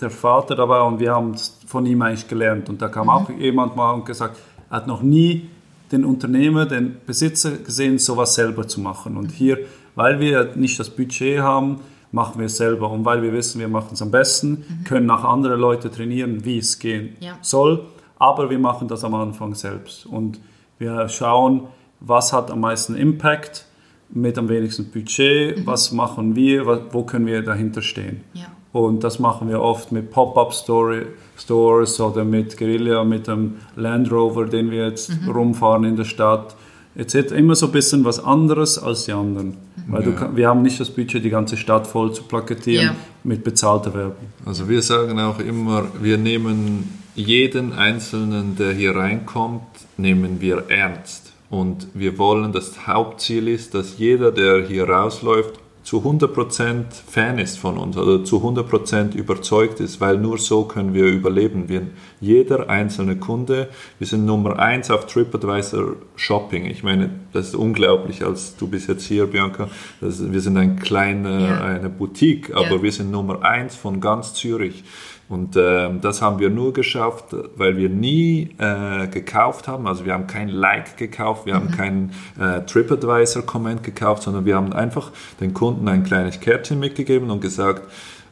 der 0.01 0.09
Vater 0.09 0.55
dabei 0.55 0.81
und 0.81 0.99
wir 0.99 1.15
haben 1.15 1.35
von 1.65 1.85
ihm 1.85 2.01
eigentlich 2.01 2.27
gelernt. 2.27 2.67
Und 2.67 2.81
da 2.81 2.89
kam 2.89 3.05
mhm. 3.05 3.09
auch 3.11 3.29
jemand 3.29 3.77
mal 3.77 3.93
und 3.93 4.05
gesagt, 4.05 4.37
hat 4.69 4.87
noch 4.87 5.01
nie 5.01 5.49
den 5.91 6.03
Unternehmer, 6.03 6.65
den 6.65 6.97
Besitzer 7.05 7.51
gesehen, 7.51 7.97
sowas 7.97 8.35
selber 8.35 8.67
zu 8.67 8.81
machen. 8.81 9.15
Und 9.15 9.31
hier, 9.31 9.57
weil 9.99 10.21
wir 10.21 10.55
nicht 10.55 10.79
das 10.79 10.89
Budget 10.89 11.41
haben, 11.41 11.81
machen 12.13 12.39
wir 12.39 12.45
es 12.45 12.55
selber. 12.55 12.89
Und 12.89 13.03
weil 13.03 13.21
wir 13.21 13.33
wissen, 13.33 13.59
wir 13.59 13.67
machen 13.67 13.89
es 13.95 14.01
am 14.01 14.11
besten, 14.11 14.49
mhm. 14.51 14.83
können 14.85 15.11
auch 15.11 15.25
andere 15.25 15.57
Leute 15.57 15.91
trainieren, 15.91 16.45
wie 16.45 16.57
es 16.57 16.79
gehen 16.79 17.17
ja. 17.19 17.37
soll. 17.41 17.83
Aber 18.17 18.49
wir 18.49 18.59
machen 18.59 18.87
das 18.87 19.03
am 19.03 19.13
Anfang 19.13 19.55
selbst. 19.55 20.05
Und 20.05 20.39
wir 20.77 21.09
schauen, 21.09 21.67
was 21.99 22.31
hat 22.31 22.49
am 22.49 22.61
meisten 22.61 22.95
Impact 22.95 23.65
mit 24.07 24.37
am 24.37 24.47
wenigsten 24.47 24.89
Budget, 24.89 25.57
mhm. 25.57 25.67
was 25.67 25.91
machen 25.91 26.33
wir, 26.33 26.65
wo 26.93 27.03
können 27.03 27.25
wir 27.25 27.43
dahinter 27.43 27.81
stehen. 27.81 28.21
Ja. 28.33 28.45
Und 28.71 29.03
das 29.03 29.19
machen 29.19 29.49
wir 29.49 29.59
oft 29.59 29.91
mit 29.91 30.11
Pop-up-Stores 30.11 31.99
oder 31.99 32.23
mit 32.23 32.57
Guerilla, 32.57 33.03
mit 33.03 33.27
dem 33.27 33.55
Land 33.75 34.09
Rover, 34.13 34.45
den 34.45 34.71
wir 34.71 34.85
jetzt 34.87 35.09
mhm. 35.09 35.29
rumfahren 35.29 35.83
in 35.83 35.97
der 35.97 36.05
Stadt. 36.05 36.55
Jetzt 36.95 37.13
immer 37.15 37.55
so 37.55 37.67
ein 37.67 37.71
bisschen 37.71 38.03
was 38.03 38.23
anderes 38.23 38.77
als 38.77 39.05
die 39.05 39.13
anderen. 39.13 39.57
Weil 39.87 40.03
ja. 40.03 40.11
du, 40.11 40.35
wir 40.35 40.47
haben 40.47 40.61
nicht 40.61 40.79
das 40.79 40.89
Budget, 40.89 41.23
die 41.23 41.29
ganze 41.29 41.57
Stadt 41.57 41.87
voll 41.87 42.13
zu 42.13 42.23
plakatieren 42.23 42.85
ja. 42.85 42.95
mit 43.23 43.43
bezahlter 43.43 43.93
Werbung. 43.93 44.27
Also 44.45 44.67
wir 44.67 44.81
sagen 44.81 45.19
auch 45.19 45.39
immer, 45.39 45.85
wir 46.01 46.17
nehmen 46.17 46.89
jeden 47.15 47.73
Einzelnen, 47.73 48.55
der 48.55 48.73
hier 48.73 48.95
reinkommt, 48.95 49.63
nehmen 49.97 50.41
wir 50.41 50.65
ernst. 50.69 51.33
Und 51.49 51.87
wir 51.93 52.17
wollen, 52.17 52.51
das 52.51 52.87
Hauptziel 52.87 53.47
ist, 53.47 53.73
dass 53.73 53.97
jeder, 53.97 54.31
der 54.31 54.67
hier 54.67 54.87
rausläuft, 54.87 55.59
zu 55.83 56.01
100% 56.01 56.83
Fan 57.07 57.39
ist 57.39 57.57
von 57.57 57.77
uns 57.77 57.97
oder 57.97 58.23
zu 58.23 58.37
100% 58.37 59.15
überzeugt 59.15 59.79
ist, 59.79 59.99
weil 59.99 60.17
nur 60.17 60.37
so 60.37 60.65
können 60.65 60.93
wir 60.93 61.05
überleben. 61.05 61.67
Wir, 61.67 61.81
jeder 62.19 62.69
einzelne 62.69 63.15
Kunde, 63.15 63.69
wir 63.97 64.07
sind 64.07 64.25
Nummer 64.25 64.59
1 64.59 64.91
auf 64.91 65.05
TripAdvisor 65.05 65.95
Shopping. 66.15 66.65
Ich 66.65 66.83
meine, 66.83 67.09
das 67.33 67.49
ist 67.49 67.55
unglaublich, 67.55 68.23
als 68.25 68.57
du 68.57 68.67
bist 68.67 68.89
jetzt 68.89 69.05
hier, 69.05 69.25
Bianca. 69.27 69.69
Das, 70.01 70.31
wir 70.31 70.41
sind 70.41 70.57
ein 70.57 70.79
kleine, 70.79 71.47
ja. 71.47 71.63
eine 71.63 71.89
Boutique, 71.89 72.53
aber 72.53 72.75
ja. 72.75 72.83
wir 72.83 72.91
sind 72.91 73.11
Nummer 73.11 73.43
1 73.43 73.75
von 73.75 74.01
ganz 74.01 74.33
Zürich. 74.33 74.83
Und 75.29 75.55
äh, 75.55 75.89
das 76.01 76.23
haben 76.23 76.39
wir 76.39 76.49
nur 76.49 76.73
geschafft, 76.73 77.35
weil 77.55 77.77
wir 77.77 77.87
nie 77.87 78.49
äh, 78.57 79.07
gekauft 79.07 79.67
haben. 79.67 79.85
Also 79.85 80.03
wir 80.03 80.13
haben 80.13 80.25
kein 80.25 80.49
Like 80.49 80.97
gekauft, 80.97 81.45
wir 81.45 81.53
mhm. 81.53 81.57
haben 81.57 81.71
keinen 81.71 82.11
äh, 82.39 82.65
TripAdvisor-Comment 82.65 83.83
gekauft, 83.83 84.23
sondern 84.23 84.45
wir 84.45 84.55
haben 84.55 84.73
einfach 84.73 85.11
den 85.39 85.53
Kunden 85.53 85.87
ein 85.87 86.03
kleines 86.03 86.39
Kärtchen 86.39 86.79
mitgegeben 86.79 87.29
und 87.29 87.41
gesagt, 87.41 87.83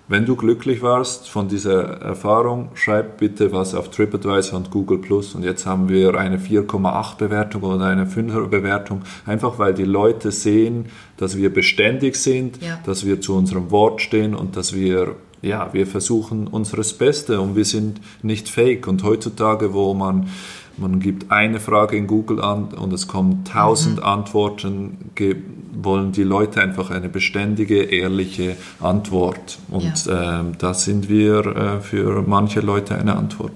wenn 0.09 0.25
du 0.25 0.35
glücklich 0.35 0.81
warst 0.81 1.29
von 1.29 1.49
dieser 1.49 2.01
Erfahrung, 2.01 2.69
schreib 2.75 3.17
bitte 3.17 3.51
was 3.51 3.75
auf 3.75 3.89
TripAdvisor 3.91 4.57
und 4.57 4.71
Google 4.71 4.99
Plus. 4.99 5.35
Und 5.35 5.43
jetzt 5.43 5.65
haben 5.65 5.89
wir 5.89 6.15
eine 6.15 6.37
4,8 6.37 7.17
Bewertung 7.17 7.63
oder 7.63 7.85
eine 7.85 8.05
5er 8.05 8.47
Bewertung, 8.47 9.01
einfach 9.25 9.59
weil 9.59 9.73
die 9.73 9.83
Leute 9.83 10.31
sehen, 10.31 10.85
dass 11.17 11.35
wir 11.35 11.53
beständig 11.53 12.15
sind, 12.15 12.61
ja. 12.61 12.79
dass 12.85 13.05
wir 13.05 13.19
zu 13.19 13.35
unserem 13.35 13.69
Wort 13.69 14.01
stehen 14.01 14.33
und 14.33 14.55
dass 14.55 14.73
wir 14.73 15.15
ja, 15.41 15.71
wir 15.71 15.85
versuchen 15.85 16.47
unseres 16.47 16.93
Beste 16.93 17.39
und 17.41 17.55
wir 17.55 17.65
sind 17.65 18.01
nicht 18.23 18.49
fake. 18.49 18.87
Und 18.87 19.03
heutzutage, 19.03 19.73
wo 19.73 19.93
man, 19.93 20.29
man 20.77 20.99
gibt 20.99 21.31
eine 21.31 21.59
Frage 21.59 21.95
in 21.95 22.07
Google 22.07 22.41
an 22.41 22.69
und 22.69 22.91
es 22.91 23.07
kommen 23.07 23.43
tausend 23.43 23.97
mhm. 23.97 24.03
Antworten, 24.03 25.11
wollen 25.79 26.11
die 26.11 26.23
Leute 26.23 26.61
einfach 26.61 26.89
eine 26.89 27.09
beständige, 27.09 27.83
ehrliche 27.83 28.57
Antwort. 28.79 29.59
Und 29.69 30.05
ja. 30.05 30.41
äh, 30.41 30.43
da 30.57 30.73
sind 30.73 31.09
wir 31.09 31.45
äh, 31.45 31.81
für 31.81 32.23
manche 32.23 32.61
Leute 32.61 32.95
eine 32.95 33.15
Antwort. 33.15 33.51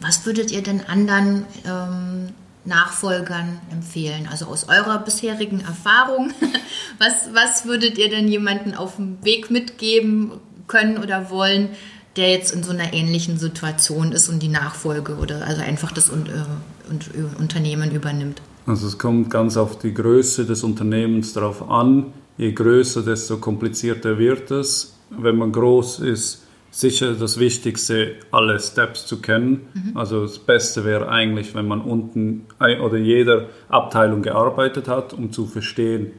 Was 0.00 0.24
würdet 0.26 0.52
ihr 0.52 0.62
denn 0.62 0.82
anderen 0.86 1.44
ähm, 1.66 2.28
Nachfolgern 2.64 3.58
empfehlen? 3.72 4.28
Also 4.30 4.46
aus 4.46 4.68
eurer 4.68 4.98
bisherigen 4.98 5.60
Erfahrung, 5.60 6.32
was, 6.98 7.30
was 7.32 7.64
würdet 7.64 7.98
ihr 7.98 8.10
denn 8.10 8.28
jemanden 8.28 8.74
auf 8.74 8.96
dem 8.96 9.24
Weg 9.24 9.50
mitgeben? 9.50 10.32
können 10.68 10.98
oder 10.98 11.30
wollen, 11.30 11.70
der 12.16 12.30
jetzt 12.30 12.52
in 12.52 12.62
so 12.62 12.70
einer 12.70 12.92
ähnlichen 12.92 13.38
Situation 13.38 14.12
ist 14.12 14.28
und 14.28 14.40
die 14.42 14.48
Nachfolge 14.48 15.16
oder 15.16 15.46
also 15.46 15.62
einfach 15.62 15.90
das 15.90 16.08
und, 16.08 16.28
äh, 16.28 16.44
und, 16.88 17.08
äh, 17.14 17.40
Unternehmen 17.40 17.90
übernimmt? 17.90 18.40
Also 18.68 18.86
es 18.86 18.98
kommt 18.98 19.30
ganz 19.30 19.56
auf 19.56 19.78
die 19.78 19.94
Größe 19.94 20.44
des 20.44 20.62
Unternehmens 20.62 21.32
darauf 21.32 21.70
an. 21.70 22.12
Je 22.36 22.52
größer, 22.52 23.02
desto 23.02 23.38
komplizierter 23.38 24.18
wird 24.18 24.50
es. 24.50 24.94
Wenn 25.08 25.36
man 25.36 25.52
groß 25.52 26.00
ist, 26.00 26.46
sicher 26.70 27.14
das 27.14 27.38
Wichtigste, 27.38 28.16
alle 28.30 28.60
Steps 28.60 29.06
zu 29.06 29.22
kennen. 29.22 29.68
Mhm. 29.72 29.96
Also 29.96 30.20
das 30.22 30.38
Beste 30.38 30.84
wäre 30.84 31.08
eigentlich, 31.08 31.54
wenn 31.54 31.66
man 31.66 31.80
unten 31.80 32.44
oder 32.60 32.98
jeder 32.98 33.46
Abteilung 33.70 34.20
gearbeitet 34.20 34.86
hat, 34.86 35.14
um 35.14 35.32
zu 35.32 35.46
verstehen, 35.46 36.12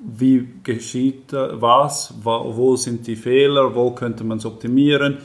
wie 0.00 0.48
geschieht 0.62 1.32
was, 1.32 2.14
wo 2.22 2.76
sind 2.76 3.06
die 3.06 3.16
Fehler, 3.16 3.74
wo 3.74 3.90
könnte 3.90 4.24
man 4.24 4.38
es 4.38 4.46
optimieren, 4.46 5.18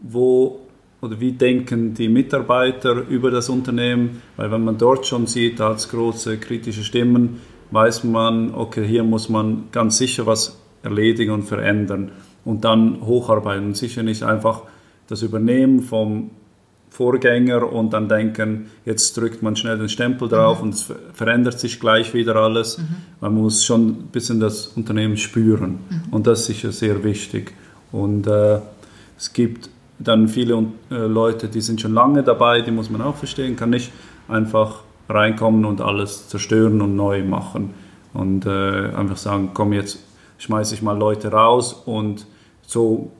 wo 0.00 0.60
oder 1.00 1.20
wie 1.20 1.32
denken 1.32 1.94
die 1.94 2.08
Mitarbeiter 2.08 2.92
über 3.08 3.30
das 3.30 3.48
Unternehmen, 3.48 4.22
weil 4.36 4.50
wenn 4.50 4.64
man 4.64 4.78
dort 4.78 5.06
schon 5.06 5.26
sieht 5.26 5.60
als 5.60 5.88
große 5.88 6.38
kritische 6.38 6.84
Stimmen, 6.84 7.40
weiß 7.70 8.04
man, 8.04 8.54
okay, 8.54 8.86
hier 8.86 9.04
muss 9.04 9.28
man 9.28 9.64
ganz 9.72 9.98
sicher 9.98 10.26
was 10.26 10.58
erledigen 10.82 11.32
und 11.32 11.44
verändern 11.44 12.10
und 12.44 12.64
dann 12.64 13.00
hocharbeiten. 13.06 13.74
Sicher 13.74 14.02
nicht 14.02 14.22
einfach 14.22 14.62
das 15.08 15.22
Übernehmen 15.22 15.80
vom 15.80 16.30
Vorgänger 16.90 17.72
und 17.72 17.92
dann 17.92 18.08
denken, 18.08 18.66
jetzt 18.84 19.16
drückt 19.16 19.42
man 19.42 19.54
schnell 19.54 19.78
den 19.78 19.88
Stempel 19.88 20.28
drauf 20.28 20.58
mhm. 20.58 20.64
und 20.64 20.74
es 20.74 20.92
verändert 21.14 21.60
sich 21.60 21.78
gleich 21.78 22.14
wieder 22.14 22.36
alles. 22.36 22.78
Mhm. 22.78 22.84
Man 23.20 23.34
muss 23.34 23.64
schon 23.64 23.88
ein 23.88 24.08
bisschen 24.12 24.40
das 24.40 24.66
Unternehmen 24.68 25.16
spüren 25.16 25.78
mhm. 25.88 26.12
und 26.12 26.26
das 26.26 26.40
ist 26.40 26.46
sicher 26.46 26.72
sehr 26.72 27.04
wichtig. 27.04 27.52
Und 27.92 28.26
äh, 28.26 28.58
es 29.16 29.32
gibt 29.32 29.70
dann 30.02 30.28
viele 30.28 30.66
äh, 30.90 30.94
Leute, 30.94 31.48
die 31.48 31.60
sind 31.60 31.80
schon 31.80 31.94
lange 31.94 32.22
dabei, 32.22 32.62
die 32.62 32.70
muss 32.70 32.90
man 32.90 33.02
auch 33.02 33.16
verstehen, 33.16 33.56
kann 33.56 33.70
nicht 33.70 33.92
einfach 34.28 34.82
reinkommen 35.08 35.64
und 35.64 35.80
alles 35.80 36.28
zerstören 36.28 36.80
und 36.80 36.96
neu 36.96 37.22
machen 37.22 37.74
und 38.12 38.46
äh, 38.46 38.90
einfach 38.94 39.16
sagen, 39.16 39.50
komm 39.54 39.72
jetzt 39.72 39.98
schmeiße 40.38 40.74
ich 40.74 40.82
mal 40.82 40.96
Leute 40.96 41.28
raus 41.28 41.74
und 41.84 42.26
so 42.66 43.12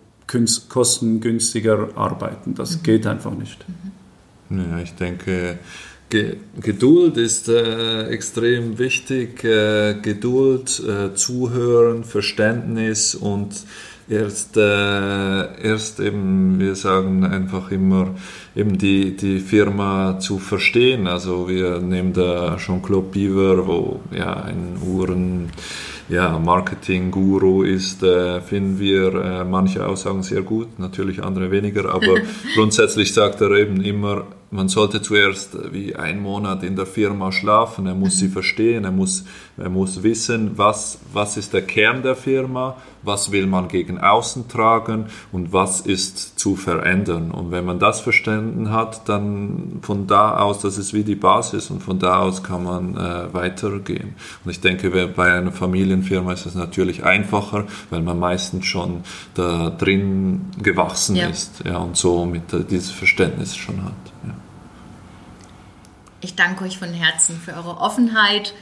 kostengünstiger 0.68 1.88
arbeiten. 1.96 2.54
Das 2.54 2.76
mhm. 2.76 2.82
geht 2.82 3.06
einfach 3.06 3.32
nicht. 3.32 3.64
Ja, 4.48 4.78
ich 4.82 4.94
denke, 4.94 5.58
Geduld 6.60 7.16
ist 7.16 7.48
äh, 7.48 8.08
extrem 8.08 8.78
wichtig. 8.78 9.44
Äh, 9.44 9.94
Geduld, 10.02 10.80
äh, 10.80 11.14
Zuhören, 11.14 12.04
Verständnis 12.04 13.14
und 13.14 13.64
erst, 14.10 14.56
äh, 14.56 15.62
erst 15.62 16.00
eben, 16.00 16.58
wir 16.58 16.74
sagen 16.74 17.24
einfach 17.24 17.70
immer, 17.70 18.14
eben 18.56 18.76
die, 18.76 19.16
die 19.16 19.38
Firma 19.38 20.18
zu 20.18 20.38
verstehen. 20.38 21.06
Also 21.06 21.48
wir 21.48 21.78
nehmen 21.78 22.12
da 22.12 22.56
Jean-Claude 22.56 23.08
Beaver, 23.12 23.66
wo 23.66 24.00
ja 24.10 24.34
ein 24.42 24.78
Uhren 24.84 25.50
ja, 26.10 26.38
Marketing-Guru 26.38 27.62
ist, 27.62 28.02
äh, 28.02 28.40
finden 28.40 28.78
wir 28.78 29.14
äh, 29.14 29.44
manche 29.44 29.86
Aussagen 29.86 30.22
sehr 30.22 30.42
gut, 30.42 30.78
natürlich 30.78 31.22
andere 31.22 31.50
weniger, 31.50 31.94
aber 31.94 32.16
grundsätzlich 32.54 33.14
sagt 33.14 33.40
er 33.40 33.52
eben 33.52 33.80
immer, 33.80 34.24
man 34.52 34.68
sollte 34.68 35.00
zuerst 35.00 35.56
wie 35.72 35.94
einen 35.94 36.20
Monat 36.20 36.64
in 36.64 36.74
der 36.74 36.86
Firma 36.86 37.30
schlafen, 37.30 37.86
er 37.86 37.94
muss 37.94 38.14
mhm. 38.14 38.18
sie 38.18 38.28
verstehen, 38.28 38.84
er 38.84 38.90
muss, 38.90 39.24
er 39.56 39.70
muss 39.70 40.02
wissen, 40.02 40.58
was, 40.58 40.98
was 41.12 41.36
ist 41.36 41.52
der 41.52 41.62
Kern 41.62 42.02
der 42.02 42.16
Firma, 42.16 42.76
was 43.02 43.30
will 43.30 43.46
man 43.46 43.68
gegen 43.68 43.98
außen 43.98 44.48
tragen 44.48 45.06
und 45.30 45.52
was 45.52 45.80
ist 45.80 46.38
zu 46.38 46.56
verändern. 46.56 47.30
Und 47.30 47.52
wenn 47.52 47.64
man 47.64 47.78
das 47.78 48.00
verstanden 48.00 48.70
hat, 48.70 49.08
dann 49.08 49.78
von 49.82 50.06
da 50.06 50.38
aus, 50.38 50.60
das 50.60 50.78
ist 50.78 50.92
wie 50.92 51.04
die 51.04 51.14
Basis 51.14 51.70
und 51.70 51.82
von 51.82 51.98
da 51.98 52.18
aus 52.18 52.42
kann 52.42 52.64
man 52.64 52.96
äh, 52.96 53.32
weitergehen. 53.32 54.14
Und 54.44 54.50
ich 54.50 54.60
denke, 54.60 54.90
bei 55.14 55.32
einer 55.32 55.52
Familienfirma 56.02 56.32
ist 56.32 56.46
es 56.46 56.54
natürlich 56.54 57.04
einfacher, 57.04 57.66
weil 57.90 58.00
man 58.00 58.18
meistens 58.18 58.66
schon 58.66 59.02
da 59.34 59.70
drin 59.70 60.50
gewachsen 60.62 61.16
ja. 61.16 61.28
ist 61.28 61.62
ja, 61.64 61.78
und 61.78 61.96
so 61.96 62.24
mit 62.24 62.52
äh, 62.52 62.64
dieses 62.64 62.90
Verständnis 62.90 63.56
schon 63.56 63.84
hat. 63.84 63.92
Ja. 64.26 64.34
Ich 66.20 66.34
danke 66.34 66.64
euch 66.64 66.78
von 66.78 66.92
Herzen 66.92 67.36
für 67.36 67.54
eure 67.54 67.78
Offenheit 67.78 68.54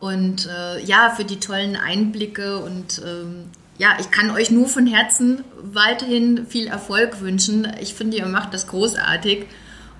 und 0.00 0.46
äh, 0.46 0.82
ja, 0.84 1.12
für 1.16 1.24
die 1.24 1.40
tollen 1.40 1.76
Einblicke 1.76 2.58
und 2.58 3.02
ähm, 3.04 3.44
ja, 3.76 3.96
ich 3.98 4.10
kann 4.10 4.30
euch 4.30 4.50
nur 4.50 4.68
von 4.68 4.86
Herzen 4.86 5.42
weiterhin 5.60 6.46
viel 6.46 6.68
Erfolg 6.68 7.20
wünschen. 7.20 7.66
Ich 7.80 7.94
finde, 7.94 8.16
ihr 8.16 8.26
macht 8.26 8.54
das 8.54 8.68
großartig 8.68 9.46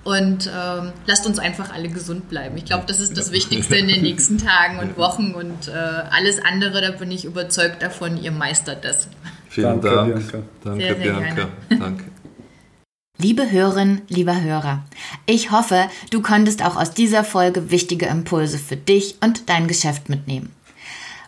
und 0.05 0.47
ähm, 0.55 0.93
lasst 1.07 1.25
uns 1.25 1.39
einfach 1.39 1.73
alle 1.73 1.89
gesund 1.89 2.29
bleiben. 2.29 2.55
Ich 2.57 2.65
glaube, 2.65 2.85
das 2.87 2.99
ist 2.99 3.17
das 3.17 3.31
Wichtigste 3.31 3.75
in 3.75 3.87
den 3.87 4.01
nächsten 4.03 4.37
Tagen 4.37 4.79
und 4.79 4.97
Wochen 4.97 5.33
und 5.33 5.67
äh, 5.67 5.71
alles 5.71 6.39
andere, 6.45 6.79
da 6.79 6.91
bin 6.91 7.11
ich 7.11 7.25
überzeugt 7.25 7.81
davon, 7.81 8.21
ihr 8.21 8.31
meistert 8.31 8.85
das. 8.85 9.09
Vielen 9.49 9.81
Danke, 9.81 9.89
Dank. 9.89 10.15
Bianca. 10.15 10.37
Danke, 10.63 10.79
sehr, 10.79 10.95
sehr 10.95 11.03
Bianca. 11.03 11.47
Gerne. 11.69 11.83
Danke. 11.83 12.03
Liebe 13.17 13.49
Hörerin, 13.49 14.01
lieber 14.07 14.41
Hörer, 14.41 14.83
ich 15.25 15.49
hoffe, 15.49 15.89
du 16.11 16.21
konntest 16.21 16.63
auch 16.63 16.75
aus 16.75 16.91
dieser 16.91 17.23
Folge 17.23 17.71
wichtige 17.71 18.05
Impulse 18.05 18.59
für 18.59 18.75
dich 18.75 19.15
und 19.21 19.49
dein 19.49 19.67
Geschäft 19.67 20.09
mitnehmen. 20.09 20.51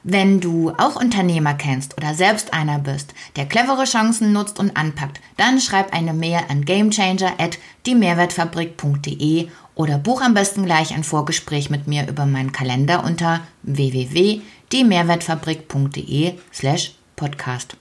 Wenn 0.10 0.40
du 0.40 0.72
auch 0.78 0.96
Unternehmer 0.96 1.54
kennst 1.54 1.98
oder 1.98 2.14
selbst 2.14 2.54
einer 2.54 2.80
bist, 2.80 3.14
der 3.36 3.46
clevere 3.46 3.84
Chancen 3.84 4.32
nutzt 4.32 4.58
und 4.58 4.78
anpackt, 4.78 5.20
dann 5.36 5.60
schreib 5.60 5.94
eine 5.94 6.14
Mail 6.14 6.40
an 6.48 6.64
gamechanger 6.64 7.34
at 7.38 7.58
diemehrwertfabrik.de 7.86 9.50
oder 9.76 9.98
buch 9.98 10.22
am 10.22 10.34
besten 10.34 10.64
gleich 10.64 10.94
ein 10.94 11.04
Vorgespräch 11.04 11.70
mit 11.70 11.88
mir 11.88 12.08
über 12.08 12.26
meinen 12.26 12.54
Kalender 12.54 13.04
unter 13.04 13.42
www.diemehrwertfabrik.de 13.64 16.36
slash 16.54 16.94
podcast. 17.18 17.76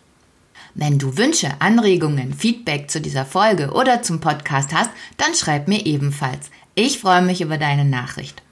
Wenn 0.74 0.98
du 0.98 1.16
Wünsche, 1.16 1.52
Anregungen, 1.60 2.34
Feedback 2.34 2.90
zu 2.90 3.00
dieser 3.00 3.24
Folge 3.24 3.70
oder 3.70 4.02
zum 4.02 4.18
Podcast 4.18 4.74
hast, 4.74 4.90
dann 5.16 5.32
schreib 5.34 5.68
mir 5.68 5.86
ebenfalls. 5.86 6.50
Ich 6.74 6.98
freue 6.98 7.22
mich 7.22 7.40
über 7.40 7.56
deine 7.56 7.84
Nachricht. 7.84 8.42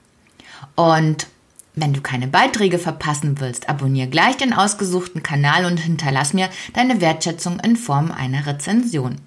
Und 0.75 1.27
wenn 1.75 1.93
du 1.93 2.01
keine 2.01 2.27
Beiträge 2.27 2.79
verpassen 2.79 3.39
willst, 3.39 3.69
abonniere 3.69 4.07
gleich 4.07 4.37
den 4.37 4.53
ausgesuchten 4.53 5.23
Kanal 5.23 5.65
und 5.65 5.77
hinterlass 5.77 6.33
mir 6.33 6.49
deine 6.73 7.01
Wertschätzung 7.01 7.59
in 7.59 7.75
Form 7.75 8.11
einer 8.11 8.45
Rezension. 8.45 9.17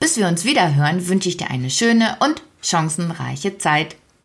Bis 0.00 0.16
wir 0.16 0.28
uns 0.28 0.44
wieder 0.44 0.74
hören, 0.74 1.08
wünsche 1.08 1.28
ich 1.28 1.36
dir 1.36 1.50
eine 1.50 1.70
schöne 1.70 2.16
und 2.20 2.42
chancenreiche 2.62 3.58
Zeit. 3.58 3.96